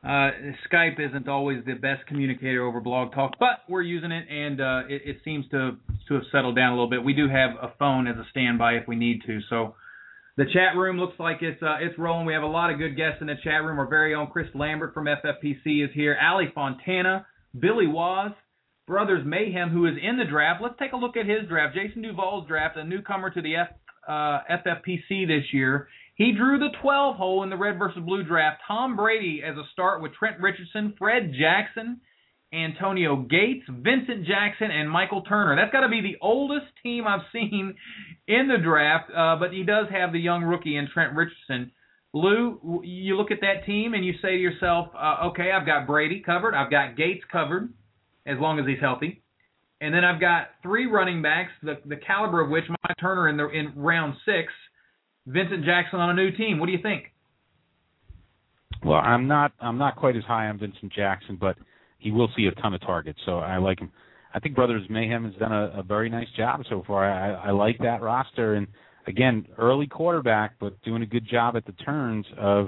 [0.04, 0.32] uh,
[0.70, 4.82] Skype isn't always the best communicator over Blog Talk, but we're using it, and uh,
[4.90, 7.04] it, it seems to to have settled down a little bit.
[7.04, 9.40] We do have a phone as a standby if we need to.
[9.50, 9.76] So
[10.38, 12.26] the chat room looks like it's uh, it's rolling.
[12.26, 13.80] We have a lot of good guests in the chat room.
[13.80, 16.18] Our very own Chris Lambert from FFPC is here.
[16.22, 17.26] Ali Fontana,
[17.58, 18.32] Billy Waz,
[18.86, 20.62] Brothers Mayhem, who is in the draft.
[20.62, 21.76] Let's take a look at his draft.
[21.76, 23.68] Jason Duvall's draft, a newcomer to the F,
[24.08, 25.88] uh, FFPC this year.
[26.16, 28.62] He drew the 12 hole in the red versus blue draft.
[28.68, 32.00] Tom Brady as a start with Trent Richardson, Fred Jackson,
[32.54, 35.56] Antonio Gates, Vincent Jackson, and Michael Turner.
[35.56, 37.76] That's got to be the oldest team I've seen
[38.28, 41.72] in the draft, uh, but he does have the young rookie in Trent Richardson.
[42.14, 45.86] Lou, you look at that team and you say to yourself, uh, okay, I've got
[45.86, 47.74] Brady covered, I've got Gates covered,
[48.26, 49.22] as long as he's healthy,
[49.82, 53.38] and then I've got three running backs, the the caliber of which Mike Turner in
[53.38, 54.52] the in round six,
[55.28, 56.60] Vincent Jackson on a new team.
[56.60, 57.12] What do you think?
[58.84, 61.58] Well, I'm not I'm not quite as high on Vincent Jackson, but
[61.98, 63.92] he will see a ton of targets, so I like him.
[64.34, 67.10] I think Brothers Mayhem has done a, a very nice job so far.
[67.10, 68.68] I, I like that roster, and
[69.08, 72.68] again, early quarterback, but doing a good job at the turns of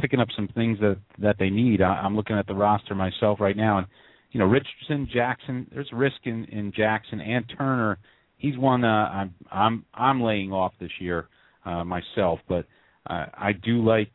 [0.00, 1.82] picking up some things that that they need.
[1.82, 3.86] I, I'm looking at the roster myself right now, and
[4.30, 5.66] you know Richardson, Jackson.
[5.72, 7.98] There's risk in in Jackson and Turner.
[8.36, 11.28] He's one uh, I'm I'm I'm laying off this year
[11.64, 12.66] uh, myself, but
[13.08, 14.10] uh, I do like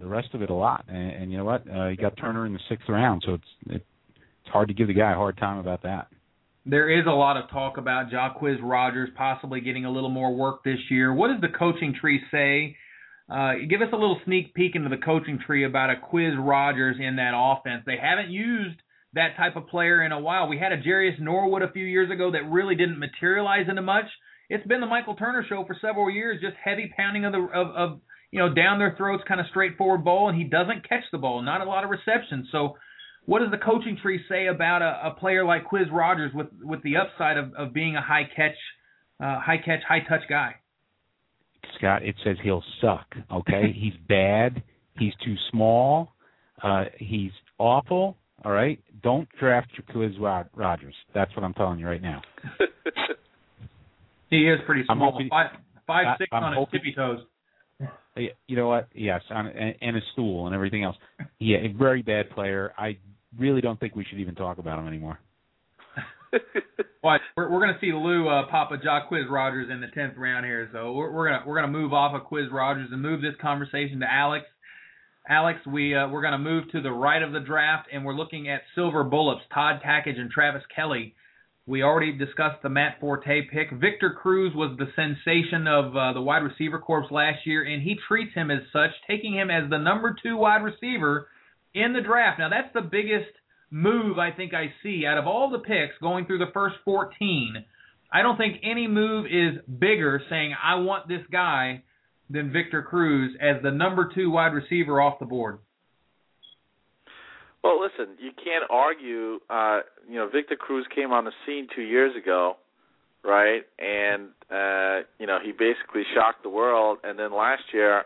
[0.00, 0.84] the rest of it a lot.
[0.88, 1.64] And, and you know what?
[1.70, 3.86] Uh, you got Turner in the sixth round, so it's it,
[4.48, 6.08] it's hard to give the guy a hard time about that.
[6.64, 10.64] There is a lot of talk about Jacquizz Rodgers possibly getting a little more work
[10.64, 11.12] this year.
[11.12, 12.76] What does the coaching tree say?
[13.30, 16.96] Uh, give us a little sneak peek into the coaching tree about a Quiz Rodgers
[16.98, 17.82] in that offense.
[17.84, 18.80] They haven't used
[19.12, 20.48] that type of player in a while.
[20.48, 24.06] We had a Jerious Norwood a few years ago that really didn't materialize into much.
[24.48, 27.68] It's been the Michael Turner show for several years, just heavy pounding of the of,
[27.76, 31.18] of you know down their throats, kind of straightforward ball, and he doesn't catch the
[31.18, 31.42] ball.
[31.42, 32.48] Not a lot of receptions.
[32.50, 32.76] So,
[33.28, 36.82] what does the coaching tree say about a, a player like Quiz Rodgers with with
[36.82, 38.56] the upside of, of being a high catch,
[39.22, 40.54] uh, high catch, high touch guy?
[41.76, 43.06] Scott, it says he'll suck.
[43.30, 44.62] Okay, he's bad.
[44.98, 46.14] He's too small.
[46.62, 48.16] Uh, he's awful.
[48.46, 50.18] All right, don't draft your Quiz
[50.56, 50.94] Rodgers.
[51.14, 52.22] That's what I'm telling you right now.
[54.30, 55.12] he is pretty small.
[55.12, 55.50] Hoping, five,
[55.86, 57.20] five I, six I'm on hoping, his tippy toes.
[58.16, 58.88] You know what?
[58.94, 60.96] Yes, on, and, and a stool and everything else.
[61.38, 62.72] Yeah, a very bad player.
[62.78, 62.96] I
[63.36, 65.18] really don't think we should even talk about him anymore.
[67.02, 70.14] well, we're, we're going to see Lou uh, pop a Jacquizz Rodgers in the tenth
[70.16, 73.22] round here, so we're, we're gonna we're gonna move off of Quiz Rodgers and move
[73.22, 74.44] this conversation to Alex.
[75.28, 78.14] Alex, we uh, we're going to move to the right of the draft, and we're
[78.14, 81.14] looking at silver bullets, Todd Package and Travis Kelly.
[81.66, 83.70] We already discussed the Matt Forte pick.
[83.72, 87.98] Victor Cruz was the sensation of uh, the wide receiver corps last year, and he
[88.08, 91.28] treats him as such, taking him as the number two wide receiver
[91.74, 92.38] in the draft.
[92.38, 93.30] Now, that's the biggest
[93.70, 97.64] move I think I see out of all the picks going through the first 14.
[98.10, 101.82] I don't think any move is bigger saying, I want this guy
[102.30, 105.58] than Victor Cruz as the number two wide receiver off the board.
[107.62, 109.40] Well, listen, you can't argue.
[109.50, 112.56] Uh, you know, Victor Cruz came on the scene two years ago,
[113.24, 113.62] right?
[113.78, 116.98] And uh, you know, he basically shocked the world.
[117.02, 118.04] And then last year,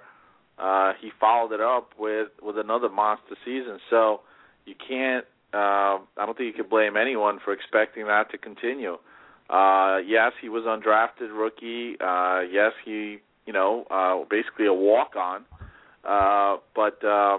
[0.62, 3.78] uh, he followed it up with with another monster season.
[3.90, 4.20] So
[4.64, 5.24] you can't.
[5.52, 8.96] Uh, I don't think you can blame anyone for expecting that to continue.
[9.50, 11.96] Uh, yes, he was undrafted rookie.
[12.00, 15.44] Uh, yes, he you know, uh, basically a walk on.
[16.04, 17.38] Uh, but uh,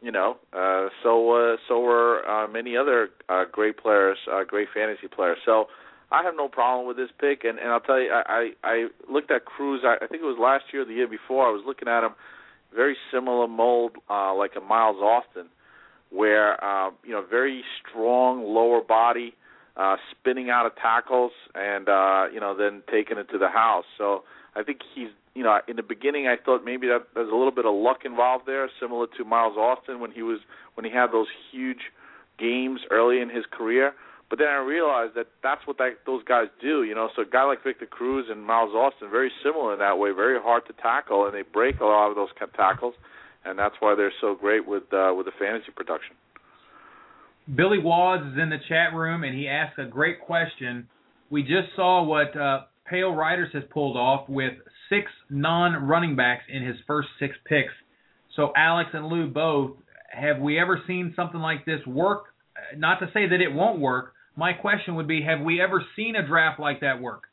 [0.00, 4.68] you know, uh, so uh, so were uh, many other uh, great players, uh, great
[4.74, 5.38] fantasy players.
[5.44, 5.66] So
[6.12, 8.86] I have no problem with this pick, and and I'll tell you, I I, I
[9.10, 9.80] looked at Cruz.
[9.84, 11.48] I, I think it was last year, or the year before.
[11.48, 12.12] I was looking at him,
[12.74, 15.46] very similar mold, uh, like a Miles Austin,
[16.10, 19.34] where uh, you know, very strong lower body,
[19.76, 23.86] uh, spinning out of tackles, and uh, you know, then taking it to the house.
[23.96, 27.34] So I think he's, you know, in the beginning I thought maybe that there's a
[27.36, 30.40] little bit of luck involved there, similar to Miles Austin when he was
[30.74, 31.90] when he had those huge
[32.38, 33.94] games early in his career.
[34.32, 37.10] But then I realized that that's what that, those guys do, you know.
[37.14, 40.40] So a guy like Victor Cruz and Miles Austin, very similar in that way, very
[40.40, 42.94] hard to tackle, and they break a lot of those tackles,
[43.44, 46.16] and that's why they're so great with uh, with the fantasy production.
[47.54, 50.88] Billy Wads is in the chat room, and he asked a great question.
[51.28, 54.54] We just saw what uh, Pale Riders has pulled off with
[54.88, 57.74] six non running backs in his first six picks.
[58.36, 59.72] So, Alex and Lou both,
[60.10, 62.32] have we ever seen something like this work?
[62.78, 64.14] Not to say that it won't work.
[64.36, 67.24] My question would be have we ever seen a draft like that work?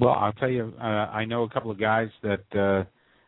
[0.00, 2.84] Well, I'll tell you, uh, I know a couple of guys that uh,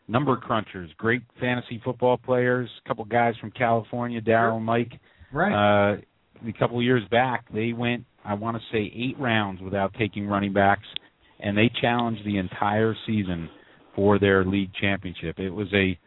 [0.06, 4.92] number crunchers, great fantasy football players, a couple of guys from California, Daryl and Mike.
[5.32, 5.52] Right.
[5.52, 5.96] Uh,
[6.46, 10.26] a couple of years back, they went I want to say eight rounds without taking
[10.26, 10.86] running backs,
[11.40, 13.50] and they challenged the entire season
[13.94, 15.38] for their league championship.
[15.38, 15.98] It was a,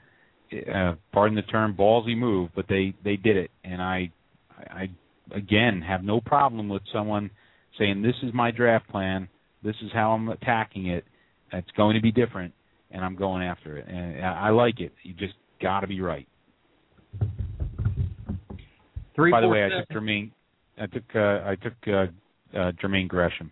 [0.74, 4.12] uh, pardon the term, ballsy move, but they they did it, and I,
[4.58, 4.90] I
[5.34, 7.30] again have no problem with someone
[7.78, 9.28] saying this is my draft plan,
[9.64, 11.06] this is how I'm attacking it.
[11.54, 12.54] It's going to be different,
[12.92, 14.92] and I'm going after it, and I like it.
[15.04, 16.28] You just got to be right.
[19.16, 19.78] Three, By the way, seven.
[19.78, 20.32] I took Jermaine
[20.80, 23.52] I took uh, I took uh, uh, Jermaine Gresham.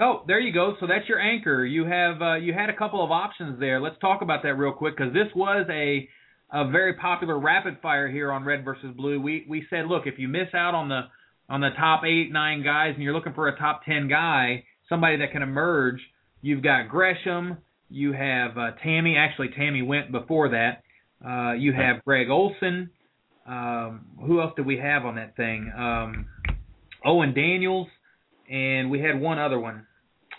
[0.00, 0.74] Oh, there you go.
[0.80, 1.64] So that's your anchor.
[1.64, 3.80] You have uh, you had a couple of options there.
[3.80, 6.08] Let's talk about that real quick because this was a
[6.54, 9.20] a very popular rapid fire here on Red versus Blue.
[9.20, 11.02] We we said, look, if you miss out on the
[11.48, 15.18] on the top eight nine guys and you're looking for a top ten guy, somebody
[15.18, 16.00] that can emerge,
[16.40, 17.58] you've got Gresham,
[17.90, 19.16] you have uh, Tamme.
[19.18, 20.82] Actually, Tamme went before that.
[21.26, 22.90] Uh, you have Greg Olsen.
[23.46, 25.70] Um, who else do we have on that thing?
[25.76, 26.26] Um,
[27.04, 27.88] Owen Daniels
[28.50, 29.86] and we had one other one,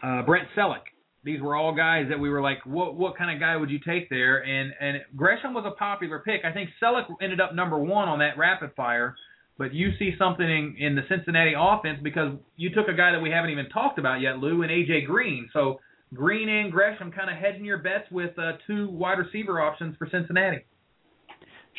[0.04, 0.82] uh, Brent Celek.
[1.26, 3.80] These were all guys that we were like, what what kind of guy would you
[3.80, 4.44] take there?
[4.46, 6.42] And and Gresham was a popular pick.
[6.46, 9.16] I think Celek ended up number one on that rapid fire.
[9.58, 13.22] But you see something in, in the Cincinnati offense because you took a guy that
[13.22, 15.50] we haven't even talked about yet, Lou, and AJ Green.
[15.54, 15.80] So
[16.14, 20.10] Green and Gresham kind of hedging your bets with uh, two wide receiver options for
[20.12, 20.66] Cincinnati.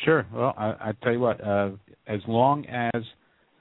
[0.03, 0.25] Sure.
[0.33, 1.69] Well, I, I tell you what, uh,
[2.07, 3.03] as long as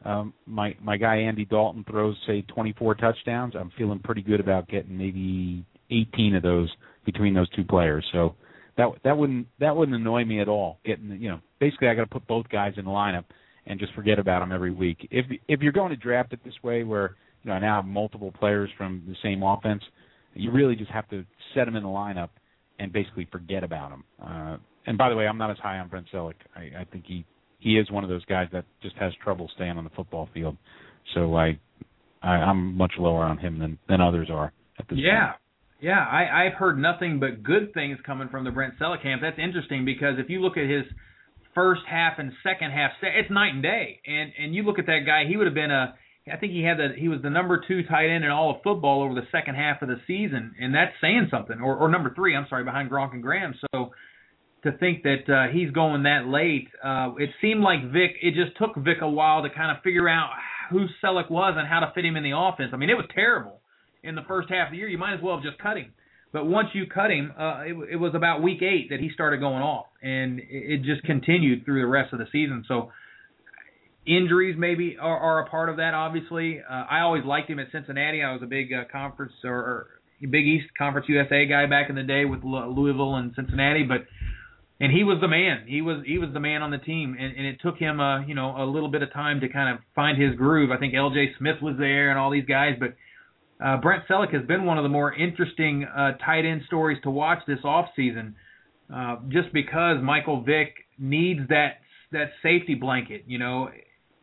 [0.06, 3.54] um, my my guy Andy Dalton throws say 24 touchdowns.
[3.58, 6.70] I'm feeling pretty good about getting maybe 18 of those
[7.04, 8.04] between those two players.
[8.12, 8.34] So
[8.76, 10.78] that that wouldn't that wouldn't annoy me at all.
[10.84, 13.24] Getting you know basically I got to put both guys in the lineup
[13.66, 15.08] and just forget about them every week.
[15.10, 17.86] If if you're going to draft it this way, where you know I now have
[17.86, 19.82] multiple players from the same offense,
[20.34, 21.24] you really just have to
[21.54, 22.30] set them in the lineup
[22.78, 24.04] and basically forget about them.
[24.22, 24.56] Uh,
[24.86, 26.06] and by the way, I'm not as high on Brent.
[26.14, 27.24] I, I think he
[27.58, 30.56] he is one of those guys that just has trouble staying on the football field.
[31.14, 31.58] So I,
[32.22, 35.28] I I'm much lower on him than than others are at this yeah.
[35.28, 35.40] point.
[35.80, 39.20] Yeah, I, I've heard nothing but good things coming from the Brent Celek camp.
[39.22, 40.84] That's interesting because if you look at his
[41.54, 44.00] first half and second half, it's night and day.
[44.06, 45.94] And and you look at that guy, he would have been a
[46.32, 48.62] I think he had the he was the number two tight end in all of
[48.62, 51.60] football over the second half of the season, and that's saying something.
[51.60, 53.54] Or or number three, I'm sorry, behind Gronk and Graham.
[53.72, 53.90] So
[54.62, 56.68] to think that uh, he's going that late.
[56.82, 58.16] Uh, it seemed like Vick.
[58.22, 60.30] It just took Vick a while to kind of figure out
[60.70, 62.70] who Celek was and how to fit him in the offense.
[62.72, 63.60] I mean, it was terrible
[64.06, 64.88] in the first half of the year.
[64.88, 65.92] You might as well have just cut him.
[66.32, 69.40] But once you cut him, uh, it, it was about week eight that he started
[69.40, 72.64] going off, and it, it just continued through the rest of the season.
[72.68, 72.90] So
[74.06, 75.94] injuries maybe are, are a part of that.
[75.94, 78.22] Obviously, uh, I always liked him at Cincinnati.
[78.22, 79.86] I was a big uh, conference or, or
[80.20, 84.06] Big East Conference USA guy back in the day with Louisville and Cincinnati, but
[84.78, 85.64] and he was the man.
[85.66, 88.24] He was he was the man on the team, and, and it took him uh
[88.26, 90.70] you know a little bit of time to kind of find his groove.
[90.70, 91.34] I think L.J.
[91.38, 92.94] Smith was there and all these guys, but
[93.64, 97.10] uh, Brent Celek has been one of the more interesting uh, tight end stories to
[97.10, 98.36] watch this off season,
[98.94, 101.78] uh, just because Michael Vick needs that
[102.12, 103.24] that safety blanket.
[103.26, 103.70] You know,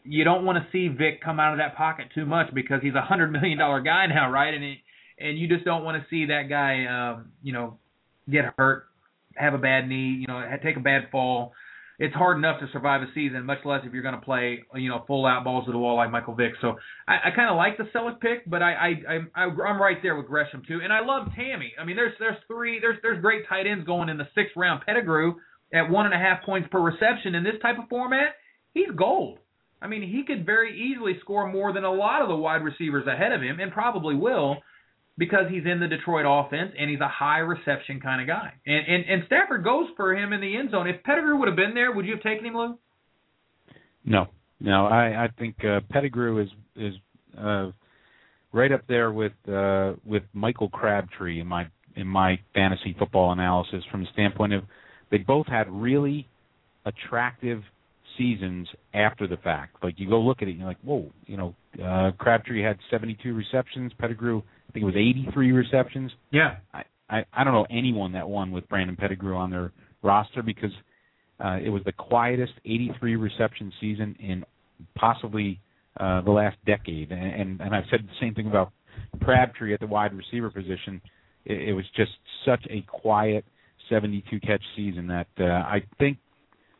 [0.04, 2.96] you don't want to see Vick come out of that pocket too much because he's
[2.96, 4.54] a hundred million dollar guy now, right?
[4.54, 4.84] And he,
[5.20, 7.78] and you just don't want to see that guy, um, you know,
[8.30, 8.86] get hurt
[9.36, 11.54] have a bad knee, you know, take a bad fall.
[12.00, 14.90] It's hard enough to survive a season, much less if you're going to play, you
[14.90, 16.54] know, full out balls to the wall like Michael Vick.
[16.60, 16.76] So
[17.08, 20.16] I, I kind of like the Celek pick, but I, I, I, I'm right there
[20.16, 21.70] with Gresham too, and I love Tamme.
[21.80, 24.84] I mean, there's there's three there's there's great tight ends going in the sixth round.
[24.86, 25.36] Pettigrew
[25.74, 28.36] at one and a half points per reception in this type of format,
[28.74, 29.40] he's gold.
[29.82, 33.06] I mean, he could very easily score more than a lot of the wide receivers
[33.06, 34.58] ahead of him, and probably will
[35.18, 38.54] because he's in the Detroit offense and he's a high reception kind of guy.
[38.66, 40.88] And and, and Stafford goes for him in the end zone.
[40.88, 42.78] If Pettigrew would have been there, would you have taken him, Lou?
[44.06, 44.28] No,
[44.60, 44.88] no.
[44.88, 46.94] I I think uh, Pettigrew is is
[47.38, 47.72] uh,
[48.52, 53.84] right up there with uh, with Michael Crabtree in my in my fantasy football analysis
[53.92, 54.64] from the standpoint of
[55.12, 56.28] they both had really
[56.86, 57.62] attractive
[58.18, 59.84] seasons after the fact.
[59.84, 62.78] Like you go look at it, and you're like, whoa, you know, uh, Crabtree had
[62.90, 64.42] 72 receptions, Pettigrew
[64.74, 66.12] think it was 83 receptions.
[66.32, 66.58] Yeah.
[66.74, 69.72] I, I I don't know anyone that won with Brandon Pettigrew on their
[70.02, 70.72] roster because
[71.44, 74.44] uh, it was the quietest 83 reception season in
[74.96, 75.60] possibly
[76.00, 77.12] uh, the last decade.
[77.12, 78.72] And, and and I've said the same thing about
[79.22, 81.02] Crabtree at the wide receiver position.
[81.46, 82.12] It, it was just
[82.46, 83.46] such a quiet
[83.90, 86.18] 72 catch season that uh, I think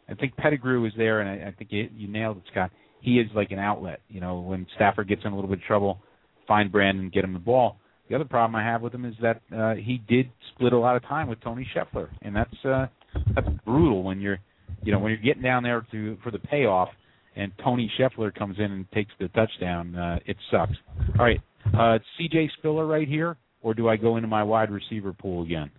[0.10, 2.72] I think Pettigrew is there, and I, I think it, you nailed it, Scott.
[3.02, 4.02] He is like an outlet.
[4.10, 6.02] You know, when Stafford gets in a little bit of trouble,
[6.48, 7.80] find Brandon, get him the ball.
[8.10, 10.96] The other problem I have with him is that uh, he did split a lot
[10.96, 12.88] of time with Tony Scheffler, and that's uh,
[13.34, 14.40] that's brutal when you're,
[14.84, 16.90] you know, when you're getting down there to for the payoff,
[17.36, 19.96] and Tony Scheffler comes in and takes the touchdown.
[19.96, 20.74] Uh, it sucks.
[21.18, 21.42] All right,
[21.78, 22.52] uh, C.J.
[22.58, 25.72] Spiller right here, or do I go into my wide receiver pool again?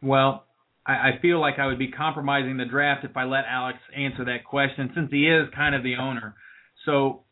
[0.00, 0.44] Well,
[0.86, 4.24] I, I feel like I would be compromising the draft if I let Alex answer
[4.26, 6.34] that question, since he is kind of the owner.
[6.86, 7.23] So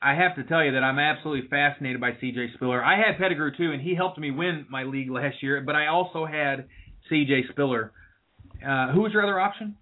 [0.00, 2.52] I have to tell you that I'm absolutely fascinated by C.J.
[2.54, 2.84] Spiller.
[2.84, 5.60] I had Pettigrew too, and he helped me win my league last year.
[5.60, 6.66] But I also had
[7.08, 7.44] C.J.
[7.50, 7.92] Spiller.
[8.64, 9.76] Uh, who was your other option?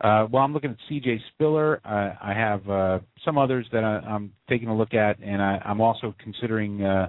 [0.00, 1.20] Uh, well, I'm looking at C.J.
[1.34, 1.80] Spiller.
[1.84, 5.60] Uh, I have uh, some others that I, am taking a look at, and I,
[5.64, 7.08] am also considering uh,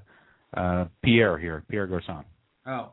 [0.56, 2.26] uh, Pierre here, Pierre Garcon.
[2.68, 2.90] Oh,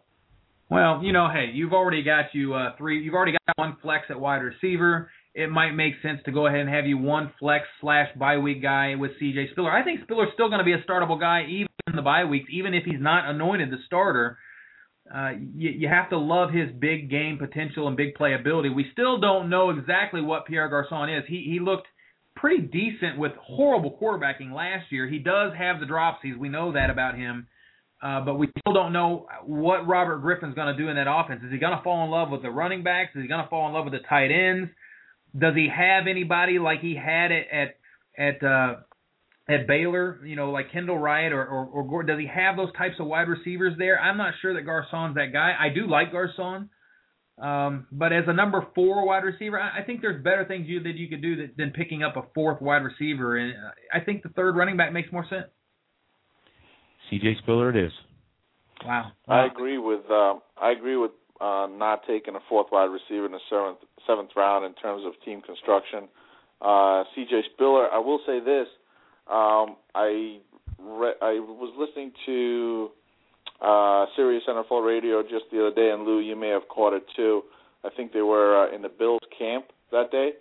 [0.70, 3.02] well, you know, hey, you've already got you uh, three.
[3.02, 5.10] You've already got one flex at wide receiver.
[5.34, 8.62] It might make sense to go ahead and have you one flex slash bye week
[8.62, 9.50] guy with C.J.
[9.52, 9.70] Spiller.
[9.70, 12.48] I think Spiller's still going to be a startable guy even in the bye weeks,
[12.52, 14.38] even if he's not anointed the starter.
[15.12, 18.74] Uh, you, you have to love his big game potential and big playability.
[18.74, 21.24] We still don't know exactly what Pierre Garcon is.
[21.28, 21.86] He he looked
[22.36, 25.08] pretty decent with horrible quarterbacking last year.
[25.08, 26.38] He does have the dropsies.
[26.38, 27.46] We know that about him.
[28.02, 31.42] Uh, but we still don't know what Robert Griffin's going to do in that offense.
[31.44, 33.10] Is he going to fall in love with the running backs?
[33.14, 34.70] Is he going to fall in love with the tight ends?
[35.38, 37.76] Does he have anybody like he had it at
[38.18, 38.76] at uh,
[39.48, 40.24] at Baylor?
[40.24, 43.28] You know, like Kendall Wright or, or or does he have those types of wide
[43.28, 43.98] receivers there?
[43.98, 45.54] I'm not sure that Garcon's that guy.
[45.58, 46.70] I do like Garcon.
[47.40, 50.82] Um, but as a number four wide receiver, I, I think there's better things you
[50.82, 53.54] that you could do that, than picking up a fourth wide receiver, and
[53.94, 55.46] I think the third running back makes more sense.
[57.08, 57.36] C.J.
[57.42, 57.92] Spiller, it is.
[58.84, 59.12] Wow.
[59.26, 63.32] I agree with um, I agree with uh, not taking a fourth wide receiver in
[63.32, 66.08] the seventh seventh round in terms of team construction.
[66.60, 67.42] Uh, C.J.
[67.54, 68.66] Spiller, I will say this:
[69.26, 70.40] um, I
[70.78, 72.90] re- I was listening to
[73.62, 77.04] uh, Sirius NFL Radio just the other day, and Lou, you may have caught it
[77.16, 77.42] too.
[77.84, 80.32] I think they were uh, in the Bills camp that day,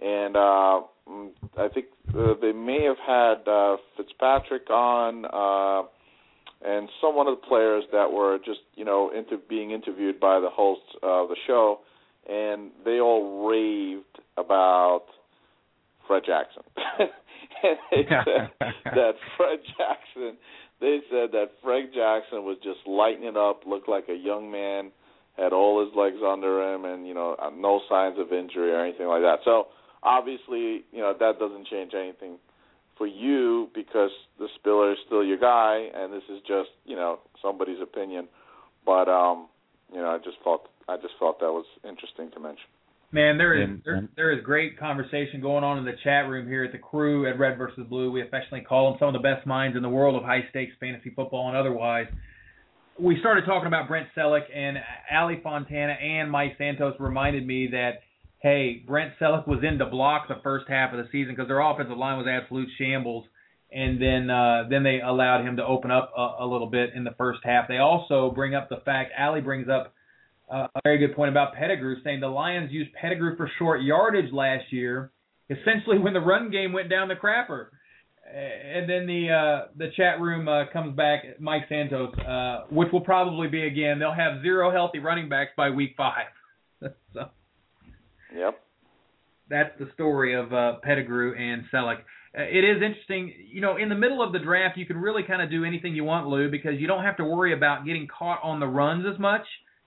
[0.00, 1.86] and uh, mm, I think
[2.16, 5.24] uh, they may have had uh, Fitzpatrick on.
[5.24, 5.88] Uh,
[6.66, 10.40] and some one of the players that were just you know into being interviewed by
[10.40, 11.78] the hosts of the show,
[12.28, 14.04] and they all raved
[14.36, 15.04] about
[16.06, 16.62] Fred Jackson.
[16.98, 18.50] and they said
[18.84, 20.36] that Fred Jackson,
[20.80, 24.90] they said that Fred Jackson was just lighting it up, looked like a young man,
[25.36, 28.84] had all his legs under him, and you know uh, no signs of injury or
[28.84, 29.38] anything like that.
[29.44, 29.68] So
[30.02, 32.38] obviously, you know that doesn't change anything
[32.96, 37.18] for you because the Spiller is still your guy, and this is just you know
[37.42, 38.28] somebody's opinion.
[38.84, 39.48] But um,
[39.92, 42.66] you know, I just thought I just thought that was interesting to mention.
[43.12, 46.64] Man, there is there, there is great conversation going on in the chat room here
[46.64, 48.10] at the crew at Red versus Blue.
[48.10, 50.72] We affectionately call them some of the best minds in the world of high stakes
[50.80, 52.06] fantasy football and otherwise.
[52.98, 54.78] We started talking about Brent Celek and
[55.14, 58.00] Ali Fontana and Mike Santos reminded me that
[58.38, 61.60] hey, Brent Celek was in to block the first half of the season because their
[61.60, 63.24] offensive line was absolute shambles,
[63.72, 67.04] and then uh, then they allowed him to open up a, a little bit in
[67.04, 67.68] the first half.
[67.68, 69.94] They also bring up the fact Ali brings up
[70.52, 74.32] uh, a very good point about Pettigrew, saying the Lions used Pettigrew for short yardage
[74.32, 75.10] last year,
[75.50, 77.68] essentially when the run game went down the crapper.
[78.28, 83.00] And then the uh, the chat room uh, comes back, Mike Santos, uh, which will
[83.00, 84.00] probably be again.
[84.00, 86.26] They'll have zero healthy running backs by week five.
[88.36, 88.60] So Yep.
[89.48, 91.98] That's the story of uh, Pettigrew and Celek.
[92.36, 95.22] Uh, it is interesting, you know, in the middle of the draft, you can really
[95.22, 98.08] kind of do anything you want, Lou, because you don't have to worry about getting
[98.08, 99.46] caught on the runs as much.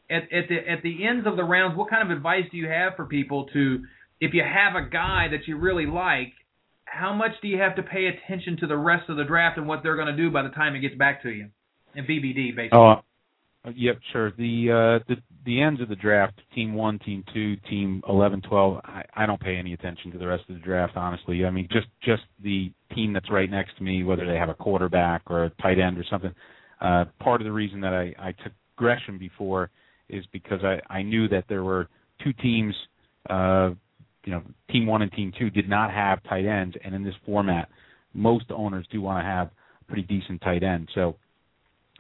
[0.10, 2.68] At, at the at the ends of the rounds, what kind of advice do you
[2.68, 3.84] have for people to,
[4.20, 6.34] if you have a guy that you really like,
[6.86, 9.68] how much do you have to pay attention to the rest of the draft and
[9.68, 11.50] what they're going to do by the time it gets back to you?
[11.94, 12.70] And BBD basically.
[12.80, 13.02] Oh, uh,
[13.76, 14.32] yep, sure.
[14.38, 18.82] The uh, the the ends of the draft, team one, team two, team eleven, twelve.
[18.84, 21.46] I, I don't pay any attention to the rest of the draft, honestly.
[21.46, 24.54] I mean, just just the team that's right next to me, whether they have a
[24.54, 26.34] quarterback or a tight end or something.
[26.82, 29.70] Uh, part of the reason that I, I took Gresham before
[30.08, 31.90] is because I, I knew that there were
[32.24, 32.74] two teams,
[33.30, 33.72] uh,
[34.24, 37.16] you know, team one and team two did not have tight ends, and in this
[37.26, 37.70] format,
[38.14, 40.90] most owners do want to have a pretty decent tight end.
[40.96, 41.16] So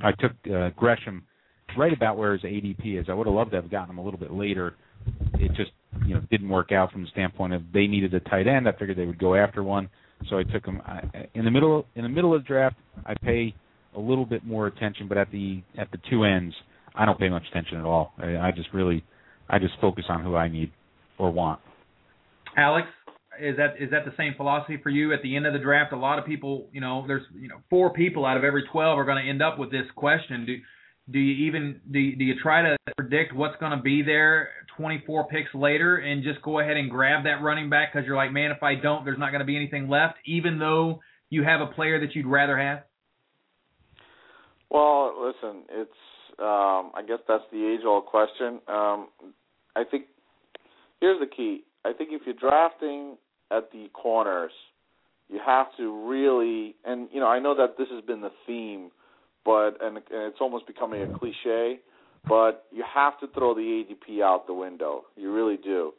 [0.01, 1.23] I took uh, Gresham
[1.77, 3.07] right about where his ADP is.
[3.09, 4.75] I would have loved to have gotten him a little bit later.
[5.35, 5.71] It just
[6.05, 8.67] you know didn't work out from the standpoint of they needed a tight end.
[8.67, 9.89] I figured they would go after one,
[10.29, 11.85] so I took him I, in the middle.
[11.95, 12.75] In the middle of the draft,
[13.05, 13.53] I pay
[13.95, 16.53] a little bit more attention, but at the at the two ends,
[16.95, 18.13] I don't pay much attention at all.
[18.17, 19.03] I, I just really,
[19.49, 20.71] I just focus on who I need
[21.17, 21.59] or want.
[22.57, 22.87] Alex,
[23.41, 25.93] is that is that the same philosophy for you at the end of the draft?
[25.93, 28.97] A lot of people, you know, there's you know four people out of every twelve
[28.97, 30.45] are going to end up with this question.
[30.45, 30.55] Do
[31.11, 34.49] do you even do you, do you try to predict what's going to be there
[34.77, 38.31] 24 picks later and just go ahead and grab that running back because you're like,
[38.31, 40.99] man, if I don't, there's not going to be anything left, even though
[41.29, 42.83] you have a player that you'd rather have?
[44.69, 45.91] Well, listen, it's
[46.39, 48.59] um, I guess that's the age-old question.
[48.67, 49.07] Um,
[49.75, 50.05] I think
[51.01, 51.63] here's the key.
[51.85, 53.17] I think if you're drafting
[53.51, 54.51] at the corners,
[55.27, 58.91] you have to really, and you know, I know that this has been the theme
[59.45, 61.79] but and, and it's almost becoming a cliche,
[62.27, 65.03] but you have to throw the ADP out the window.
[65.15, 65.93] You really do,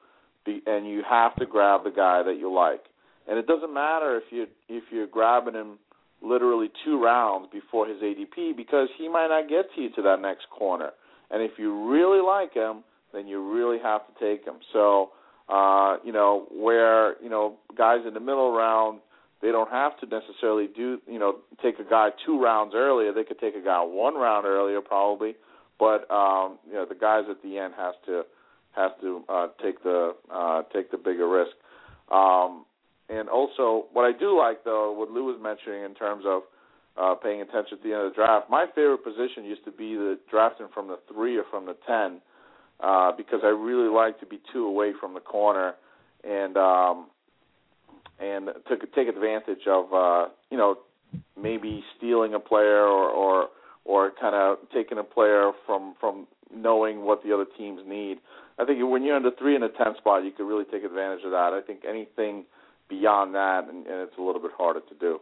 [0.45, 2.83] Be, and you have to grab the guy that you like.
[3.29, 5.79] And it doesn't matter if you if you're grabbing him
[6.23, 10.21] literally two rounds before his ADP because he might not get to you to that
[10.21, 10.91] next corner.
[11.31, 14.57] And if you really like him, then you really have to take him.
[14.73, 15.11] So,
[15.49, 19.01] uh, you know, where, you know, guys in the middle round,
[19.43, 23.13] they don't have to necessarily do, you know, take a guy two rounds earlier.
[23.13, 25.35] They could take a guy one round earlier probably,
[25.79, 28.23] but um, you know, the guys at the end has to
[28.73, 31.53] has to uh, take the uh, take the bigger risk.
[32.11, 32.65] Um,
[33.09, 36.43] and also, what I do like though, what Lou was mentioning in terms of
[37.01, 39.95] uh, paying attention at the end of the draft, my favorite position used to be
[39.95, 42.21] the drafting from the three or from the ten,
[42.81, 45.75] uh, because I really like to be two away from the corner,
[46.25, 47.07] and um,
[48.19, 50.77] and to take advantage of uh, you know
[51.41, 53.49] maybe stealing a player or or
[53.85, 58.19] or kind of taking a player from from knowing what the other teams need.
[58.59, 60.85] I think when you're in the three and the ten spot, you could really take
[60.85, 61.53] advantage of that.
[61.53, 62.45] I think anything
[62.89, 65.21] beyond that, and, and it's a little bit harder to do.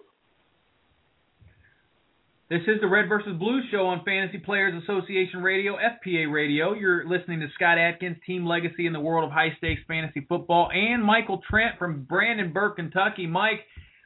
[2.51, 6.73] This is the Red versus Blue show on Fantasy Players Association Radio, FPA Radio.
[6.73, 10.71] You're listening to Scott Atkins, Team Legacy in the world of high stakes fantasy football,
[10.73, 13.27] and Michael Trent from Brandenburg, Kentucky.
[13.27, 13.61] Mike,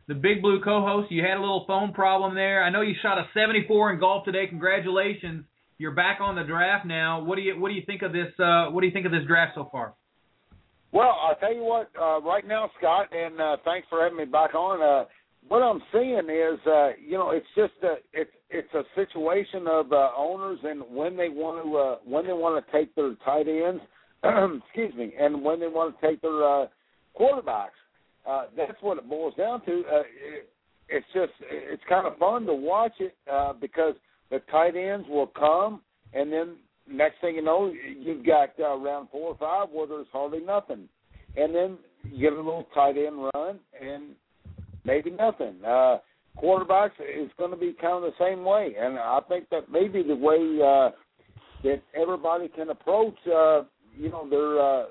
[0.08, 2.64] the Big Blue co-host, you had a little phone problem there.
[2.64, 4.48] I know you shot a 74 in golf today.
[4.48, 5.44] Congratulations.
[5.78, 7.22] You're back on the draft now.
[7.22, 8.32] What do you what do you think of this?
[8.40, 9.94] Uh, what do you think of this draft so far?
[10.90, 11.90] Well, I'll tell you what.
[11.96, 14.82] Uh, right now, Scott, and uh, thanks for having me back on.
[14.82, 15.06] Uh,
[15.48, 19.92] what I'm seeing is, uh, you know, it's just a it's it's a situation of
[19.92, 23.46] uh, owners and when they want to uh, when they want to take their tight
[23.48, 23.82] ends,
[24.64, 26.66] excuse me, and when they want to take their uh,
[27.18, 27.78] quarterbacks.
[28.24, 29.82] Uh, that's what it boils down to.
[29.92, 30.48] Uh, it,
[30.88, 33.94] it's just it's kind of fun to watch it uh, because
[34.30, 35.80] the tight ends will come,
[36.14, 36.56] and then
[36.88, 40.88] next thing you know, you've got uh, round four or five where there's hardly nothing,
[41.36, 44.14] and then you get a little tight end run, and
[44.84, 45.56] maybe nothing.
[45.66, 45.98] Uh,
[46.40, 50.02] quarterbacks is going to be kind of the same way, and I think that maybe
[50.02, 50.90] the way uh,
[51.62, 53.62] that everybody can approach, uh,
[53.96, 54.84] you know, their uh,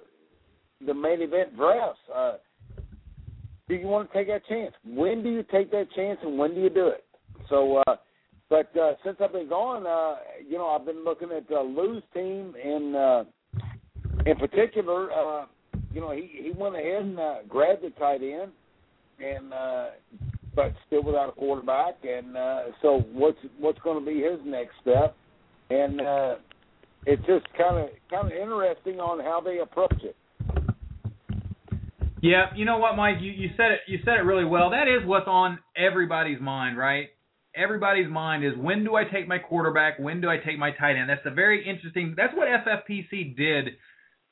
[0.85, 1.99] the main event drafts.
[2.13, 2.34] Uh,
[3.68, 4.73] do you want to take that chance?
[4.85, 7.05] When do you take that chance, and when do you do it?
[7.49, 7.95] So, uh,
[8.49, 12.03] but uh, since I've been gone, uh, you know, I've been looking at uh, Lou's
[12.13, 13.23] team in uh,
[14.26, 15.11] in particular.
[15.11, 15.45] Uh,
[15.93, 18.51] you know, he he went ahead and uh, grabbed the tight end
[19.20, 19.86] and uh,
[20.56, 21.96] but still without a quarterback.
[22.04, 25.16] And uh, so, what's what's going to be his next step?
[25.70, 26.36] And uh,
[27.06, 30.16] it's just kind of kind of interesting on how they approach it.
[32.22, 33.16] Yeah, you know what, Mike?
[33.20, 33.80] You, you said it.
[33.88, 34.70] You said it really well.
[34.70, 37.08] That is what's on everybody's mind, right?
[37.56, 39.98] Everybody's mind is when do I take my quarterback?
[40.00, 41.10] When do I take my tight end?
[41.10, 42.14] That's a very interesting.
[42.16, 43.70] That's what FFPC did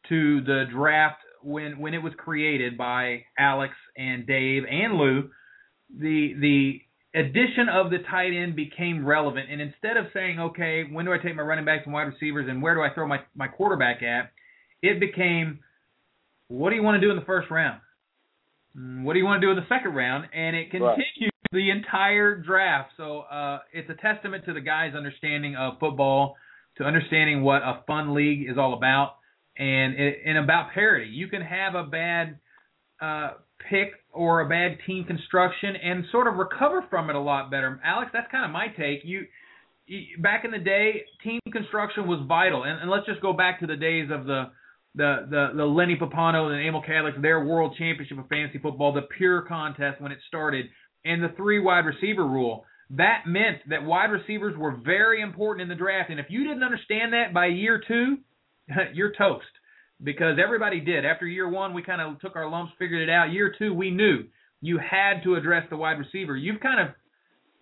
[0.10, 5.30] to the draft when when it was created by Alex and Dave and Lou,
[5.98, 6.82] the the
[7.20, 9.50] addition of the tight end became relevant.
[9.52, 12.48] And instead of saying, okay, when do I take my running backs and wide receivers,
[12.50, 14.32] and where do I throw my my quarterback at,
[14.82, 15.60] it became,
[16.48, 17.82] what do you want to do in the first round?
[18.78, 20.26] Mm, what do you want to do in the second round?
[20.34, 21.52] And it continued right.
[21.52, 22.92] the entire draft.
[22.98, 26.36] So uh, it's a testament to the guys' understanding of football,
[26.78, 29.19] to understanding what a fun league is all about
[29.60, 29.96] and
[30.26, 31.10] and about parity.
[31.12, 32.40] You can have a bad
[33.02, 33.32] uh,
[33.70, 37.80] pick or a bad team construction and sort of recover from it a lot better.
[37.84, 39.02] Alex, that's kind of my take.
[39.04, 39.26] You,
[39.86, 43.60] you back in the day, team construction was vital, and, and let's just go back
[43.60, 44.46] to the days of the
[44.96, 49.08] the the, the Lenny Pappano and Emil Kadlec, their world championship of fantasy football, the
[49.18, 50.68] pure contest when it started,
[51.04, 52.66] and the three wide receiver rule.
[52.92, 56.64] That meant that wide receivers were very important in the draft, and if you didn't
[56.64, 58.18] understand that by year two,
[58.94, 59.46] you're toast
[60.04, 61.06] because everybody did.
[61.06, 63.32] After year one, we kind of took our lumps, figured it out.
[63.32, 64.24] Year two, we knew
[64.62, 66.36] you had to address the wide receiver.
[66.36, 66.96] You've kind of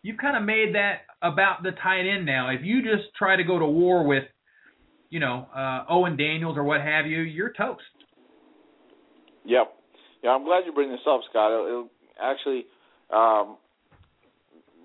[0.03, 2.49] you've kind of made that about the tight end now.
[2.49, 4.23] If you just try to go to war with,
[5.09, 7.81] you know, uh, Owen Daniels or what have you, you're toast.
[9.45, 9.73] Yep.
[10.23, 11.51] Yeah, I'm glad you bring this up, Scott.
[11.51, 11.89] It'll, it'll
[12.21, 12.65] actually,
[13.13, 13.57] um,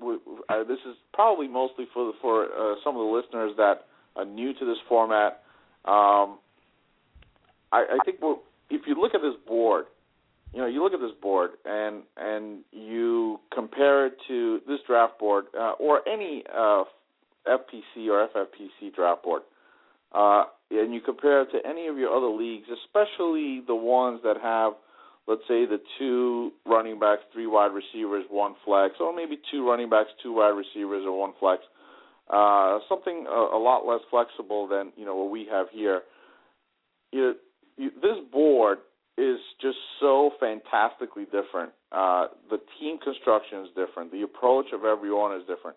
[0.03, 0.17] we,
[0.49, 3.87] uh, this is probably mostly for for uh, some of the listeners that
[4.17, 5.42] are new to this format.
[5.85, 6.39] Um,
[7.73, 9.87] I, I think well, if you look at this board,
[10.53, 15.19] you know, you look at this board and and you compare it to this draft
[15.19, 16.85] board uh, or any uh,
[17.47, 19.43] FPC or FFPC draft board,
[20.15, 24.37] uh, and you compare it to any of your other leagues, especially the ones that
[24.43, 24.75] have,
[25.27, 29.89] let's say, the two running backs, three wide receivers, one flex, or maybe two running
[29.89, 31.63] backs, two wide receivers, or one flex.
[32.33, 36.01] Uh, something a, a lot less flexible than you know what we have here.
[37.13, 37.35] You,
[37.77, 38.79] you, this board
[39.19, 41.73] is just so fantastically different.
[41.93, 44.11] Uh, the team construction is different.
[44.13, 45.77] The approach of every owner is different,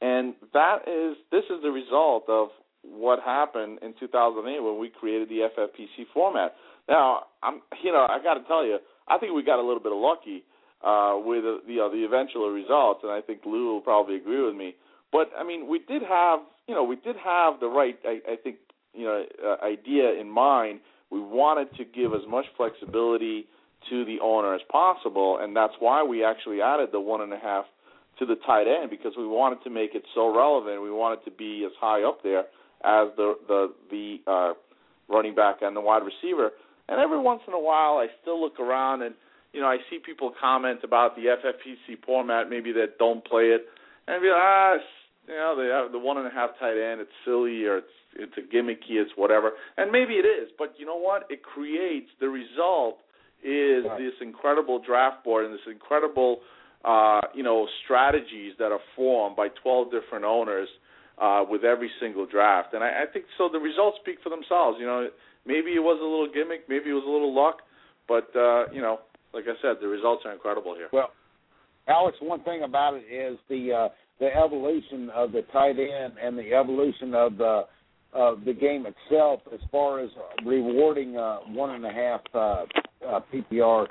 [0.00, 2.48] and that is this is the result of
[2.82, 6.56] what happened in 2008 when we created the FFPC format.
[6.88, 9.82] Now, I'm you know I got to tell you, I think we got a little
[9.82, 10.42] bit lucky
[10.82, 14.44] uh, with the you know, the eventual results, and I think Lou will probably agree
[14.44, 14.74] with me.
[15.12, 18.36] But I mean, we did have you know we did have the right I, I
[18.42, 18.56] think
[18.94, 20.80] you know uh, idea in mind.
[21.10, 23.46] We wanted to give as much flexibility
[23.90, 27.38] to the owner as possible, and that's why we actually added the one and a
[27.38, 27.66] half
[28.18, 30.82] to the tight end because we wanted to make it so relevant.
[30.82, 32.44] We wanted to be as high up there
[32.84, 34.52] as the the the uh,
[35.08, 36.50] running back and the wide receiver.
[36.88, 39.14] And every once in a while, I still look around and
[39.52, 43.66] you know I see people comment about the FFPC format, maybe that don't play it,
[44.08, 44.76] and be like, ah,
[45.28, 47.00] you know, they have the one and a half tight end.
[47.00, 49.00] It's silly or it's it's a gimmicky.
[49.00, 50.50] It's whatever, and maybe it is.
[50.58, 51.26] But you know what?
[51.30, 52.98] It creates the result
[53.42, 53.98] is right.
[53.98, 56.40] this incredible draft board and this incredible
[56.84, 60.68] uh, you know strategies that are formed by 12 different owners
[61.20, 62.74] uh, with every single draft.
[62.74, 63.48] And I, I think so.
[63.52, 64.78] The results speak for themselves.
[64.80, 65.08] You know,
[65.46, 67.62] maybe it was a little gimmick, maybe it was a little luck,
[68.08, 69.00] but uh, you know,
[69.32, 70.88] like I said, the results are incredible here.
[70.92, 71.10] Well,
[71.88, 73.88] Alex, one thing about it is the uh,
[74.20, 77.62] the evolution of the tight end and the evolution of the
[78.12, 80.10] of the game itself, as far as
[80.44, 82.64] rewarding uh, one and a half uh,
[83.08, 83.86] uh, PPR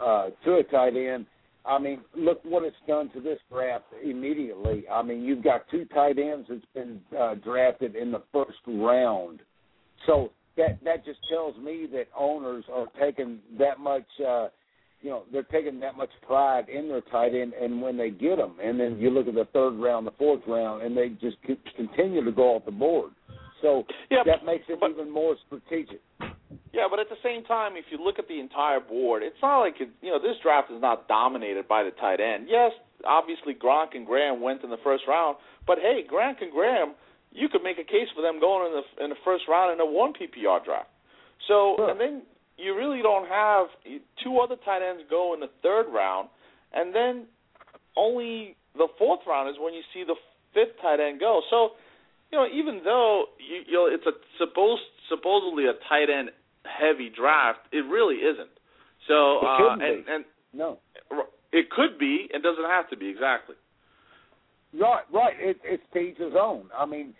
[0.00, 1.26] uh, to a tight end.
[1.66, 4.84] I mean, look what it's done to this draft immediately.
[4.90, 9.40] I mean, you've got two tight ends that's been uh, drafted in the first round.
[10.06, 14.48] So that that just tells me that owners are taking that much uh,
[15.02, 18.36] you know they're taking that much pride in their tight end, and when they get
[18.36, 21.36] them, and then you look at the third round, the fourth round, and they just
[21.76, 23.12] continue to go off the board.
[23.62, 26.00] So yeah, that makes it but, even more strategic.
[26.72, 29.60] Yeah, but at the same time, if you look at the entire board, it's not
[29.60, 32.46] like it, you know this draft is not dominated by the tight end.
[32.48, 32.72] Yes,
[33.06, 35.36] obviously Gronk and Graham went in the first round,
[35.66, 36.94] but hey, Gronk and Graham,
[37.32, 39.80] you could make a case for them going in the in the first round in
[39.80, 40.88] a one PPR draft.
[41.48, 41.90] So sure.
[41.90, 42.22] and then
[42.60, 43.66] you really don't have
[44.22, 46.28] two other tight ends go in the third round,
[46.72, 47.26] and then
[47.96, 50.16] only the fourth round is when you see the
[50.54, 51.42] fifth tight end go.
[51.50, 51.70] So,
[52.30, 56.30] you know, even though you, you know it's a supposed supposedly a tight end
[56.64, 58.50] heavy draft, it really isn't.
[59.08, 60.78] So, uh, and and no,
[61.52, 62.28] it could be.
[62.32, 63.56] It doesn't have to be exactly.
[64.72, 65.34] Right, right.
[65.38, 66.66] It, it's to each his own.
[66.76, 67.14] I mean,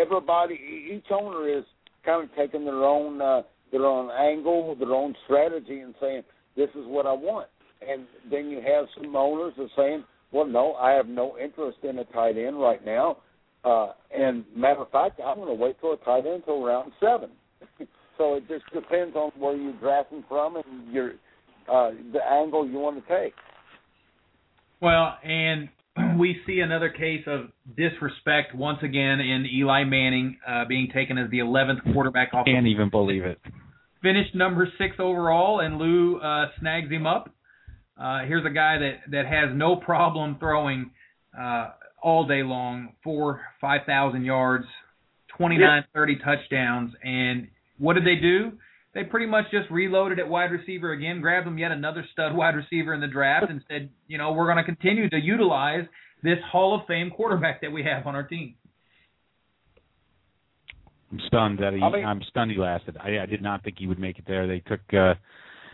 [0.00, 1.64] everybody, each owner is
[2.04, 3.20] kind of taking their own.
[3.20, 3.42] Uh,
[3.74, 6.22] their own angle, their own strategy, and saying,
[6.56, 7.48] "This is what I want."
[7.86, 11.78] And then you have some owners that are saying, "Well, no, I have no interest
[11.82, 13.18] in a tight end right now."
[13.64, 16.92] Uh, and matter of fact, I'm going to wait for a tight end until round
[17.00, 17.30] seven.
[18.18, 21.12] so it just depends on where you're drafting from and your
[21.68, 23.34] uh, the angle you want to take.
[24.80, 25.68] Well, and
[26.18, 31.30] we see another case of disrespect once again in Eli Manning uh, being taken as
[31.30, 32.46] the 11th quarterback off.
[32.46, 33.38] Can't even believe it.
[34.04, 37.30] Finished number six overall, and Lou uh, snags him up.
[37.98, 40.90] Uh, here's a guy that that has no problem throwing
[41.36, 41.70] uh,
[42.02, 44.66] all day long, four, five thousand yards,
[45.38, 47.48] 29, 30 touchdowns, and
[47.78, 48.52] what did they do?
[48.94, 52.54] they pretty much just reloaded at wide receiver again, grabbed them yet another stud wide
[52.54, 55.84] receiver in the draft, and said, you know, we're going to continue to utilize
[56.22, 58.54] this Hall of Fame quarterback that we have on our team.
[61.12, 61.80] I'm stunned that he.
[61.82, 62.96] I mean, I'm stunned he lasted.
[62.98, 64.46] I, I did not think he would make it there.
[64.46, 65.14] They took uh,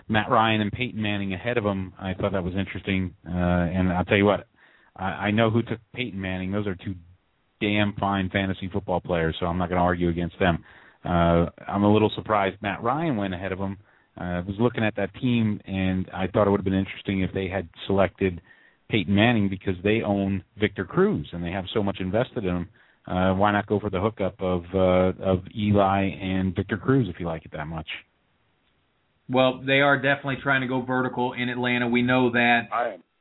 [0.08, 1.92] Matt Ryan and Peyton Manning ahead of him.
[1.98, 3.14] I thought that was interesting.
[3.26, 4.46] Uh, and I'll tell you what,
[4.96, 6.52] I, I know who took Peyton Manning.
[6.52, 6.94] Those are two
[7.60, 9.36] damn fine fantasy football players.
[9.38, 10.64] So I'm not going to argue against them.
[11.04, 13.78] Uh, I'm a little surprised Matt Ryan went ahead of him.
[14.20, 17.20] Uh, I was looking at that team, and I thought it would have been interesting
[17.20, 18.40] if they had selected
[18.90, 22.68] Peyton Manning because they own Victor Cruz and they have so much invested in him.
[23.10, 27.18] Uh, why not go for the hookup of uh, of Eli and Victor Cruz if
[27.18, 27.88] you like it that much?
[29.28, 31.88] Well, they are definitely trying to go vertical in Atlanta.
[31.88, 32.68] We know that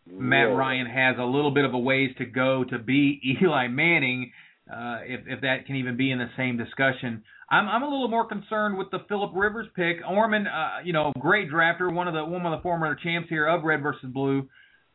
[0.05, 4.31] Matt Ryan has a little bit of a ways to go to be Eli Manning,
[4.71, 7.23] uh, if if that can even be in the same discussion.
[7.49, 9.97] I'm I'm a little more concerned with the Philip Rivers pick.
[10.07, 13.47] Ormond, uh, you know, great drafter, one of the one of the former champs here
[13.47, 14.47] of Red versus Blue.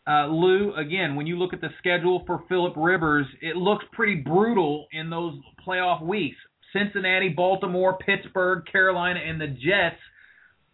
[0.06, 4.16] Uh, Lou, again, when you look at the schedule for Philip Rivers, it looks pretty
[4.16, 6.36] brutal in those playoff weeks.
[6.72, 10.00] Cincinnati, Baltimore, Pittsburgh, Carolina, and the Jets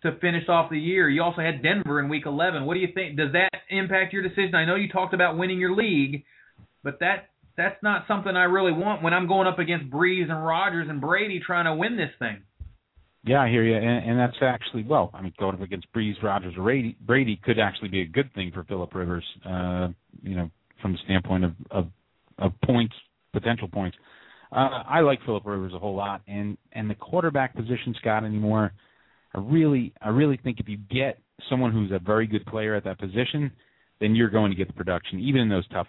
[0.02, 1.08] to finish off the year.
[1.08, 2.64] You also had Denver in Week 11.
[2.64, 3.16] What do you think?
[3.16, 4.54] Does that impact your decision?
[4.54, 6.24] I know you talked about winning your league,
[6.82, 10.44] but that that's not something I really want when I'm going up against Brees and
[10.44, 12.42] Rodgers and Brady trying to win this thing.
[13.22, 15.10] Yeah, I hear you, and, and that's actually well.
[15.12, 18.32] I mean, going up against Brees, Rodgers, or Brady, Brady could actually be a good
[18.34, 19.24] thing for Philip Rivers.
[19.44, 19.88] Uh,
[20.22, 21.86] you know, from the standpoint of of,
[22.38, 22.94] of points,
[23.32, 23.96] potential points.
[24.52, 28.72] Uh, I like Philip Rivers a whole lot, and and the quarterback position, Scott, anymore.
[29.34, 31.18] I really, I really think if you get
[31.48, 33.52] someone who's a very good player at that position,
[34.00, 35.86] then you're going to get the production, even in those tough,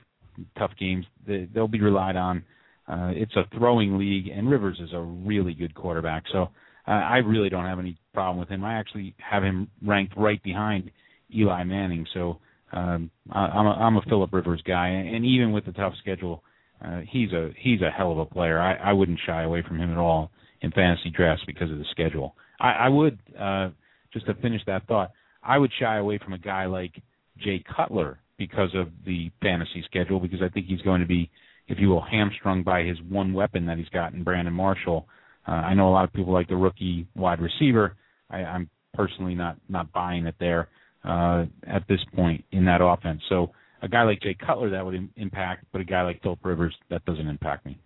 [0.58, 1.06] tough games.
[1.26, 2.44] They, they'll be relied on.
[2.88, 6.24] Uh, it's a throwing league, and Rivers is a really good quarterback.
[6.32, 6.50] So
[6.88, 8.64] uh, I really don't have any problem with him.
[8.64, 10.92] I actually have him ranked right behind
[11.36, 12.06] Eli Manning.
[12.14, 12.40] So
[12.74, 16.44] um, I, I'm a, I'm a Philip Rivers guy, and even with the tough schedule,
[16.84, 18.60] uh, he's a he's a hell of a player.
[18.60, 20.32] I, I wouldn't shy away from him at all
[20.62, 22.36] in fantasy drafts because of the schedule.
[22.60, 23.70] I, I would uh,
[24.14, 25.12] just to finish that thought.
[25.44, 27.02] I would shy away from a guy like
[27.40, 31.30] Jay Cutler because of the fantasy schedule because I think he's going to be,
[31.68, 35.08] if you will, hamstrung by his one weapon that he's got in Brandon Marshall.
[35.08, 35.10] Uh,
[35.46, 37.96] I know a lot of people like the rookie wide receiver.
[38.30, 40.70] I, I'm personally not not buying it there
[41.04, 43.22] uh, at this point in that offense.
[43.30, 43.52] So
[43.82, 46.76] a guy like Jay Cutler that would Im- impact, but a guy like Philip Rivers
[46.90, 47.80] that doesn't impact me.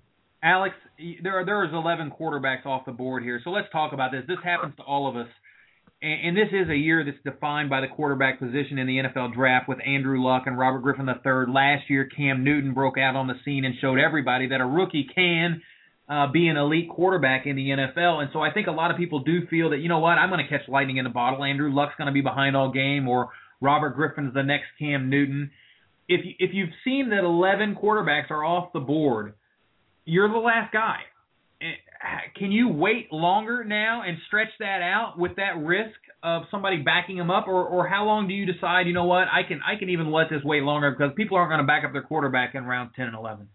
[0.44, 0.76] Alex,
[1.24, 4.24] there are there is 11 quarterbacks off the board here, so let's talk about this.
[4.28, 5.28] This happens to all of us,
[6.02, 9.34] and, and this is a year that's defined by the quarterback position in the NFL
[9.34, 11.52] draft with Andrew Luck and Robert Griffin III.
[11.52, 15.08] Last year, Cam Newton broke out on the scene and showed everybody that a rookie
[15.16, 15.64] can
[16.08, 18.22] uh, be an elite quarterback in the NFL.
[18.22, 20.30] And so I think a lot of people do feel that you know what, I'm
[20.30, 21.44] going to catch lightning in a bottle.
[21.44, 23.30] Andrew Luck's going to be behind all game, or
[23.62, 25.52] Robert Griffin's the next Cam Newton.
[26.08, 29.34] If you, if you've seen that 11 quarterbacks are off the board
[30.06, 31.00] you're the last guy.
[32.36, 37.18] Can you wait longer now and stretch that out with that risk of somebody backing
[37.18, 38.86] him up, or or how long do you decide?
[38.86, 41.50] You know what, I can I can even let this wait longer because people aren't
[41.50, 43.50] going to back up their quarterback in round ten and eleven.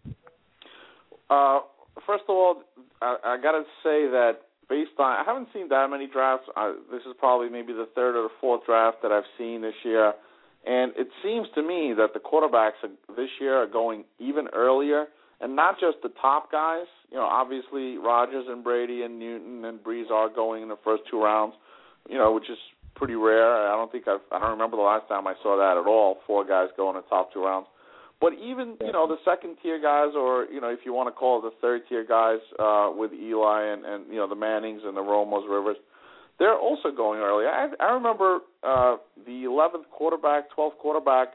[1.29, 1.59] Uh,
[2.05, 2.63] first of all,
[3.01, 6.47] I, I got to say that based on I haven't seen that many drafts.
[6.55, 9.75] Uh, this is probably maybe the third or the fourth draft that I've seen this
[9.83, 10.13] year,
[10.65, 12.79] and it seems to me that the quarterbacks
[13.15, 15.07] this year are going even earlier
[15.41, 16.85] and not just the top guys.
[17.11, 21.03] You know, obviously Rodgers and Brady and Newton and Brees are going in the first
[21.09, 21.55] two rounds.
[22.09, 22.57] You know, which is
[22.95, 23.67] pretty rare.
[23.67, 26.19] I don't think I've I don't remember the last time I saw that at all.
[26.25, 27.67] Four guys go in the top two rounds.
[28.21, 31.11] But even you know the second tier guys, or you know if you want to
[31.11, 34.81] call it the third tier guys, uh, with Eli and and you know the Mannings
[34.85, 35.77] and the Romos Rivers,
[36.37, 37.45] they're also going early.
[37.45, 41.29] I I remember uh, the 11th quarterback, 12th quarterback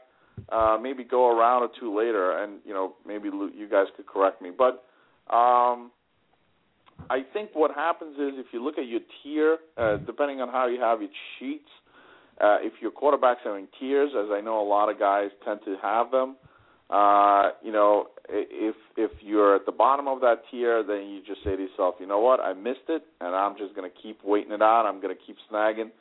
[0.49, 3.87] uh, maybe go around a round or two later, and you know maybe you guys
[3.95, 4.51] could correct me.
[4.57, 4.85] But
[5.33, 5.91] um,
[7.09, 10.67] I think what happens is if you look at your tier, uh, depending on how
[10.67, 11.69] you have your sheets,
[12.39, 15.59] uh, if your quarterbacks are in tiers, as I know a lot of guys tend
[15.65, 16.37] to have them,
[16.89, 21.43] uh, you know, if if you're at the bottom of that tier, then you just
[21.43, 24.19] say to yourself, you know what, I missed it, and I'm just going to keep
[24.23, 24.85] waiting it out.
[24.85, 25.91] I'm going to keep snagging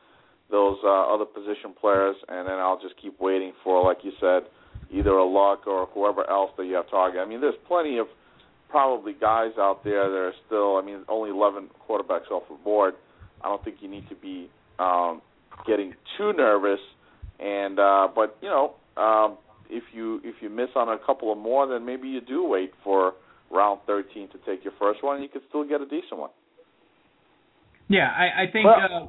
[0.51, 4.43] those uh, other position players, and then I'll just keep waiting for, like you said,
[4.93, 7.21] either a Luck or whoever else that you have target.
[7.21, 8.07] I mean, there's plenty of
[8.69, 10.77] probably guys out there that are still.
[10.77, 12.95] I mean, only 11 quarterbacks off the board.
[13.43, 14.49] I don't think you need to be
[14.79, 15.21] um,
[15.67, 16.81] getting too nervous.
[17.39, 19.37] And uh, but you know, um,
[19.71, 22.73] if you if you miss on a couple of more, then maybe you do wait
[22.83, 23.15] for
[23.51, 26.31] round 13 to take your first one, and you could still get a decent one.
[27.89, 28.67] Yeah, I, I think.
[28.67, 29.07] Well, uh,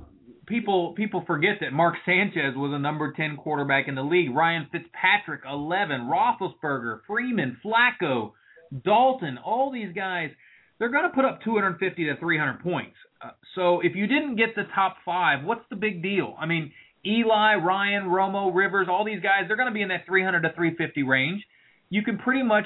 [0.47, 4.35] people people forget that Mark Sanchez was a number 10 quarterback in the league.
[4.35, 8.31] Ryan Fitzpatrick 11, Roethlisberger, Freeman, Flacco,
[8.83, 10.29] Dalton, all these guys,
[10.79, 12.95] they're going to put up 250 to 300 points.
[13.21, 16.35] Uh, so if you didn't get the top 5, what's the big deal?
[16.39, 16.71] I mean,
[17.07, 20.49] Eli, Ryan, Romo, Rivers, all these guys, they're going to be in that 300 to
[20.53, 21.43] 350 range.
[21.89, 22.65] You can pretty much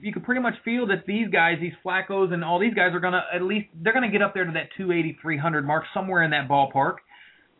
[0.00, 3.00] you can pretty much feel that these guys, these Flaccos and all these guys are
[3.00, 5.84] going to at least they're going to get up there to that 280, 300 mark
[5.94, 6.96] somewhere in that ballpark.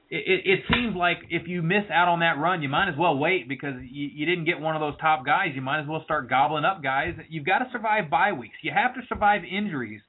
[0.09, 2.95] It, it, it seems like if you miss out on that run, you might as
[2.97, 5.49] well wait because you, you didn't get one of those top guys.
[5.55, 7.15] You might as well start gobbling up guys.
[7.29, 8.55] You've got to survive bye weeks.
[8.63, 10.01] You have to survive injuries,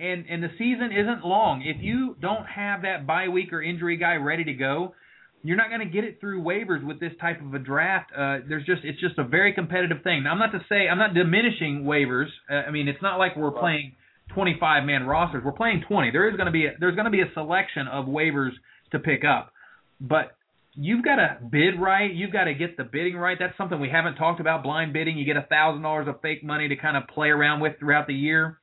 [0.00, 1.62] and and the season isn't long.
[1.62, 4.94] If you don't have that bye week or injury guy ready to go,
[5.42, 8.10] you're not going to get it through waivers with this type of a draft.
[8.12, 10.24] Uh, there's just it's just a very competitive thing.
[10.24, 12.26] Now, I'm not to say I'm not diminishing waivers.
[12.50, 13.92] Uh, I mean, it's not like we're playing
[14.34, 15.42] 25 man rosters.
[15.44, 16.10] We're playing 20.
[16.10, 18.50] There is going to be a, there's going to be a selection of waivers
[18.92, 19.52] to pick up,
[20.00, 20.36] but
[20.74, 22.12] you've got to bid right.
[22.12, 23.36] You've got to get the bidding right.
[23.38, 24.62] That's something we haven't talked about.
[24.62, 25.16] Blind bidding.
[25.16, 28.06] You get a thousand dollars of fake money to kind of play around with throughout
[28.06, 28.58] the year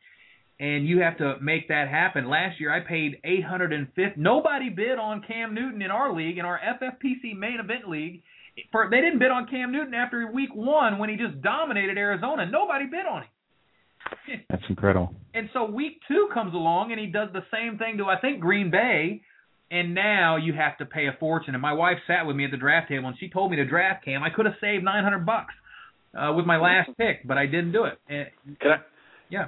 [0.59, 2.29] and you have to make that happen.
[2.29, 4.19] Last year I paid 850.
[4.19, 8.23] Nobody bid on Cam Newton in our league, in our FFPC main event league.
[8.71, 12.49] For they didn't bid on Cam Newton after week one when he just dominated Arizona.
[12.49, 14.41] Nobody bid on him.
[14.49, 15.13] That's incredible.
[15.35, 18.39] And so week two comes along and he does the same thing to I think
[18.39, 19.21] Green Bay,
[19.69, 21.53] and now you have to pay a fortune.
[21.53, 23.65] And my wife sat with me at the draft table and she told me to
[23.65, 24.23] draft Cam.
[24.23, 25.53] I could have saved nine hundred bucks
[26.17, 27.99] uh, with my last pick, but I didn't do it.
[28.09, 28.77] And, Can I?
[29.29, 29.47] yeah.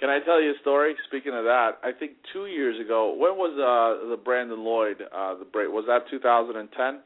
[0.00, 0.94] Can I tell you a story?
[1.06, 5.38] Speaking of that, I think two years ago, when was uh, the Brandon Lloyd uh,
[5.38, 5.70] the break?
[5.70, 7.00] Was that 2010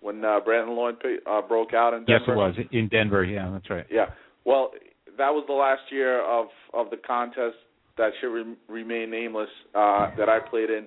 [0.00, 0.96] when uh, Brandon Lloyd
[1.26, 2.12] uh, broke out in Denver?
[2.12, 3.24] Yes, it was in Denver.
[3.24, 3.86] Yeah, that's right.
[3.90, 4.06] Yeah.
[4.44, 4.72] Well,
[5.16, 7.56] that was the last year of of the contest
[7.96, 10.86] that should re- remain nameless uh, that I played in.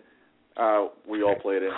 [0.57, 1.71] Uh, we all played in.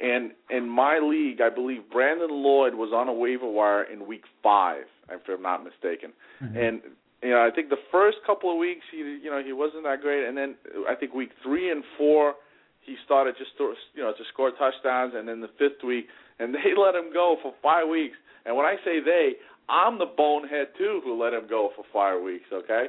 [0.00, 4.22] And in my league, I believe Brandon Lloyd was on a waiver wire in week
[4.42, 6.12] five, if I'm not mistaken.
[6.40, 6.56] Mm-hmm.
[6.56, 6.80] And
[7.22, 10.00] you know, I think the first couple of weeks he you know he wasn't that
[10.00, 10.54] great, and then
[10.88, 12.34] I think week three and four
[12.82, 16.06] he started just to you know to score touchdowns, and then the fifth week,
[16.38, 18.16] and they let him go for five weeks.
[18.46, 19.32] And when I say they,
[19.68, 22.46] I'm the bonehead too who let him go for five weeks.
[22.52, 22.86] Okay,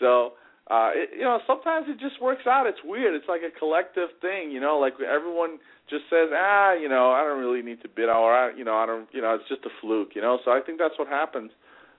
[0.00, 0.34] so
[0.66, 2.66] uh, it, you know sometimes it just works out.
[2.66, 3.14] It's weird.
[3.14, 4.50] It's like a collective thing.
[4.50, 8.08] You know, like everyone just says, ah, you know, I don't really need to bid,
[8.08, 10.18] or you know, I don't, you know, it's just a fluke.
[10.18, 11.52] You know, so I think that's what happens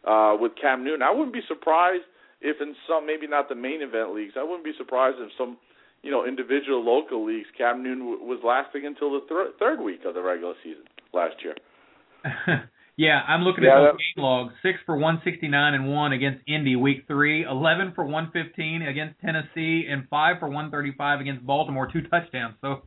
[0.07, 1.03] Uh, with Cam Newton.
[1.03, 2.03] I wouldn't be surprised
[2.41, 5.57] if in some, maybe not the main event leagues, I wouldn't be surprised if some,
[6.01, 10.01] you know, individual local leagues, Cam Newton w- was lasting until the thir- third week
[10.05, 10.83] of the regular season
[11.13, 11.53] last year.
[12.97, 14.53] yeah, I'm looking Yeah, at those game logs.
[14.63, 17.43] Six for 169 and one against Indy week three.
[17.45, 21.89] Eleven for 115 against Tennessee, and five for 135 against Baltimore.
[21.91, 22.55] Two touchdowns.
[22.61, 22.83] So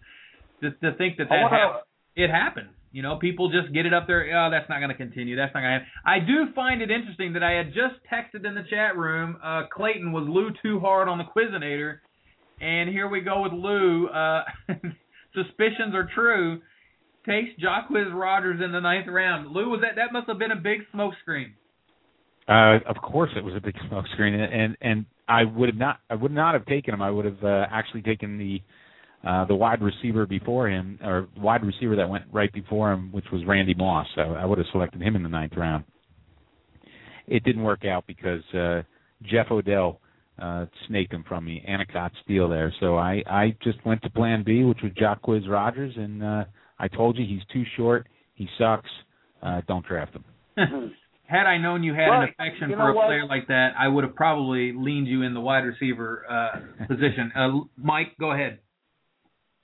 [0.62, 1.86] just to think that that hap-
[2.16, 2.70] it happens.
[2.94, 4.22] You know, people just get it up there.
[4.38, 5.34] Oh, that's not going to continue.
[5.34, 5.88] That's not going to happen.
[6.06, 9.36] I do find it interesting that I had just texted in the chat room.
[9.42, 11.98] Uh, Clayton was Lou too hard on the Quizinator,
[12.60, 14.06] and here we go with Lou.
[14.06, 14.44] Uh,
[15.34, 16.60] suspicions are true.
[17.26, 19.50] Takes Jacquizz Rodgers in the ninth round.
[19.50, 21.52] Lou, was that that must have been a big smoke screen.
[22.46, 25.98] Uh, of course, it was a big smoke screen, and and I would have not
[26.08, 27.02] I would not have taken him.
[27.02, 28.62] I would have uh, actually taken the
[29.26, 33.24] uh, the wide receiver before him, or wide receiver that went right before him, which
[33.32, 34.06] was Randy Moss.
[34.14, 35.84] So I would have selected him in the ninth round.
[37.26, 38.82] It didn't work out because uh,
[39.22, 40.00] Jeff Odell
[40.38, 42.72] uh, snaked him from me, Anacott Steele there.
[42.80, 46.44] So I I just went to Plan B, which was Jacquizz Rodgers, and uh,
[46.78, 48.06] I told you he's too short.
[48.34, 48.90] He sucks.
[49.42, 50.24] Uh, don't draft him.
[51.26, 53.06] Had I known you had Well, an affection you for a what?
[53.06, 57.32] player like that, I would have probably leaned you in the wide receiver uh, position.
[57.34, 58.58] Uh, Mike, go ahead.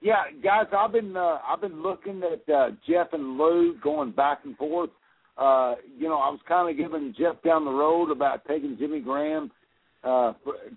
[0.03, 4.41] Yeah, guys, I've been uh, I've been looking at uh, Jeff and Lou going back
[4.45, 4.91] and forth.
[5.37, 9.01] Uh, you know, I was kind of giving Jeff down the road about taking Jimmy
[9.01, 9.51] Graham
[10.03, 10.33] uh,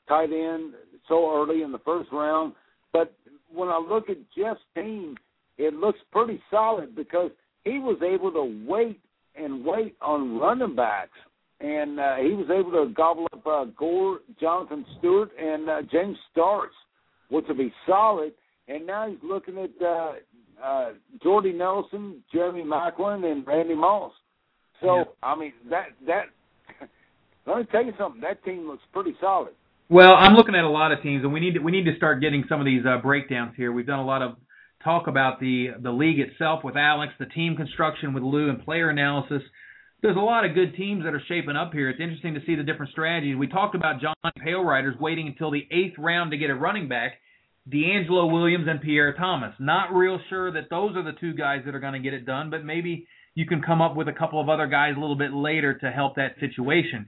[0.10, 0.74] tight end
[1.08, 2.54] so early in the first round,
[2.92, 3.14] but
[3.54, 5.16] when I look at Jeff's team,
[5.58, 7.32] it looks pretty solid because
[7.64, 9.00] he was able to wait
[9.36, 11.18] and wait on running backs,
[11.60, 16.18] and uh, he was able to gobble up uh, Gore, Jonathan Stewart, and uh, James
[16.32, 16.76] Starks,
[17.30, 18.34] which will be solid
[18.68, 20.14] and now he's looking at uh,
[20.64, 20.92] uh,
[21.22, 24.12] Jordy Nelson, Jeremy Maclin, and Randy Moss.
[24.82, 25.04] So Yeah.
[25.22, 26.26] I mean that that.
[27.46, 28.22] let me tell you something.
[28.22, 29.54] That team looks pretty solid.
[29.90, 31.96] Well, I'm looking at a lot of teams, and we need to, we need to
[31.98, 33.72] start getting some of these uh, breakdowns here.
[33.72, 34.38] We've done a lot of
[34.84, 38.90] talk about the the league itself with Alex, the team construction with Lou, and player
[38.90, 39.42] analysis.
[40.02, 41.90] There's a lot of good teams that are shaping up here.
[41.90, 43.38] It's interesting to see the different strategies.
[43.38, 46.90] We talked about John Pale Riders waiting until the eighth round to get a running
[46.90, 47.14] back.
[47.72, 49.54] DeAngelo Williams and Pierre Thomas.
[49.60, 52.26] Not real sure that those are the two guys that are going to get it
[52.26, 55.16] done, but maybe you can come up with a couple of other guys a little
[55.16, 57.08] bit later to help that situation.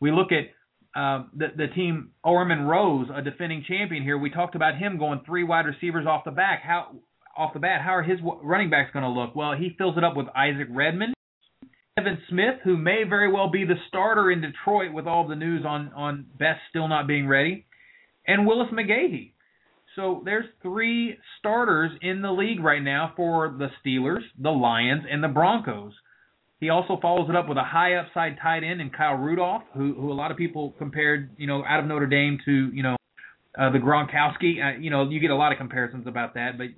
[0.00, 0.50] We look at
[0.98, 4.16] uh, the the team Ormond Rose, a defending champion here.
[4.16, 6.62] We talked about him going three wide receivers off the back.
[6.62, 6.96] How
[7.36, 9.36] off the bat, how are his running backs going to look?
[9.36, 11.14] Well, he fills it up with Isaac Redman,
[11.96, 15.64] Kevin Smith, who may very well be the starter in Detroit with all the news
[15.66, 17.66] on on Best still not being ready,
[18.26, 19.32] and Willis McGahee.
[19.98, 25.24] So there's three starters in the league right now for the Steelers, the Lions, and
[25.24, 25.92] the Broncos.
[26.60, 29.94] He also follows it up with a high upside tight end in Kyle Rudolph, who
[29.94, 32.96] who a lot of people compared, you know, out of Notre Dame to, you know,
[33.58, 34.62] uh, the Gronkowski.
[34.62, 36.68] Uh, you know, you get a lot of comparisons about that, but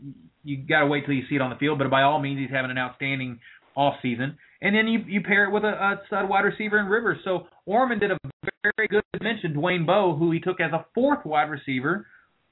[0.43, 1.79] you got to wait till you see it on the field.
[1.79, 3.39] But by all means, he's having an outstanding
[3.77, 4.39] off season.
[4.63, 7.19] And then you you pair it with a, a stud wide receiver in Rivers.
[7.25, 8.19] So Ormond did a
[8.63, 12.07] very good mention, Dwayne Bowe, who he took as a fourth wide receiver.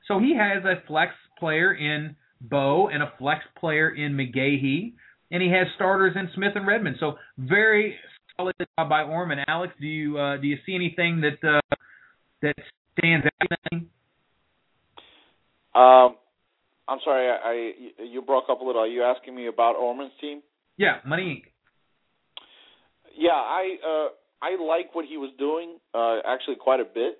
[0.08, 4.94] So he has a flex player in Bowe and a flex player in McGahee,
[5.30, 6.96] and he has starters in Smith and Redman.
[6.98, 7.94] So very
[8.36, 9.42] solid job by Ormond.
[9.46, 11.60] Alex, do you uh, do you see anything that uh,
[12.42, 12.54] that
[12.98, 13.48] stands out?
[15.74, 16.16] Um,
[16.88, 17.72] I'm sorry, I, I
[18.04, 18.80] you broke up a little.
[18.80, 20.40] Are you asking me about Ormond's team?
[20.78, 21.52] Yeah, Money Inc.
[23.16, 24.08] Yeah, I uh
[24.40, 27.18] I like what he was doing uh, actually quite a bit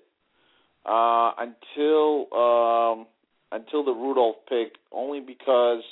[0.89, 3.06] uh, until um,
[3.52, 5.82] until the Rudolph pick, only because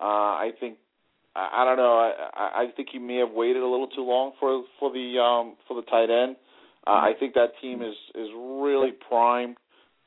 [0.00, 0.78] uh, I think
[1.34, 2.12] I, I don't know.
[2.34, 5.56] I, I think he may have waited a little too long for for the um,
[5.66, 6.36] for the tight end.
[6.86, 9.56] Uh, I think that team is is really primed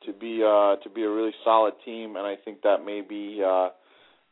[0.06, 3.42] to be uh, to be a really solid team, and I think that may be
[3.44, 3.70] uh,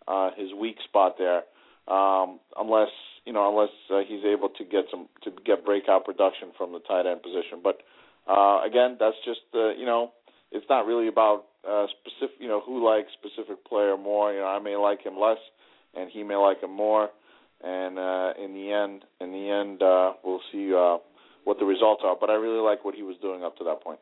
[0.09, 1.43] uh, his weak spot there,
[1.89, 2.91] um, unless
[3.25, 6.79] you know unless uh, he's able to get some to get breakout production from the
[6.81, 7.61] tight end position.
[7.63, 7.83] But
[8.29, 10.13] uh, again, that's just uh, you know
[10.53, 14.33] it's not really about uh, specific you know who likes specific player more.
[14.33, 15.39] You know I may like him less,
[15.95, 17.11] and he may like him more,
[17.63, 20.99] and uh, in the end in the end uh, we'll see uh,
[21.45, 22.17] what the results are.
[22.21, 24.01] But I really like what he was doing up to that point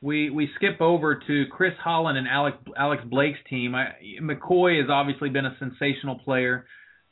[0.00, 3.74] we we skip over to Chris Holland and Alex Alex Blake's team.
[3.74, 6.66] I, McCoy has obviously been a sensational player.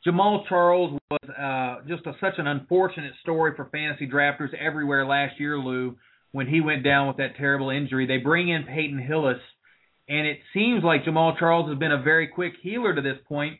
[0.07, 5.39] Jamaal Charles was uh, just a, such an unfortunate story for fantasy drafters everywhere last
[5.39, 5.97] year, Lou,
[6.31, 8.07] when he went down with that terrible injury.
[8.07, 9.41] They bring in Peyton Hillis,
[10.07, 13.59] and it seems like Jamaal Charles has been a very quick healer to this point.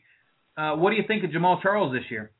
[0.56, 2.30] Uh, what do you think of Jamaal Charles this year?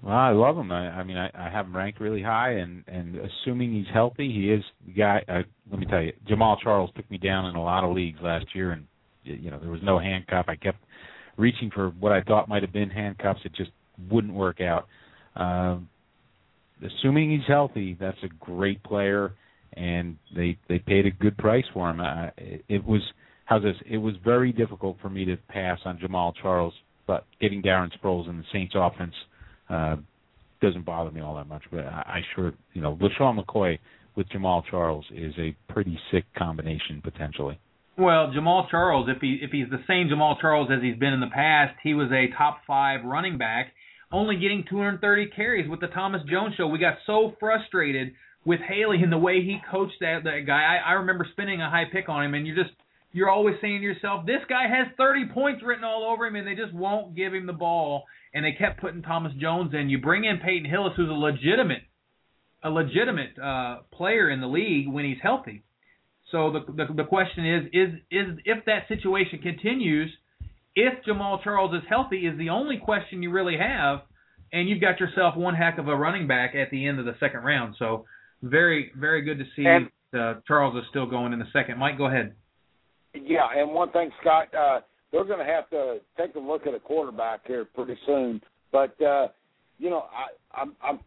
[0.00, 0.70] Well, I love him.
[0.70, 4.32] I, I mean, I, I have him ranked really high, and and assuming he's healthy,
[4.32, 5.24] he is the guy.
[5.28, 8.18] Uh, let me tell you, Jamaal Charles took me down in a lot of leagues
[8.20, 8.86] last year, and
[9.22, 10.46] you know there was no handcuff.
[10.48, 10.78] I kept
[11.36, 13.40] reaching for what I thought might have been handcuffs.
[13.44, 13.70] It just
[14.10, 14.86] wouldn't work out.
[15.36, 15.88] Um,
[16.84, 19.32] assuming he's healthy, that's a great player,
[19.74, 22.00] and they they paid a good price for him.
[22.00, 22.28] Uh,
[22.68, 23.02] it, was
[23.46, 23.76] how's this?
[23.88, 26.74] It was very difficult for me to pass on Jamaal Charles,
[27.06, 29.14] but getting Darren Sproles in the Saints offense
[29.70, 29.96] uh,
[30.60, 31.62] doesn't bother me all that much.
[31.70, 33.78] But I, I sure, you know, LeSean McCoy
[34.14, 37.58] with Jamaal Charles is a pretty sick combination potentially.
[37.96, 41.20] Well, Jamaal Charles, if he if he's the same Jamaal Charles as he's been in
[41.20, 43.72] the past, he was a top five running back,
[44.10, 46.66] only getting 230 carries with the Thomas Jones show.
[46.66, 48.12] We got so frustrated
[48.44, 50.80] with Haley and the way he coached that that guy.
[50.80, 52.74] I, I remember spending a high pick on him, and you just
[53.12, 56.46] you're always saying to yourself, this guy has 30 points written all over him, and
[56.46, 58.04] they just won't give him the ball
[58.34, 59.88] and they kept putting Thomas Jones in.
[59.88, 61.82] You bring in Peyton Hillis, who's a legitimate,
[62.62, 65.62] a legitimate uh, player in the league when he's healthy.
[66.32, 70.10] So the, the the question is is is if that situation continues,
[70.74, 74.00] if Jamaal Charles is healthy, is the only question you really have,
[74.52, 77.14] and you've got yourself one heck of a running back at the end of the
[77.20, 77.76] second round.
[77.78, 78.06] So
[78.42, 81.78] very very good to see and, uh, Charles is still going in the second.
[81.78, 82.34] Mike, go ahead.
[83.14, 84.48] Yeah, and one thing, Scott.
[84.54, 84.80] Uh,
[85.12, 88.40] they're going to have to take a look at a quarterback here pretty soon.
[88.72, 89.28] But uh,
[89.78, 91.00] you know, I, I'm I'm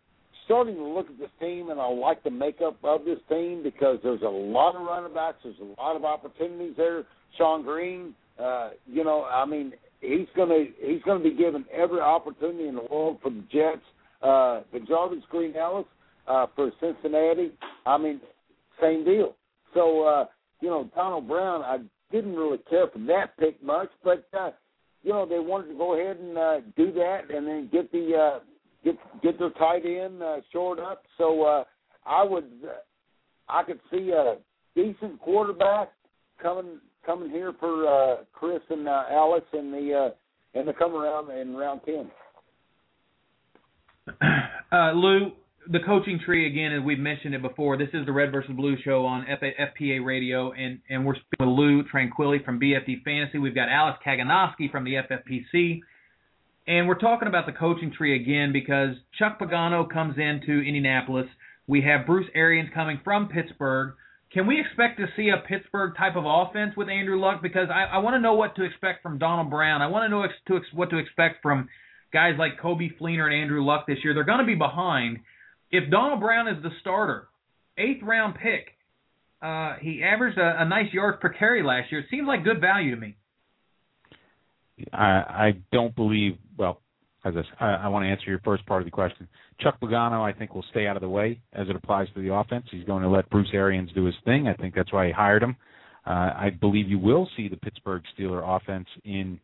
[0.45, 3.99] starting to look at this team, and I like the makeup of this team because
[4.03, 7.03] there's a lot of running backs, there's a lot of opportunities there.
[7.39, 12.67] Shonn Greene, uh, you know, I mean, he's to he's to be given every opportunity
[12.67, 13.81] in the world for the Jets.
[14.21, 15.85] Uh, BenJarvus Green-Ellis
[16.27, 17.51] uh, for Cincinnati,
[17.85, 18.21] I mean,
[18.81, 19.35] same deal.
[19.73, 20.25] So, uh,
[20.61, 21.79] you know, Donald Brown, I
[22.11, 24.51] didn't really care for that pick much, but uh,
[25.03, 28.15] you know they wanted to go ahead and uh, do that and then get the
[28.15, 28.39] uh,
[28.85, 31.03] get get their tight end uh, shored up.
[31.17, 31.63] So uh,
[32.05, 32.49] I would
[33.49, 34.37] I could see a
[34.75, 35.89] decent quarterback
[36.41, 40.93] coming coming here for uh, Chris and uh, Alex in the uh, in the come
[40.93, 42.09] around in round ten.
[44.71, 45.31] Uh, Lou,
[45.71, 47.77] the coaching tree again, as we've mentioned it before.
[47.77, 51.49] This is the Red versus Blue show on FPA Radio, and and we're speaking with
[51.49, 53.37] Lou Tranquilli from BFD Fantasy.
[53.37, 55.81] We've got Alex Kaganovsky from the FFPC,
[56.67, 61.27] and we're talking about the coaching tree again because Chuck Pagano comes into Indianapolis.
[61.67, 63.93] We have Bruce Arians coming from Pittsburgh.
[64.33, 67.41] Can we expect to see a Pittsburgh type of offense with Andrew Luck?
[67.41, 69.81] Because I, I want to know what to expect from Donald Brown.
[69.81, 71.69] I want to know ex- to ex- what to expect from
[72.11, 74.13] guys like Coby Fleener and Andrew Luck this year.
[74.13, 75.19] They're going to be behind
[75.71, 77.27] if Donald Brown is the starter,
[77.77, 78.75] eighth round pick,
[79.41, 82.01] uh, he averaged a, a nice yards per carry last year.
[82.01, 83.15] It seems like good value to me.
[84.91, 86.37] I, I don't believe.
[87.25, 89.27] As I, I want to answer your first part of the question.
[89.59, 92.33] Chuck Pagano, I think, will stay out of the way as it applies to the
[92.33, 92.65] offense.
[92.69, 94.47] He's going to let Bruce Arians do his thing.
[94.47, 95.55] I think that's why he hired him.
[96.05, 99.39] Uh, I believe you will see the Pittsburgh Steeler offense in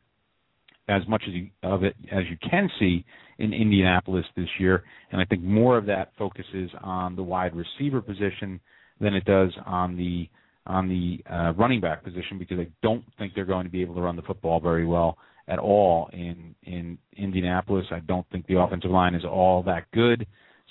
[0.88, 3.04] as much as you, of it as you can see
[3.40, 8.02] in Indianapolis this year, and I think more of that focuses on the wide receiver
[8.02, 8.60] position
[9.00, 10.30] than it does on the
[10.68, 13.96] on the uh, running back position because I don't think they're going to be able
[13.96, 17.86] to run the football very well at all in in Indianapolis.
[17.92, 20.26] I don't think the offensive line is all that good,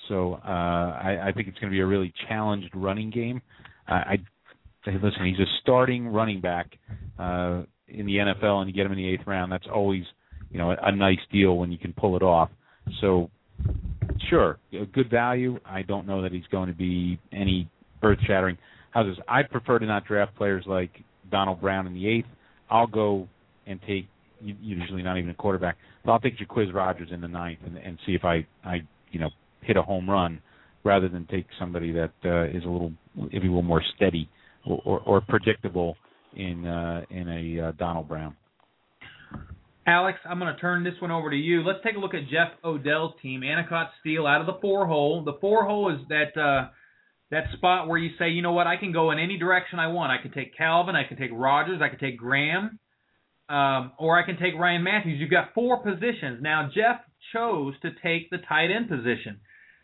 [0.07, 3.41] so uh, I, I think it's going to be a really challenged running game.
[3.87, 4.17] Uh, I
[4.85, 6.77] listen, he's a starting running back.
[7.19, 10.03] Uh, in the NFL and you get him in the eighth round, that's always
[10.49, 12.49] you know a, a nice deal when you can pull it off.
[12.99, 13.29] So
[14.29, 14.57] sure,
[14.93, 15.59] good value.
[15.65, 17.69] I don't know that he's going to be any
[18.03, 18.57] earth-shattering.
[18.91, 19.23] How's this?
[19.27, 20.91] I prefer to not draft players like
[21.29, 22.27] Donald Brown in the eighth.
[22.69, 23.27] I'll go
[23.67, 24.07] and take
[24.41, 25.77] usually not even a quarterback.
[26.03, 28.81] But I'll take Jacquizz Rodgers in the ninth and, and see if I, I,
[29.11, 29.29] you know,
[29.61, 30.41] hit a home run
[30.83, 32.91] rather than take somebody that uh, is a little,
[33.31, 34.29] if you will, more steady
[34.65, 35.95] or, or, or predictable
[36.35, 38.35] in uh, in a uh, Donald Brown.
[39.87, 41.63] Alex, I'm going to turn this one over to you.
[41.63, 43.41] Let's take a look at Jeff Odell's team.
[43.41, 45.23] Anacott Steel out of the four hole.
[45.23, 46.69] The four hole is that uh,
[47.31, 49.87] that spot where you say, you know what, I can go in any direction I
[49.87, 50.11] want.
[50.11, 52.77] I can take Calvin, I can take Rodgers, I can take Graham,
[53.51, 55.19] um, or I can take Ryan Mathews.
[55.19, 56.39] You've got four positions.
[56.41, 57.01] Now Jeff
[57.33, 59.39] chose to take the tight end position,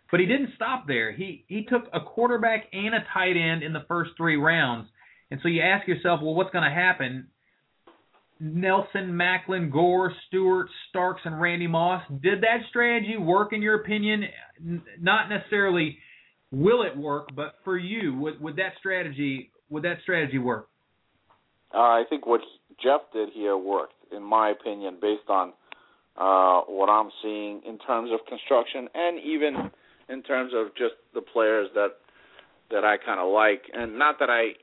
[0.10, 1.12] but he didn't stop there.
[1.12, 4.88] He he took a quarterback and a tight end in the first three rounds.
[5.30, 7.28] And so you ask yourself, well, what's going to happen?
[8.40, 12.04] Nelson, Maclin, Gore, Stewart, Starks, and Randy Moss.
[12.22, 14.24] Did that strategy work in your opinion?
[15.02, 15.98] Not necessarily
[16.52, 20.70] will it work, but for you, would, would that strategy would that strategy work?
[21.74, 22.40] Uh, I think what
[22.82, 25.54] Jeff did here worked, in my opinion, based on
[26.18, 29.72] uh, what I'm seeing in terms of construction and even
[30.10, 31.90] in terms of just the players that
[32.70, 34.54] that I kind of like, and not that I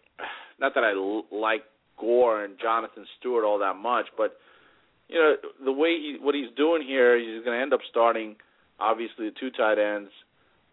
[0.61, 1.63] not that I l- like
[1.99, 4.37] Gore and Jonathan Stewart all that much, but
[5.09, 5.35] you know
[5.65, 8.37] the way he what he's doing here, he's going to end up starting
[8.81, 10.11] obviously the two tight ends,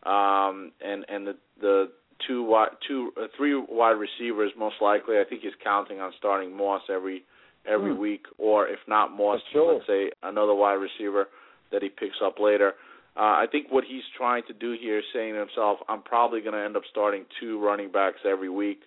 [0.03, 1.91] um, and and the the
[2.27, 5.15] two two uh, three wide receivers most likely.
[5.19, 7.23] I think he's counting on starting Moss every
[7.65, 8.01] every hmm.
[8.01, 9.75] week, or if not Moss, sure.
[9.75, 11.27] let's say another wide receiver
[11.71, 12.73] that he picks up later.
[13.15, 16.41] Uh, I think what he's trying to do here is saying to himself, I'm probably
[16.41, 18.79] going to end up starting two running backs every week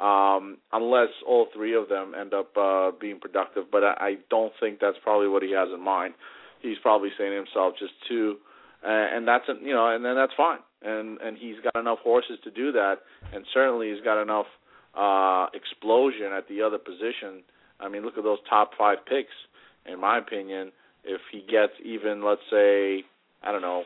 [0.00, 3.64] um, unless all three of them end up uh, being productive.
[3.70, 6.14] But I, I don't think that's probably what he has in mind.
[6.62, 8.36] He's probably saying to himself, just two,
[8.84, 10.58] uh, and that's a, you know, and then that's fine.
[10.82, 12.96] And and he's got enough horses to do that,
[13.34, 14.46] and certainly he's got enough
[14.96, 17.44] uh, explosion at the other position.
[17.80, 19.32] I mean, look at those top five picks.
[19.86, 20.72] In my opinion,
[21.04, 23.04] if he gets even, let's say,
[23.42, 23.84] I don't know,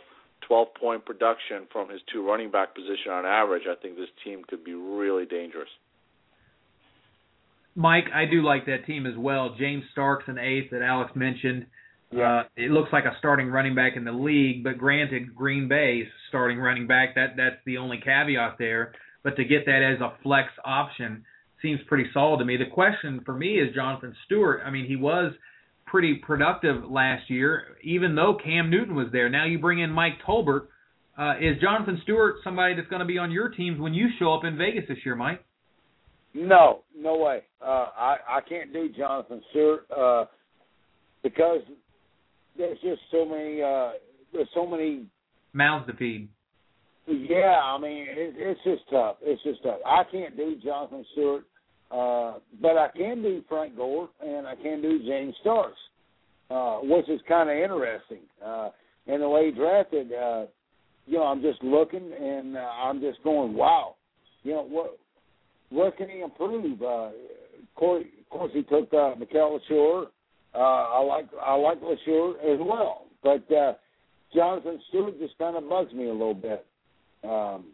[0.48, 4.42] 12 point production from his two running back position on average, I think this team
[4.46, 5.68] could be really dangerous.
[7.76, 9.54] Mike, I do like that team as well.
[9.58, 11.66] James Starks in eighth that Alex mentioned.
[12.12, 12.40] Yeah.
[12.40, 16.06] Uh, it looks like a starting running back in the league, but granted, Green Bay's
[16.28, 17.16] starting running back.
[17.16, 18.92] That that's the only caveat there.
[19.24, 21.24] But to get that as a flex option
[21.64, 22.56] seems pretty solid to me.
[22.58, 24.60] The question for me is Jonathan Stewart.
[24.64, 25.32] I mean, he was
[25.86, 29.28] pretty productive last year, even though Cam Newton was there.
[29.30, 30.66] Now you bring in Mike Tolbert.
[31.16, 34.34] Uh, is Jonathan Stewart somebody that's going to be on your teams when you show
[34.34, 35.44] up in Vegas this year, Mike?
[36.34, 37.42] No, no way.
[37.62, 40.24] Uh, I I can't do Jonathan Stewart uh,
[41.22, 41.60] because
[42.58, 43.62] there's just so many.
[43.62, 43.92] Uh,
[44.32, 45.06] there's so many
[45.52, 46.28] mouths to feed.
[47.06, 49.16] Yeah, I mean it, it's just tough.
[49.22, 49.78] It's just tough.
[49.86, 51.44] I can't do Jonathan Stewart,
[51.94, 55.78] uh, but I can do Frank Gore and I can do James Starks,
[56.50, 58.22] uh, which is kind of interesting.
[58.44, 58.70] Uh,
[59.06, 60.46] and the way he drafted, uh,
[61.06, 63.96] you know, I'm just looking and uh, I'm just going, wow.
[64.42, 64.98] You know what?
[65.74, 66.80] what can he improve?
[66.80, 67.12] Uh, of
[67.74, 70.06] course, of course he took uh, Mikel Leshoure.
[70.54, 73.74] Uh, I like I like Leshoure as well, but uh,
[74.34, 76.64] Jonathan Stewart just kind of bugs me a little bit.
[77.24, 77.66] Um,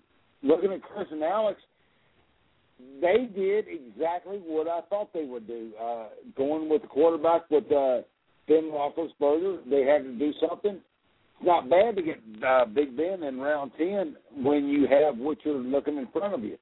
[0.43, 1.61] looking at Chris and Alex,
[3.01, 5.71] they did exactly what I thought they would do.
[5.81, 8.03] Uh, going with the quarterback with uh,
[8.47, 10.77] Ben Roethlisberger, they had to do something.
[10.77, 15.39] It's not bad to get uh, Big Ben in round ten when you have what
[15.45, 16.59] you're looking in front of you.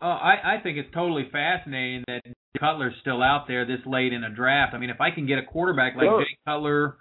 [0.00, 2.22] Uh, I, I think it's totally fascinating that
[2.60, 4.74] Cutler's still out there this late in a draft.
[4.74, 6.20] I mean, if I can get a quarterback like sure.
[6.20, 6.96] Jay Cutler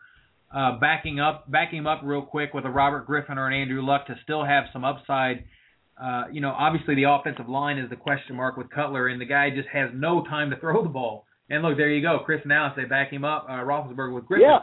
[0.56, 3.86] uh, backing up, backing him up real quick with a Robert Griffin or an Andrew
[3.86, 5.44] Luck to still have some upside.
[6.02, 9.26] Uh, you know, obviously the offensive line is the question mark with Cutler, and the
[9.26, 11.26] guy just has no time to throw the ball.
[11.50, 14.48] And look, there you go, Chris Now they back him up, uh, Roethlisberger with Griffin.
[14.50, 14.60] Yeah.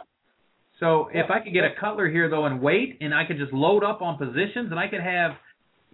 [0.79, 3.53] So if I could get a Cutler here though and wait, and I could just
[3.53, 5.31] load up on positions, and I could have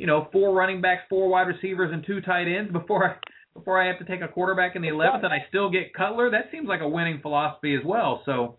[0.02, 3.16] you know, four running backs, four wide receivers, and two tight ends before I
[3.54, 6.32] before I have to take a quarterback in the eleventh, and I still get Cutler.
[6.32, 8.24] That seems like a winning philosophy as well.
[8.26, 8.58] So.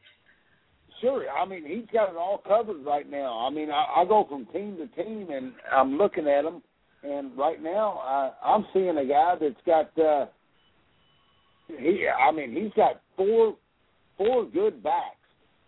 [1.00, 3.44] Sure, I mean he's got it all covered right now.
[3.44, 6.62] I mean I, I go from team to team and I'm looking at him,
[7.02, 9.98] and right now I, I'm seeing a guy that's got.
[9.98, 10.26] uh
[11.78, 13.56] he, I mean, he's got four,
[14.18, 15.16] four good backs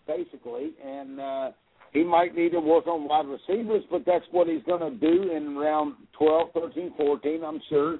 [0.07, 1.51] basically, and uh,
[1.93, 5.31] he might need to work on wide receivers, but that's what he's going to do
[5.31, 7.99] in round 12, 13, 14, I'm sure.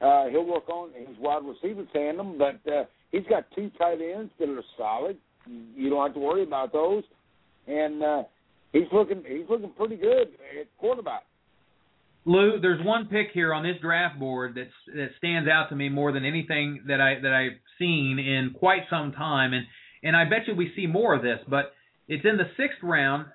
[0.00, 4.32] Uh, he'll work on his wide receiver tandem, but uh, he's got two tight ends
[4.38, 5.16] that are solid.
[5.76, 7.04] You don't have to worry about those.
[7.66, 8.22] And uh,
[8.72, 10.28] he's looking he's looking pretty good
[10.58, 11.22] at quarterback.
[12.24, 15.88] Lou, there's one pick here on this draft board that's that stands out to me
[15.88, 19.66] more than anything that I that I've seen in quite some time, and
[20.02, 21.72] and I bet you we see more of this, but
[22.08, 23.26] it's in the sixth round,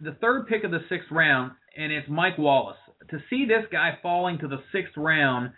[0.00, 2.78] the third pick of the sixth round, and it's Mike Wallace.
[3.10, 5.52] To see this guy falling to the sixth round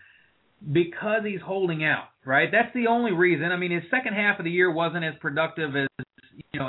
[0.73, 2.51] because he's holding out, right?
[2.53, 3.53] That's the only reason.
[3.53, 5.86] I mean, his second half of the year wasn't as productive as
[6.53, 6.69] you know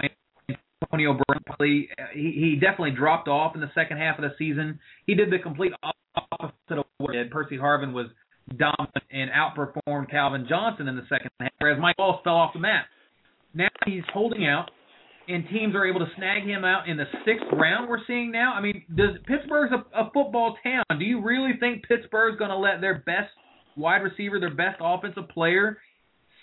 [0.82, 1.90] Antonio Brinkley.
[2.14, 4.80] He he definitely dropped off in the second half of the season.
[5.06, 5.74] He did the complete
[6.14, 7.32] opposite of what he did.
[7.32, 8.08] Percy Harvin was
[8.58, 12.60] dominant and outperformed Calvin Johnson in the second half, whereas Mike Wallace fell off the
[12.60, 12.86] map.
[13.54, 14.72] Now he's holding out,
[15.28, 17.90] and teams are able to snag him out in the sixth round.
[17.90, 18.54] We're seeing now.
[18.54, 20.84] I mean, does Pittsburgh's a, a football town?
[20.98, 23.30] Do you really think Pittsburgh's going to let their best
[23.76, 25.78] wide receiver, their best offensive player,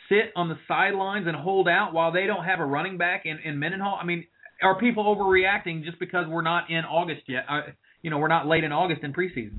[0.09, 3.39] sit on the sidelines and hold out while they don't have a running back in,
[3.45, 3.99] in Mendenhall?
[4.01, 4.27] I mean,
[4.63, 7.45] are people overreacting just because we're not in August yet?
[7.49, 7.61] Uh,
[8.03, 9.59] you know, we're not late in August in preseason.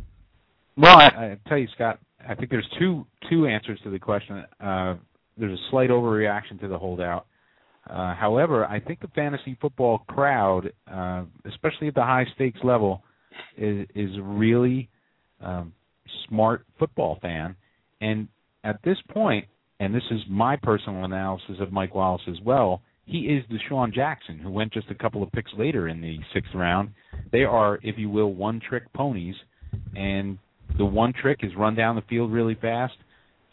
[0.77, 4.45] Well, I, I tell you, Scott, I think there's two two answers to the question.
[4.59, 4.95] Uh,
[5.37, 7.25] there's a slight overreaction to the holdout.
[7.89, 13.03] Uh, however, I think the fantasy football crowd, uh, especially at the high stakes level,
[13.57, 14.89] is is really
[15.41, 15.73] um,
[16.27, 17.55] smart football fan.
[18.01, 18.27] And
[18.63, 19.45] at this point,
[19.79, 24.37] and this is my personal analysis of Mike Wallace as well, he is DeSean Jackson,
[24.39, 26.89] who went just a couple of picks later in the sixth round.
[27.31, 29.35] They are, if you will, one trick ponies,
[29.95, 30.37] and
[30.77, 32.95] the one trick is run down the field really fast,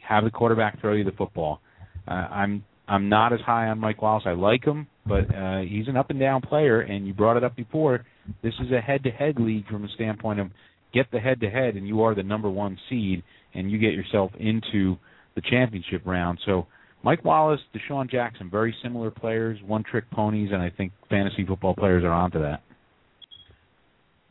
[0.07, 1.61] have the quarterback throw you the football.
[2.07, 4.25] Uh, I'm I'm not as high on Mike Wallace.
[4.27, 7.45] I like him, but uh, he's an up and down player, and you brought it
[7.45, 8.05] up before.
[8.43, 10.49] This is a head to head league from a standpoint of
[10.93, 13.23] get the head to head, and you are the number one seed,
[13.55, 14.97] and you get yourself into
[15.35, 16.39] the championship round.
[16.45, 16.67] So
[17.03, 21.75] Mike Wallace, DeSean Jackson, very similar players, one trick ponies, and I think fantasy football
[21.75, 22.63] players are onto that.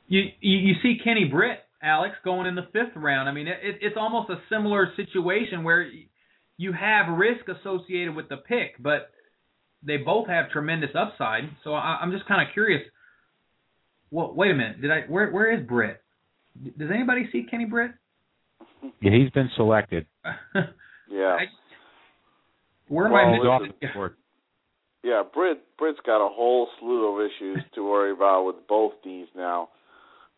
[0.07, 3.29] You you, see Kenny Britt, Alex, going in the fifth round.
[3.29, 5.89] I mean, it, it's almost a similar situation where
[6.57, 9.11] you have risk associated with the pick, but
[9.85, 11.43] they both have tremendous upside.
[11.63, 12.81] So I, I'm just kind of curious.
[14.11, 14.81] Well, wait a minute.
[14.81, 15.01] Did I?
[15.07, 16.01] Where where is Britt?
[16.77, 17.91] Does anybody see Kenny Britt?
[19.01, 20.05] Yeah, he's been selected.
[21.13, 21.37] Yeah.
[21.39, 21.45] I,
[22.87, 23.49] where am Well, I He's missing?
[23.51, 23.75] off listen.
[23.81, 24.15] the board.
[25.03, 29.27] Yeah, Britt Britt's got a whole slew of issues to worry about with both teams
[29.35, 29.69] now.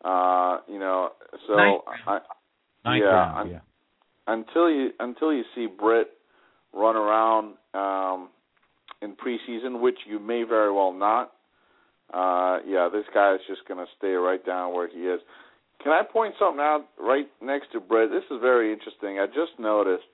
[0.04, 1.10] Uh, you know,
[1.46, 2.18] so Ninth I,
[2.84, 3.58] Ninth yeah, round, yeah.
[4.26, 6.08] until you until you see Britt
[6.74, 8.28] run around um,
[9.02, 11.32] in preseason, which you may very well not.
[12.12, 15.20] Uh, yeah, this guy is just going to stay right down where he is.
[15.82, 18.10] Can I point something out right next to Britt?
[18.10, 19.18] This is very interesting.
[19.18, 20.04] I just noticed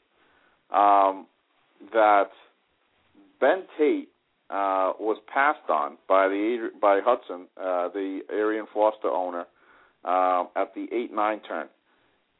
[0.72, 1.26] um,
[1.92, 2.30] that
[3.40, 4.08] Ben Tate
[4.50, 9.46] uh, was passed on by the by Hudson, uh, the Arian Foster owner,
[10.04, 11.68] um, at the eight nine turn.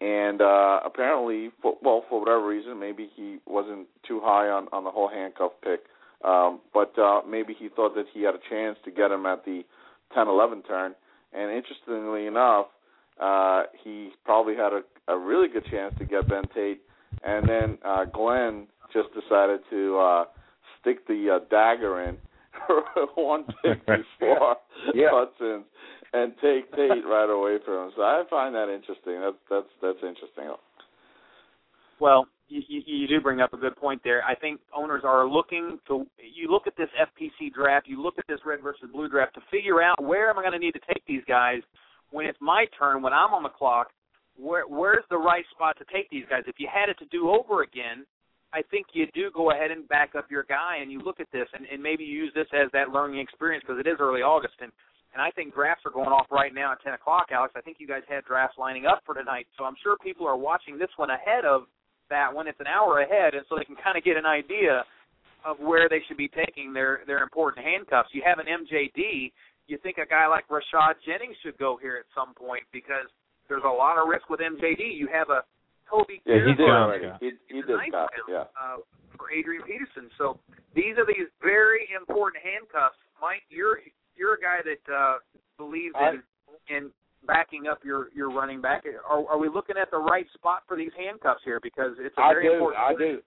[0.02, 4.82] And uh apparently for, well for whatever reason maybe he wasn't too high on on
[4.82, 5.84] the whole handcuff pick
[6.24, 9.44] um but uh maybe he thought that he had a chance to get him at
[9.44, 9.62] the
[10.12, 10.94] 10 11 turn.
[11.32, 12.66] And interestingly enough
[13.20, 16.80] uh he probably had a a really good chance to get Ben Tate
[17.24, 20.24] and then uh Glenn just decided to uh
[20.80, 22.16] stick the uh, dagger in
[23.14, 24.56] one pick before
[24.94, 25.08] Yeah.
[25.10, 25.64] Hudson's
[26.12, 27.92] and take Tate right away from him.
[27.96, 29.20] So I find that interesting.
[29.20, 30.52] That's that's that's interesting.
[32.00, 34.22] Well, you, you, you do bring up a good point there.
[34.24, 36.04] I think owners are looking to.
[36.18, 39.40] You look at this FPC draft, you look at this red versus blue draft to
[39.50, 41.62] figure out where am I going to need to take these guys
[42.10, 43.88] when it's my turn, when I'm on the clock.
[44.42, 46.42] Where where's the right spot to take these guys?
[46.48, 48.04] If you had it to do over again,
[48.52, 51.30] I think you do go ahead and back up your guy, and you look at
[51.32, 54.54] this, and, and maybe use this as that learning experience because it is early August,
[54.60, 54.72] and
[55.14, 57.52] and I think drafts are going off right now at 10 o'clock, Alex.
[57.54, 60.36] I think you guys had drafts lining up for tonight, so I'm sure people are
[60.36, 61.68] watching this one ahead of
[62.08, 64.84] that when it's an hour ahead, and so they can kind of get an idea
[65.44, 68.10] of where they should be taking their their important handcuffs.
[68.12, 69.32] You have an MJD.
[69.68, 73.06] You think a guy like Rashad Jennings should go here at some point because
[73.48, 74.80] there's a lot of risk with MJD.
[74.96, 75.42] You have a
[75.90, 77.08] Toby Yeah, he He's did gone, already.
[77.20, 78.10] He he It's did nice Scott.
[78.26, 78.44] for Yeah.
[78.56, 78.76] uh,
[79.16, 80.08] for Adrian Peterson.
[80.16, 80.38] So
[80.74, 82.96] these are these very important handcuffs.
[83.20, 83.80] Mike, you're
[84.16, 85.16] you're a guy that uh,
[85.58, 86.22] believes in
[86.74, 86.90] in
[87.26, 88.84] backing up your your running back.
[89.08, 91.60] Are, are we looking at the right spot for these handcuffs here?
[91.62, 92.52] Because it's a I very do.
[92.54, 92.82] important.
[92.82, 93.20] I do.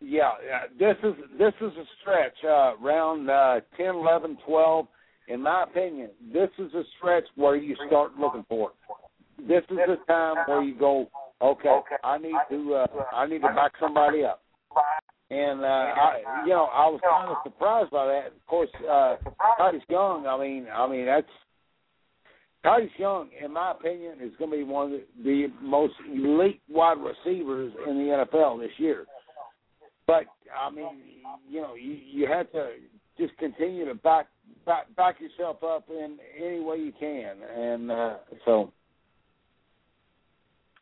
[0.00, 2.36] Yeah, yeah, this is this is a stretch.
[2.44, 4.86] Uh, round uh, ten, eleven, twelve.
[5.26, 8.76] In my opinion, this is a stretch where you start looking for it.
[9.46, 11.08] This is the time where you go,
[11.40, 14.42] okay, I need to uh, I need to back somebody up.
[15.30, 18.26] And uh, I, you know, I was kind of surprised by that.
[18.28, 19.16] Of course, uh,
[19.58, 20.26] Titus Young.
[20.26, 21.26] I mean, I mean that's
[22.64, 26.60] Titus Young, in my opinion, is going to be one of the, the most elite
[26.68, 29.04] wide receivers in the NFL this year.
[30.06, 30.24] But
[30.58, 31.02] I mean,
[31.48, 32.70] you know, you you have to
[33.18, 34.26] just continue to back
[34.64, 38.72] back back yourself up in any way you can, and uh, so.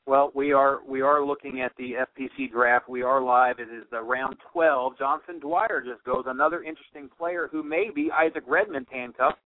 [0.06, 2.88] Well, we are we are looking at the FPC draft.
[2.88, 3.58] We are live.
[3.58, 4.96] It is the round 12.
[4.98, 6.24] Jonathan Dwyer just goes.
[6.28, 9.38] Another interesting player who may be Isaac Redman handcuffed.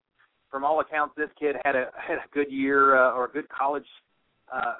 [0.52, 3.48] From all accounts, this kid had a had a good year uh, or a good
[3.48, 3.86] college,
[4.54, 4.76] uh,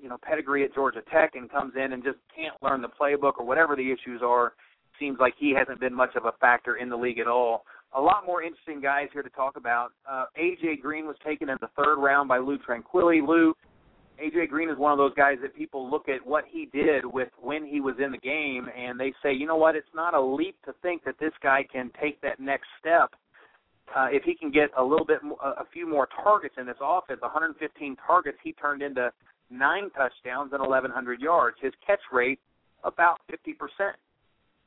[0.00, 3.34] you know, pedigree at Georgia Tech, and comes in and just can't learn the playbook
[3.38, 4.54] or whatever the issues are.
[4.98, 7.64] Seems like he hasn't been much of a factor in the league at all
[7.94, 9.92] a lot more interesting guys here to talk about.
[10.08, 13.26] Uh, AJ Green was taken in the third round by Lou Tranquilli.
[13.26, 13.54] Lou,
[14.22, 17.28] AJ Green is one of those guys that people look at what he did with
[17.40, 20.20] when he was in the game, and they say, you know what, it's not a
[20.20, 23.10] leap to think that this guy can take that next step.
[23.96, 27.20] Uh, if he can get a little bit, a few more targets in this offense,
[27.22, 29.10] 115 targets, he turned into
[29.50, 31.56] nine touchdowns and 1,100 yards.
[31.62, 32.38] His catch rate
[32.84, 33.96] about 50 percent.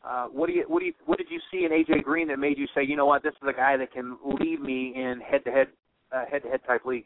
[0.03, 2.39] Uh, what do you what do you what did you see in AJ Green that
[2.39, 5.21] made you say, you know what, this is a guy that can lead me in
[5.21, 5.67] head to head
[6.31, 7.05] head to head type league?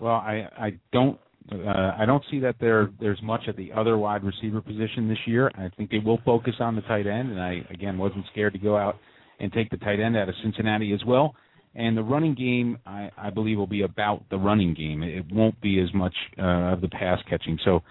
[0.00, 1.18] Well, I I don't
[1.50, 5.18] uh, I don't see that there there's much at the other wide receiver position this
[5.26, 5.50] year.
[5.54, 8.58] I think they will focus on the tight end, and I again wasn't scared to
[8.58, 8.96] go out
[9.40, 11.34] and take the tight end out of Cincinnati as well.
[11.74, 15.02] And the running game, I, I believe, will be about the running game.
[15.02, 17.58] It won't be as much uh, of the pass catching.
[17.64, 17.82] So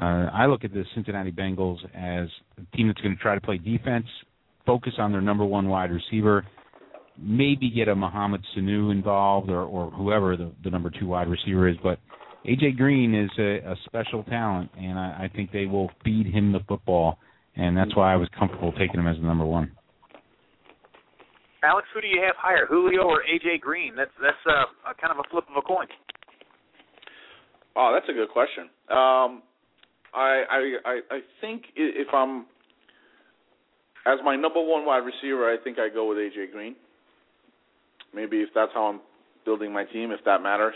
[0.00, 3.40] uh, I look at the Cincinnati Bengals as a team that's going to try to
[3.40, 4.06] play defense,
[4.64, 6.46] focus on their number one wide receiver,
[7.18, 11.68] maybe get a Mohamed Sanu involved or, or whoever the, the number two wide receiver
[11.68, 11.76] is.
[11.82, 11.98] But
[12.46, 16.52] AJ Green is a, a special talent, and I, I think they will feed him
[16.52, 17.18] the football,
[17.56, 19.72] and that's why I was comfortable taking him as the number one.
[21.64, 23.96] Alex, who do you have higher, Julio or AJ Green?
[23.96, 25.86] That's that's uh, a kind of a flip of a coin.
[27.74, 28.64] Oh, that's a good question.
[28.90, 29.42] Um,
[30.14, 30.44] I
[30.84, 32.46] I I think if I'm
[34.06, 36.76] as my number one wide receiver, I think I go with AJ Green.
[38.14, 39.00] Maybe if that's how I'm
[39.44, 40.74] building my team, if that matters,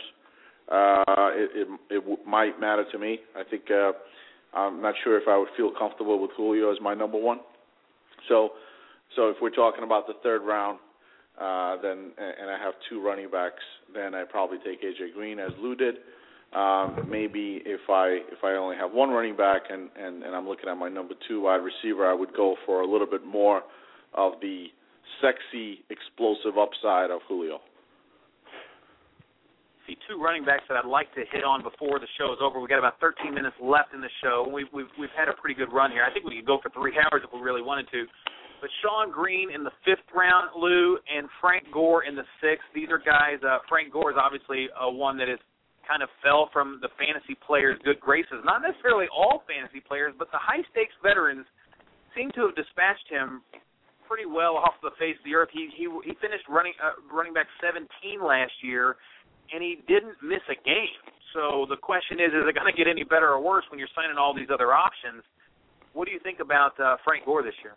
[0.70, 3.18] uh, it it, it might matter to me.
[3.36, 3.92] I think uh,
[4.55, 7.40] I'm not sure if I would feel comfortable with Julio as my number one.
[8.28, 8.51] So,
[9.16, 10.78] so if we're talking about the third round,
[11.40, 13.62] uh, then and I have two running backs,
[13.94, 15.97] then I probably take AJ Green as Lou did.
[16.52, 20.48] Um, maybe if I if I only have one running back and, and, and I'm
[20.48, 23.62] looking at my number two wide receiver, I would go for a little bit more
[24.14, 24.66] of the
[25.22, 27.60] sexy, explosive upside of Julio.
[29.90, 32.62] See two running backs that I'd like to hit on before the show is over.
[32.62, 34.46] We've got about 13 minutes left in the show.
[34.46, 36.06] We've we've we've had a pretty good run here.
[36.06, 38.06] I think we could go for three hours if we really wanted to.
[38.62, 42.70] But Shonn Greene in the fifth round, Lou, and Frank Gore in the sixth.
[42.70, 43.42] These are guys.
[43.42, 45.42] Uh, Frank Gore is obviously uh, one that is
[45.82, 48.46] kind of fell from the fantasy players' good graces.
[48.46, 51.50] Not necessarily all fantasy players, but the high stakes veterans
[52.14, 53.42] seem to have dispatched him
[54.10, 55.50] pretty well off the face of the earth.
[55.54, 57.86] He he he finished running uh, running back 17
[58.18, 58.98] last year,
[59.52, 61.01] and he didn't miss a game.
[61.35, 63.93] So the question is, is it going to get any better or worse when you're
[63.94, 65.22] signing all these other options?
[65.93, 67.74] What do you think about uh, Frank Gore this year?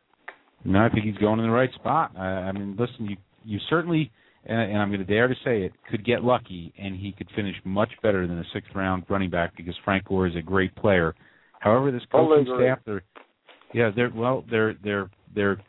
[0.65, 2.11] No, I think he's going in the right spot.
[2.17, 4.11] I, I mean, listen, you you certainly
[4.45, 7.27] and, and I'm going to dare to say it, could get lucky and he could
[7.35, 10.75] finish much better than a sixth round running back because Frank Gore is a great
[10.75, 11.15] player.
[11.59, 13.03] However, this coaching staff, their
[13.73, 15.61] yeah, their well, their their their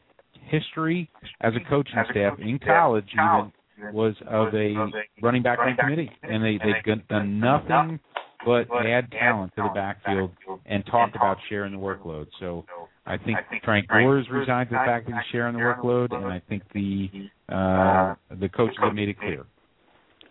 [0.48, 1.08] history
[1.40, 3.52] as a coaching staff in college even
[3.92, 4.74] was of a
[5.22, 8.00] running back committee, and they they've done nothing
[8.44, 10.30] but add talent to the backfield
[10.66, 12.26] and talk about sharing the workload.
[12.40, 12.64] So
[13.06, 16.26] I think Frank Gore is resigned to the fact that he's sharing the workload, and
[16.26, 17.08] I think the
[17.48, 19.44] uh, the coaches have made it clear.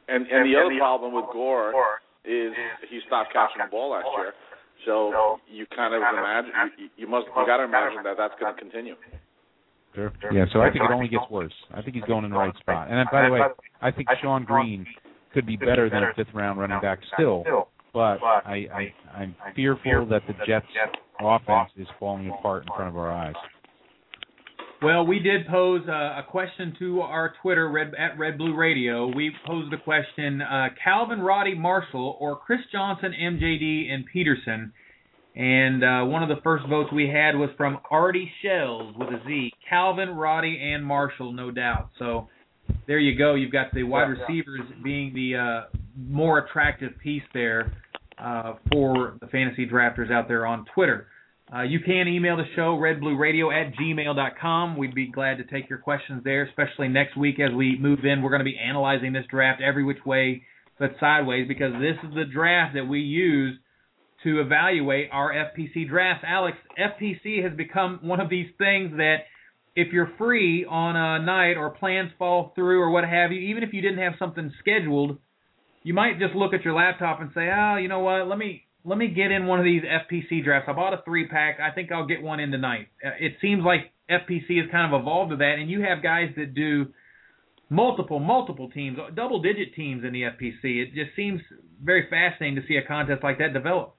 [0.08, 1.74] And and the other problem with Gore
[2.26, 2.54] is
[2.90, 4.34] he stopped catching the ball last year.
[4.86, 8.54] So you kind of imagine you, you must you got to imagine that that's going
[8.54, 8.96] to continue.
[9.96, 10.12] Sure.
[10.32, 10.46] Yeah.
[10.52, 11.54] So I think it only gets worse.
[11.74, 12.90] I think he's going in the right spot.
[12.90, 13.42] And by the way,
[13.82, 14.86] I think Shonn Greene
[15.34, 17.44] could be better than a fifth round running back still.
[17.94, 20.66] But I, I I'm fearful that the Jets
[21.20, 23.36] offense is falling apart in front of our eyes.
[24.82, 29.08] Well, we did pose a, a question to our Twitter Red, at Red Blue Radio.
[29.08, 34.74] We posed a question: uh, Calvin Roddy Marshall or Chris Johnson, MJD, and Peterson.
[35.36, 39.22] And uh, one of the first votes we had was from Artie Shells with a
[39.26, 39.52] Z.
[39.68, 41.90] Calvin, Roddy, and Marshall, no doubt.
[41.98, 42.28] So
[42.88, 43.34] there you go.
[43.34, 47.74] You've got the wide receivers being the uh, more attractive piece there
[48.24, 51.08] uh, for the fantasy drafters out there on Twitter.
[51.54, 54.78] Uh, you can email the show, redblueradio at gmail.com.
[54.78, 58.22] We'd be glad to take your questions there, especially next week as we move in.
[58.22, 60.44] We're going to be analyzing this draft every which way
[60.80, 63.58] but sideways because this is the draft that we use
[64.24, 66.24] to evaluate our FPC drafts.
[66.28, 69.18] Alex, FPC has become one of these things that
[69.76, 73.64] if you're free on a night or plans fall through or what have you, even
[73.64, 75.18] if you didn't have something scheduled,
[75.84, 78.28] you might just look at your laptop and say, "Oh, you know what?
[78.28, 80.70] Let me let me get in one of these FPC drafts.
[80.70, 81.60] I bought a three pack.
[81.60, 85.02] I think I'll get one in tonight." Uh, it seems like FPC has kind of
[85.02, 86.88] evolved to that, and you have guys that do
[87.70, 90.82] multiple, multiple teams, double digit teams in the FPC.
[90.82, 91.42] It just seems
[91.82, 93.96] very fascinating to see a contest like that develop.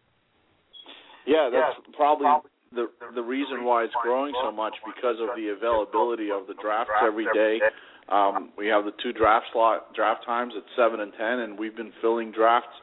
[1.26, 2.26] Yeah, that's yeah, probably
[2.74, 6.92] the the reason why it's growing so much because of the availability of the drafts
[7.02, 7.60] every day.
[8.08, 11.76] Um, we have the two draft slot draft times at seven and ten, and we've
[11.76, 12.76] been filling drafts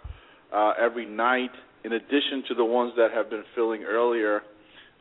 [0.51, 1.51] uh, every night.
[1.83, 4.41] In addition to the ones that have been filling earlier,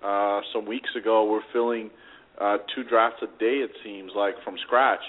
[0.05, 1.91] uh, some weeks ago, we're filling
[2.41, 3.65] uh, two drafts a day.
[3.65, 5.01] It seems like from scratch.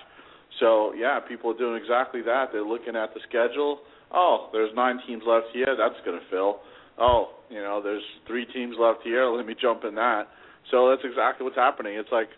[0.60, 2.50] So yeah, people are doing exactly that.
[2.52, 3.80] They're looking at the schedule.
[4.14, 5.76] Oh, there's nine teams left here.
[5.78, 6.60] That's going to fill.
[7.00, 9.26] Oh, you know, there's three teams left here.
[9.26, 10.28] Let me jump in that.
[10.72, 11.98] So that's exactly what's happening.
[11.98, 12.30] It's like,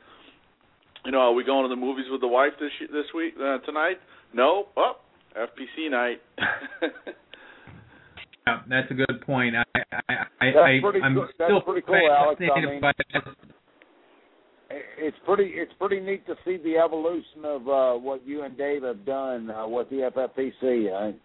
[1.05, 3.59] you know, are we going to the movies with the wife this this week uh,
[3.59, 3.97] tonight?
[4.33, 4.67] No.
[4.75, 4.93] Oh,
[5.37, 6.21] FPC night.
[8.47, 9.55] yeah, that's a good point.
[9.55, 11.27] I, I, I, that's pretty I, I'm cool.
[11.33, 12.41] still that's pretty cool, Alex.
[12.41, 12.81] I mean,
[14.97, 18.83] it's pretty it's pretty neat to see the evolution of uh, what you and Dave
[18.83, 20.87] have done uh, with the FFPC.
[20.91, 21.15] Uh,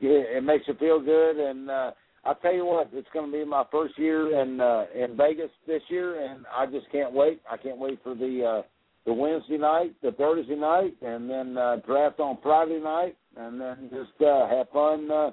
[0.00, 1.90] it, it makes you feel good, and uh,
[2.26, 5.50] I tell you what, it's going to be my first year in uh, in Vegas
[5.66, 7.40] this year, and I just can't wait.
[7.50, 8.62] I can't wait for the uh,
[9.06, 13.90] the Wednesday night, the Thursday night, and then uh, draft on Friday night, and then
[13.90, 15.30] just uh, have fun uh,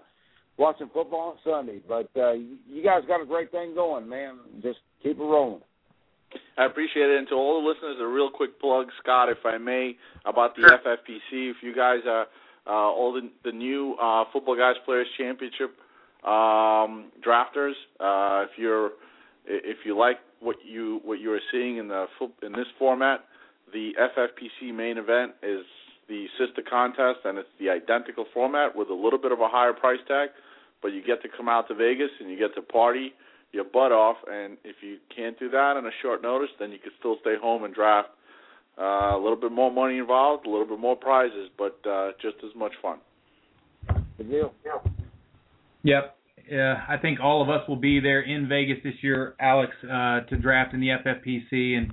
[0.58, 1.82] watching football on Sunday.
[1.88, 4.38] But uh, you guys got a great thing going, man.
[4.62, 5.62] Just keep it rolling.
[6.58, 7.18] I appreciate it.
[7.18, 9.96] And to all the listeners, a real quick plug, Scott, if I may,
[10.26, 10.78] about the sure.
[10.78, 11.52] FFPC.
[11.52, 12.28] If you guys are
[12.68, 15.76] uh, all the, the new uh, Football Guys Players Championship
[16.26, 18.92] um, drafters, uh, if you're
[19.46, 22.06] if you like what you what you are seeing in the
[22.42, 23.26] in this format,
[23.74, 25.66] the FFPC main event is
[26.08, 29.74] the sister contest, and it's the identical format with a little bit of a higher
[29.74, 30.30] price tag,
[30.82, 33.14] but you get to come out to Vegas and you get to party
[33.52, 34.18] your butt off.
[34.30, 37.36] And if you can't do that on a short notice, then you can still stay
[37.42, 38.10] home and draft.
[38.78, 42.38] Uh, a little bit more money involved, a little bit more prizes, but uh, just
[42.44, 42.98] as much fun.
[44.18, 44.54] Good deal.
[44.66, 44.92] Yeah.
[45.84, 46.16] Yep.
[46.52, 50.22] Uh, I think all of us will be there in Vegas this year, Alex, uh,
[50.22, 51.92] to draft in the FFPC, and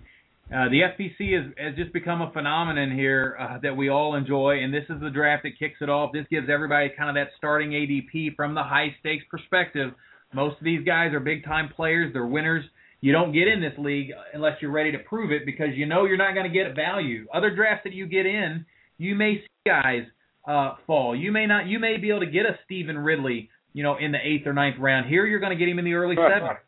[0.53, 4.59] uh, the FPC has, has just become a phenomenon here uh, that we all enjoy.
[4.65, 6.11] And this is the draft that kicks it off.
[6.13, 9.93] This gives everybody kind of that starting ADP from the high stakes perspective
[10.33, 12.13] most of these guys are big time players.
[12.13, 12.65] They're winners.
[13.01, 16.05] You don't get in this league unless you're ready to prove it because you know
[16.05, 17.27] you're not going to get value.
[17.33, 18.65] Other drafts that you get in,
[18.99, 20.05] you may see guys
[20.47, 21.17] uh, fall.
[21.17, 21.67] You may not.
[21.67, 24.53] You may be able to get a Stevan Ridley, you know, in the eighth or
[24.53, 25.09] ninth round.
[25.09, 26.59] Here, you're going to get him in the early seventh.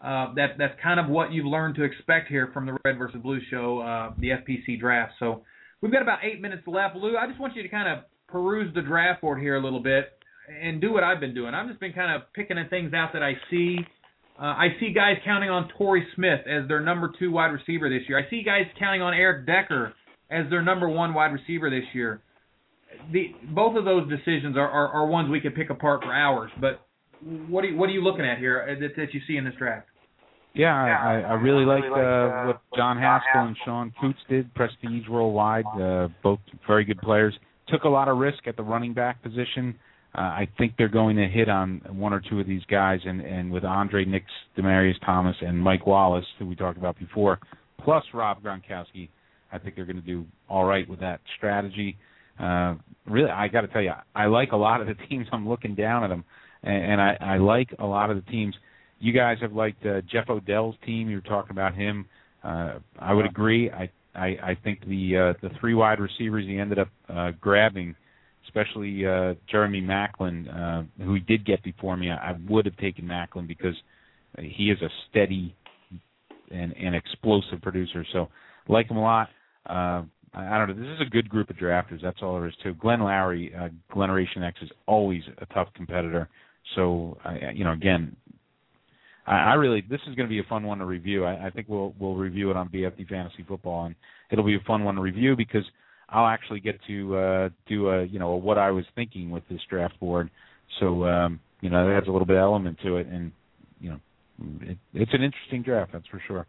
[0.00, 3.18] Uh, that that's kind of what you've learned to expect here from the Red versus
[3.22, 5.12] Blue show, uh, the FPC draft.
[5.18, 5.42] So
[5.80, 6.96] we've got about eight minutes left.
[6.96, 9.82] Lou, I just want you to kind of peruse the draft board here a little
[9.82, 10.12] bit
[10.62, 11.54] and do what I've been doing.
[11.54, 13.78] I've just been kind of picking the things out that I see.
[14.38, 18.02] Uh, I see guys counting on Torrey Smith as their number two wide receiver this
[18.08, 18.18] year.
[18.18, 19.94] I see guys counting on Eric Decker
[20.30, 22.20] as their number one wide receiver this year.
[23.12, 26.50] The both of those decisions are, are, are ones we could pick apart for hours.
[26.60, 26.86] But
[27.48, 29.44] what are you, what are you looking at here uh, that, that you see in
[29.44, 29.88] this draft?
[30.54, 34.54] Yeah, I, I really like uh, what John Haskell and Sean Coots did.
[34.54, 37.34] Prestige Worldwide, uh, both very good players.
[37.68, 39.74] Took a lot of risk at the running back position.
[40.16, 43.20] Uh, I think they're going to hit on one or two of these guys, and
[43.20, 44.24] and with Andre Nix,
[44.56, 47.38] Demaryius Thomas, and Mike Wallace, who we talked about before,
[47.84, 49.10] plus Rob Gronkowski,
[49.52, 51.98] I think they're going to do all right with that strategy.
[51.98, 52.15] Uh,
[53.06, 55.26] really, I got to tell you, I like a lot of the teams.
[55.32, 56.24] I'm looking down at them,
[56.62, 58.54] and, and I, I like a lot of the teams.
[58.98, 61.10] You guys have liked uh, Jeff Odell's team.
[61.10, 62.06] You were talking about him.
[62.42, 63.70] Uh, I would agree.
[63.70, 67.94] I I, I think the uh, the three wide receivers he ended up uh, grabbing
[68.46, 72.10] especially uh, Jeremy Maclin, uh, who he did get before me.
[72.10, 73.74] I, I would have taken Maclin because
[74.38, 75.54] he is a steady
[76.50, 78.04] and, and explosive producer.
[78.12, 78.28] So
[78.68, 79.28] like him a lot.
[79.66, 80.02] Uh,
[80.36, 80.74] I, don't know.
[80.74, 82.02] This is a good group of drafters.
[82.02, 82.74] That's all there is to.
[82.74, 86.28] Glenn Lowy, uh, Generation X is always a tough competitor.
[86.74, 88.14] So I, you know, again,
[89.26, 91.24] I, I really this is going to be a fun one to review.
[91.24, 93.94] I, I think we'll we'll review it on BFD Fantasy Football, and
[94.30, 95.64] it'll be a fun one to review because
[96.10, 99.42] I'll actually get to uh, do a you know a what I was thinking with
[99.48, 100.30] this draft board.
[100.80, 103.32] So um, you know that adds a little bit of element to it, and
[103.80, 104.00] you know
[104.62, 106.46] it, it's an interesting draft, that's for sure.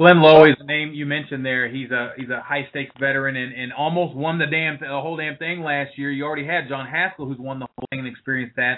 [0.00, 1.68] Glenn Lowy is the name you mentioned there.
[1.68, 5.18] He's a he's a high stakes veteran and, and almost won the damn the whole
[5.18, 6.10] damn thing last year.
[6.10, 8.76] You already had John Haskell who's won the whole thing and experienced that.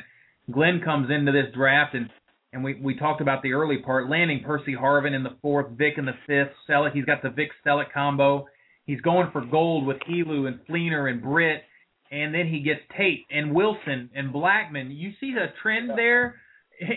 [0.51, 2.11] Glenn comes into this draft and
[2.53, 5.95] and we we talked about the early part, landing Percy Harvin in the fourth, Vick
[5.97, 6.93] in the fifth, Celek.
[6.93, 8.49] He's got the Vick Celek combo.
[8.85, 11.63] He's going for gold with Helu and Fleener and Britt,
[12.11, 14.89] and then he gets Tate and Wilson and Blackmon.
[14.91, 16.41] You see the trend there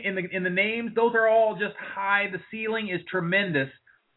[0.04, 0.94] in the in the names.
[0.96, 2.26] Those are all just high.
[2.32, 3.70] The ceiling is tremendous.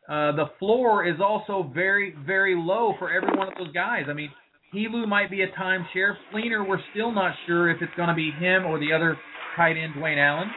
[0.09, 4.05] Uh, the floor is also very very low for every one of those guys.
[4.09, 4.31] I mean,
[4.75, 6.15] Helu might be a timeshare.
[6.33, 9.19] Fleener, we're still not sure if it's going to be him or the other
[9.57, 10.49] tight end, Dwayne Allen.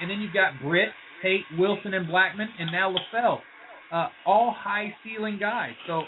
[0.00, 0.88] And then you've got Britt,
[1.22, 3.38] Tate, Wilson, and Blackmon, and now LaFell.
[3.92, 5.72] Uh, all high ceiling guys.
[5.86, 6.02] So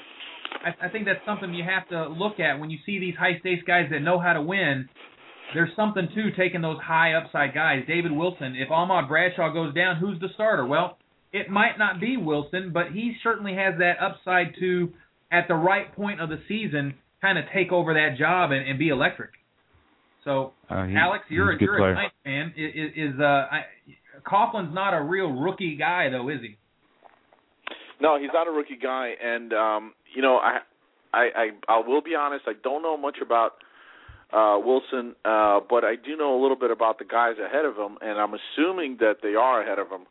[0.65, 3.39] I, I think that's something you have to look at when you see these high
[3.41, 4.89] stakes guys that know how to win.
[5.55, 7.85] There's something to taking those high upside guys.
[7.87, 10.67] David Wilson, if Ahmad Bradshaw goes down, who's the starter?
[10.67, 10.99] Well,
[11.33, 14.93] it might not be Wilson, but he certainly has that upside to,
[15.31, 18.79] at the right point of the season, kind of take over that job and, and
[18.79, 19.31] be electric.
[20.25, 21.93] So, Uh, he- Alex, you're a good you're player.
[21.93, 22.55] a Giants fan.
[22.57, 23.65] Is, is uh, I,
[24.25, 26.57] Coughlin's not a real rookie guy though, is he?
[28.01, 30.59] No, he's not a rookie guy, and um, you know, I,
[31.13, 32.45] I, I, I will be honest.
[32.47, 33.53] I don't know much about
[34.33, 37.77] uh, Wilson, uh, but I do know a little bit about the guys ahead of
[37.77, 40.07] him, and I'm assuming that they are ahead of him.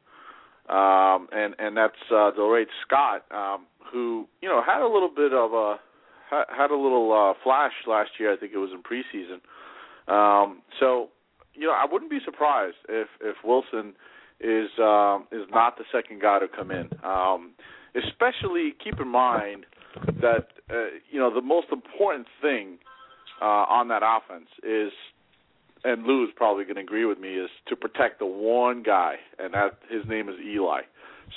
[0.70, 5.34] Um, and and that's uh, Da'Rel Scott, um, who you know had a little bit
[5.34, 5.78] of a
[6.30, 8.34] had a little uh, flash last year.
[8.34, 9.40] I think it was in preseason.
[10.12, 11.10] Um, so
[11.54, 13.94] you know, I wouldn't be surprised if if Wilson
[14.40, 16.90] is um, is not the second guy to come in.
[17.04, 17.52] Um,
[17.96, 19.66] especially keep in mind
[20.22, 22.78] that uh, you know the most important thing
[23.42, 24.92] uh, on that offense is,
[25.88, 29.16] and Lou is probably going to agree with me, is to protect the one guy,
[29.40, 30.82] and that his name is Eli.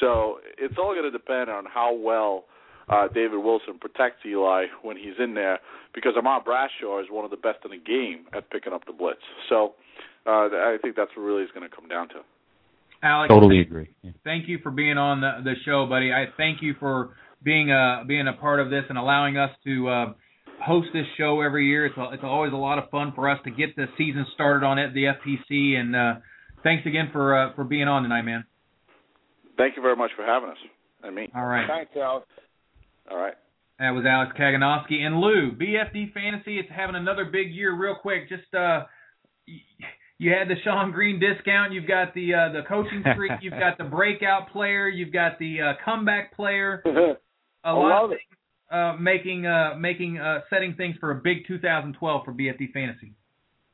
[0.00, 2.44] So it's all going to depend on how well
[2.88, 5.60] uh, David Wilson protects Eli when he's in there,
[5.94, 8.92] because Ahmad Bradshaw is one of the best in the game at picking up the
[8.92, 9.20] blitz.
[9.48, 9.74] So
[10.26, 12.16] uh, I think that's what really is going to come down to.
[13.02, 13.88] Alex, Totally agree.
[14.02, 14.10] Yeah.
[14.24, 16.12] thank you for being on the, the show, buddy.
[16.12, 17.10] I thank you for
[17.42, 20.12] being a being a part of this and allowing us to uh,
[20.64, 21.86] host this show every year.
[21.86, 24.64] It's a, it's always a lot of fun for us to get the season started
[24.64, 26.14] on it, the FPC, and uh,
[26.62, 28.44] thanks again for uh, for being on tonight, man.
[29.56, 30.56] Thank you very much for having us.
[31.02, 31.30] And me.
[31.34, 31.66] All right.
[31.68, 32.26] Thanks, Alex.
[33.10, 33.34] All right.
[33.78, 35.52] That was Alex Kaganovsky and Lou.
[35.52, 36.58] BFD Fantasy.
[36.58, 37.74] It's having another big year.
[37.74, 38.82] Real quick, just uh,
[40.18, 41.72] you had the Shonn Greene discount.
[41.72, 43.32] You've got the uh, the coaching streak.
[43.40, 44.88] You've got the breakout player.
[44.88, 46.82] You've got the uh, comeback player.
[46.86, 48.18] A I lot love of it.
[48.18, 48.39] things,
[48.70, 53.12] uh, making uh, making uh, setting things for a big 2012 for BFD Fantasy.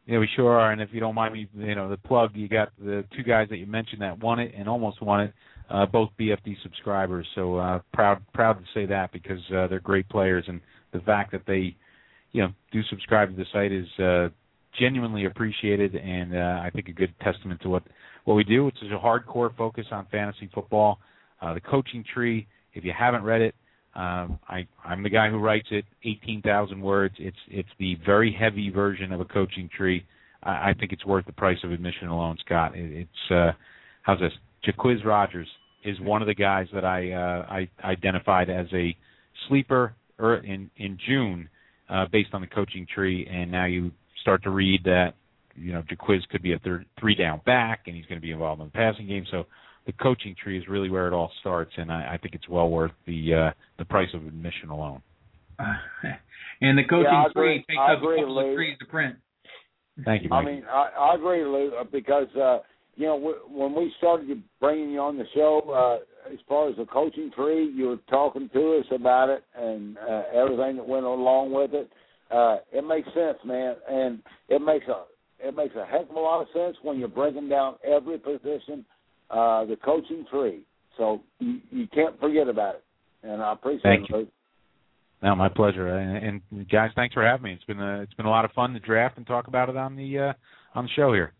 [0.06, 0.70] Yeah, we sure are.
[0.70, 3.48] And if you don't mind me, you know, the plug, you got the two guys
[3.50, 5.32] that you mentioned that won it and almost won it,
[5.68, 7.26] uh, both BFD subscribers.
[7.34, 10.60] So uh, proud proud to say that because uh, they're great players, and
[10.92, 11.76] the fact that they,
[12.32, 14.28] you know, do subscribe to the site is uh,
[14.78, 17.82] genuinely appreciated, and uh, I think a good testament to what
[18.24, 20.98] what we do, which is a hardcore focus on fantasy football.
[21.42, 22.46] Uh, the coaching tree.
[22.74, 23.54] If you haven't read it,
[23.96, 27.14] um, I, I'm the guy who writes it, 18,000 words.
[27.18, 30.04] It's it's the very heavy version of a coaching tree.
[30.42, 32.76] I, I think it's worth the price of admission alone, Scott.
[32.76, 33.52] It, it's uh,
[34.02, 34.32] how's this?
[34.66, 35.48] Jacquizz Rodgers
[35.82, 38.94] is one of the guys that I uh, I identified as a
[39.48, 41.48] sleeper er, in in June,
[41.88, 43.90] uh, based on the coaching tree, and now you
[44.20, 45.14] start to read that
[45.54, 48.32] you know Jaquiz could be a third, three down back, and he's going to be
[48.32, 49.24] involved in the passing game.
[49.30, 49.46] So
[49.86, 52.68] the coaching tree is really where it all starts, and I, I think it's well
[52.68, 55.00] worth the uh, the price of admission alone.
[56.60, 57.58] and the coaching Yeah, agree.
[57.58, 58.54] tree takes I up agree, a couple of Lou.
[58.56, 59.16] trees to print.
[60.04, 62.58] Thank you, I mean, I, I agree, Lou, uh, because uh,
[62.96, 65.60] you know w- when we started bringing you on the show,
[66.00, 69.96] uh, as far as the coaching tree, you were talking to us about it and
[69.98, 71.88] uh, everything that went along with it.
[72.30, 75.04] Uh, it makes sense, man, and it makes a
[75.38, 78.84] it makes a heck of a lot of sense when you're breaking down every position,
[79.30, 80.60] uh, the coaching tree.
[80.96, 82.84] So you, you can't forget about it,
[83.22, 84.10] and I appreciate Thank it.
[84.10, 84.16] you.
[84.16, 84.28] Lou.
[85.22, 85.88] No, my pleasure.
[85.88, 87.52] And, and guys, thanks for having me.
[87.54, 89.76] It's been a, it's been a lot of fun to draft and talk about it
[89.76, 90.32] on the uh,
[90.74, 91.32] on the show here.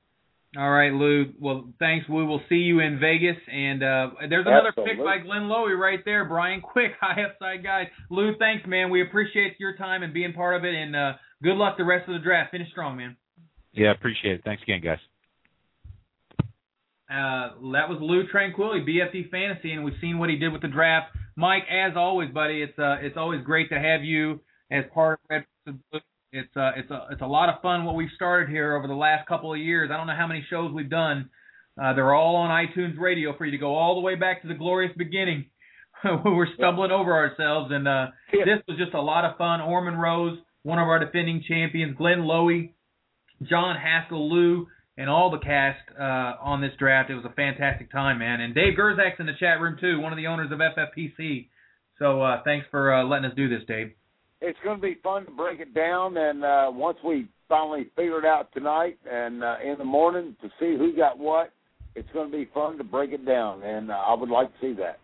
[0.59, 1.27] All right, Lou.
[1.39, 2.09] Well, thanks.
[2.09, 3.37] We will see you in Vegas.
[3.53, 6.25] And uh, there's another pick by Glenn Lowy right there.
[6.25, 7.91] Brian Quick, high upside guy.
[8.11, 8.91] Lou, thanks, man.
[8.91, 10.75] We appreciate your time and being part of it.
[10.75, 12.53] And uh, good luck the rest of the draft.
[12.53, 13.17] Finish strong, man.
[13.73, 14.43] Yeah, appreciate it.
[14.45, 14.99] Thanks again, guys.
[17.11, 20.69] Uh, that was Lou Tranquilli, BFD Fantasy, and we've seen what he did with the
[20.69, 21.15] draft.
[21.37, 25.43] Mike, as always, buddy, it's uh, it's always great to have you as part of
[25.71, 25.73] Red.
[26.33, 28.95] It's uh, it's a it's a lot of fun what we've started here over the
[28.95, 29.91] last couple of years.
[29.93, 31.31] I don't know how many shows we've done.
[31.81, 34.49] Uh, they're all on iTunes Radio for you to go all the way back to
[34.49, 35.47] the glorious beginning.
[36.03, 38.45] When we're stumbling over ourselves, and uh, Yeah.
[38.45, 39.63] this was just a lot of fun.
[39.63, 42.75] Ormond Rose, one of our defending champions, Glenn Lowy,
[43.43, 44.67] John Haskell, Lou,
[44.97, 47.11] and all the cast uh, on this draft.
[47.11, 48.41] It was a fantastic time, man.
[48.41, 51.49] And Dave Gerczak's in the chat room too, one of the owners of FFPC.
[51.99, 53.93] So uh, thanks for uh, letting us do this, Dave.
[54.41, 58.19] It's going to be fun to break it down, and uh, once we finally figure
[58.19, 61.53] it out tonight and uh, in the morning to see who got what,
[61.95, 64.61] it's going to be fun to break it down, and uh, I would like to
[64.61, 64.99] see that.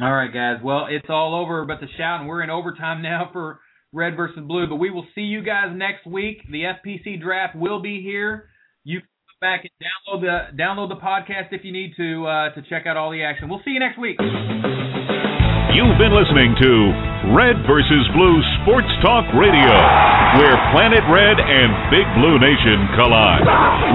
[0.00, 0.56] All right, guys.
[0.64, 3.60] Well, it's all over but the shout, and we're in overtime now for
[3.92, 4.66] red versus blue.
[4.68, 6.38] But we will see you guys next week.
[6.50, 8.49] The FPC draft will be here.
[8.80, 12.56] You can go back and download the download the podcast if you need to uh,
[12.56, 13.52] to check out all the action.
[13.52, 14.16] We'll see you next week.
[14.16, 16.72] You've been listening to
[17.36, 19.76] Red versus Blue Sports Talk Radio,
[20.40, 23.44] where Planet Red and Big Blue Nation collide.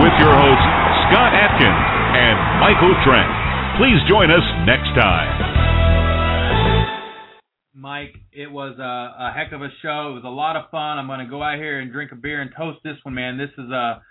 [0.05, 0.69] With your hosts,
[1.09, 3.33] Scott Atkins and Michael Trent.
[3.81, 5.33] Please join us next time.
[7.73, 10.13] Mike, it was a, a heck of a show.
[10.13, 11.01] It was a lot of fun.
[11.01, 13.41] I'm going to go out here and drink a beer and toast this one, man.
[13.41, 14.05] This is a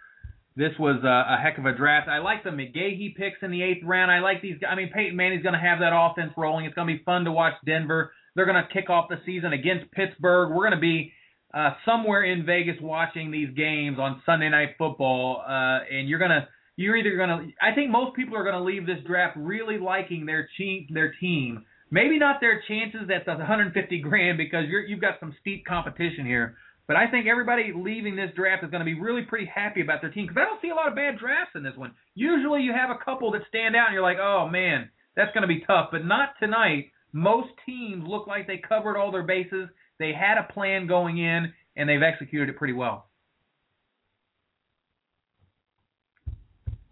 [0.56, 2.09] this was a, a heck of a draft.
[2.09, 4.10] I like the McGahee picks in the eighth round.
[4.10, 4.56] I like these.
[4.68, 6.64] I mean, Peyton Manning's going to have that offense rolling.
[6.64, 8.12] It's going to be fun to watch Denver.
[8.35, 10.51] They're going to kick off the season against Pittsburgh.
[10.51, 11.12] We're going to be
[11.52, 16.48] uh, somewhere in Vegas watching these games on Sunday Night Football, uh, and you're gonna
[16.76, 17.47] you're either gonna.
[17.62, 20.89] I think most people are going to leave this draft really liking their team.
[20.90, 21.64] Their team.
[21.90, 26.26] Maybe not their chances at the 150 grand because you're, you've got some steep competition
[26.26, 26.56] here.
[26.86, 30.02] But I think everybody leaving this draft is going to be really pretty happy about
[30.02, 31.94] their team because I don't see a lot of bad drafts in this one.
[32.15, 35.43] Usually you have a couple that stand out and you're like, oh man, that's going
[35.43, 35.89] to be tough.
[35.90, 36.90] But not tonight.
[37.12, 39.69] Most teams look like they covered all their bases.
[39.98, 43.06] They had a plan going in and they've executed it pretty well.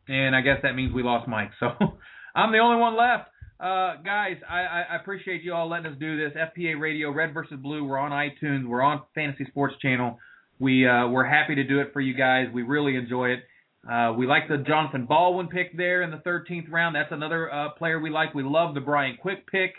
[0.09, 1.51] And I guess that means we lost Mike.
[1.61, 1.67] So
[2.35, 3.29] I'm the only one left.
[3.63, 6.37] Uh, guys, I, I appreciate you all letting us do this.
[6.37, 7.85] FPA Radio, Red versus Blue.
[7.85, 8.67] We're on iTunes.
[8.67, 10.19] We're on Fantasy Sports Channel.
[10.59, 12.49] We uh, we're happy to do it for you guys.
[12.53, 13.41] We really enjoy it.
[13.89, 16.97] Uh, we like the Jonathan Baldwin pick there in the 13th round.
[16.97, 18.35] That's another uh, player we like.
[18.35, 19.75] We love the Brian Quick pick.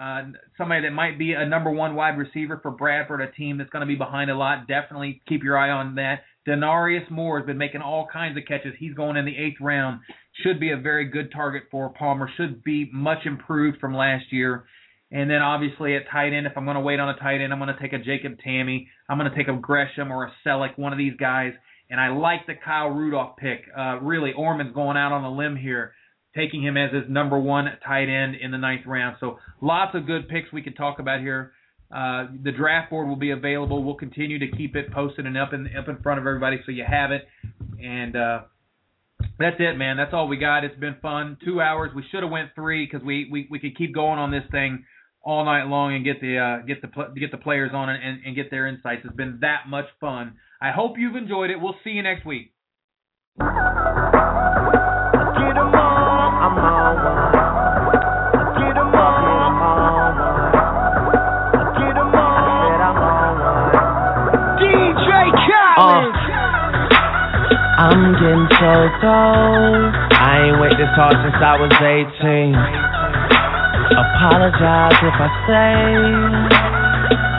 [0.00, 0.26] Uh,
[0.56, 3.80] somebody that might be a number one wide receiver for Bradford, a team that's going
[3.80, 4.68] to be behind a lot.
[4.68, 6.20] Definitely keep your eye on that.
[6.46, 8.74] Denarius Moore has been making all kinds of catches.
[8.78, 10.00] He's going in the eighth round
[10.42, 12.28] should be a very good target for Palmer.
[12.36, 14.64] Should be much improved from last year.
[15.10, 17.52] And then obviously at tight end, if I'm going to wait on a tight end,
[17.52, 18.86] I'm going to take a Jacob Tamme.
[19.08, 21.52] I'm going to take a Gresham or a Celek, one of these guys.
[21.88, 23.62] And I like the Kyle Rudolph pick.
[23.76, 25.92] Uh, really, Ormond's going out on a limb here,
[26.34, 29.16] taking him as his number one tight end in the ninth round.
[29.20, 31.52] So lots of good picks we could talk about here.
[31.94, 33.84] Uh, the draft board will be available.
[33.84, 36.72] We'll continue to keep it posted and up in up in front of everybody so
[36.72, 37.22] you have it.
[37.80, 38.40] And uh,
[39.38, 39.96] that's it, man.
[39.96, 40.64] That's all we got.
[40.64, 41.36] It's been fun.
[41.44, 41.90] Two hours.
[41.94, 44.84] We should have went three because we, we we could keep going on this thing
[45.22, 46.88] all night long and get the uh, get the
[47.18, 49.02] get the players on it and, and get their insights.
[49.04, 50.36] It's been that much fun.
[50.60, 51.60] I hope you've enjoyed it.
[51.60, 52.52] We'll see you next week.
[67.86, 69.94] I'm getting so cold.
[70.10, 72.50] I ain't wait this hard since I was 18.
[73.94, 75.70] Apologize if I say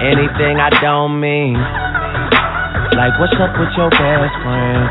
[0.08, 1.60] anything I don't mean.
[2.96, 4.88] Like, what's up with your best friend?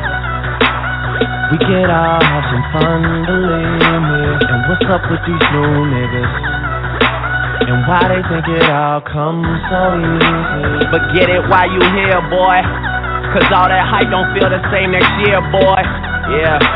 [1.49, 3.81] We get all have some fun, believe
[4.13, 4.37] me.
[4.37, 6.37] And what's up with these new niggas?
[7.65, 10.85] And why they think it all comes so easy?
[10.93, 12.61] But get it while you here, boy.
[13.37, 15.77] Cause all that hype don't feel the same next year, boy.
[16.41, 16.76] Yeah.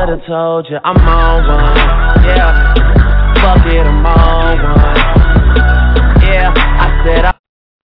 [0.01, 1.77] should've told you I'm on one.
[2.25, 2.73] Yeah,
[3.35, 4.97] fuck it, I'm on one.
[6.23, 7.30] Yeah, I said I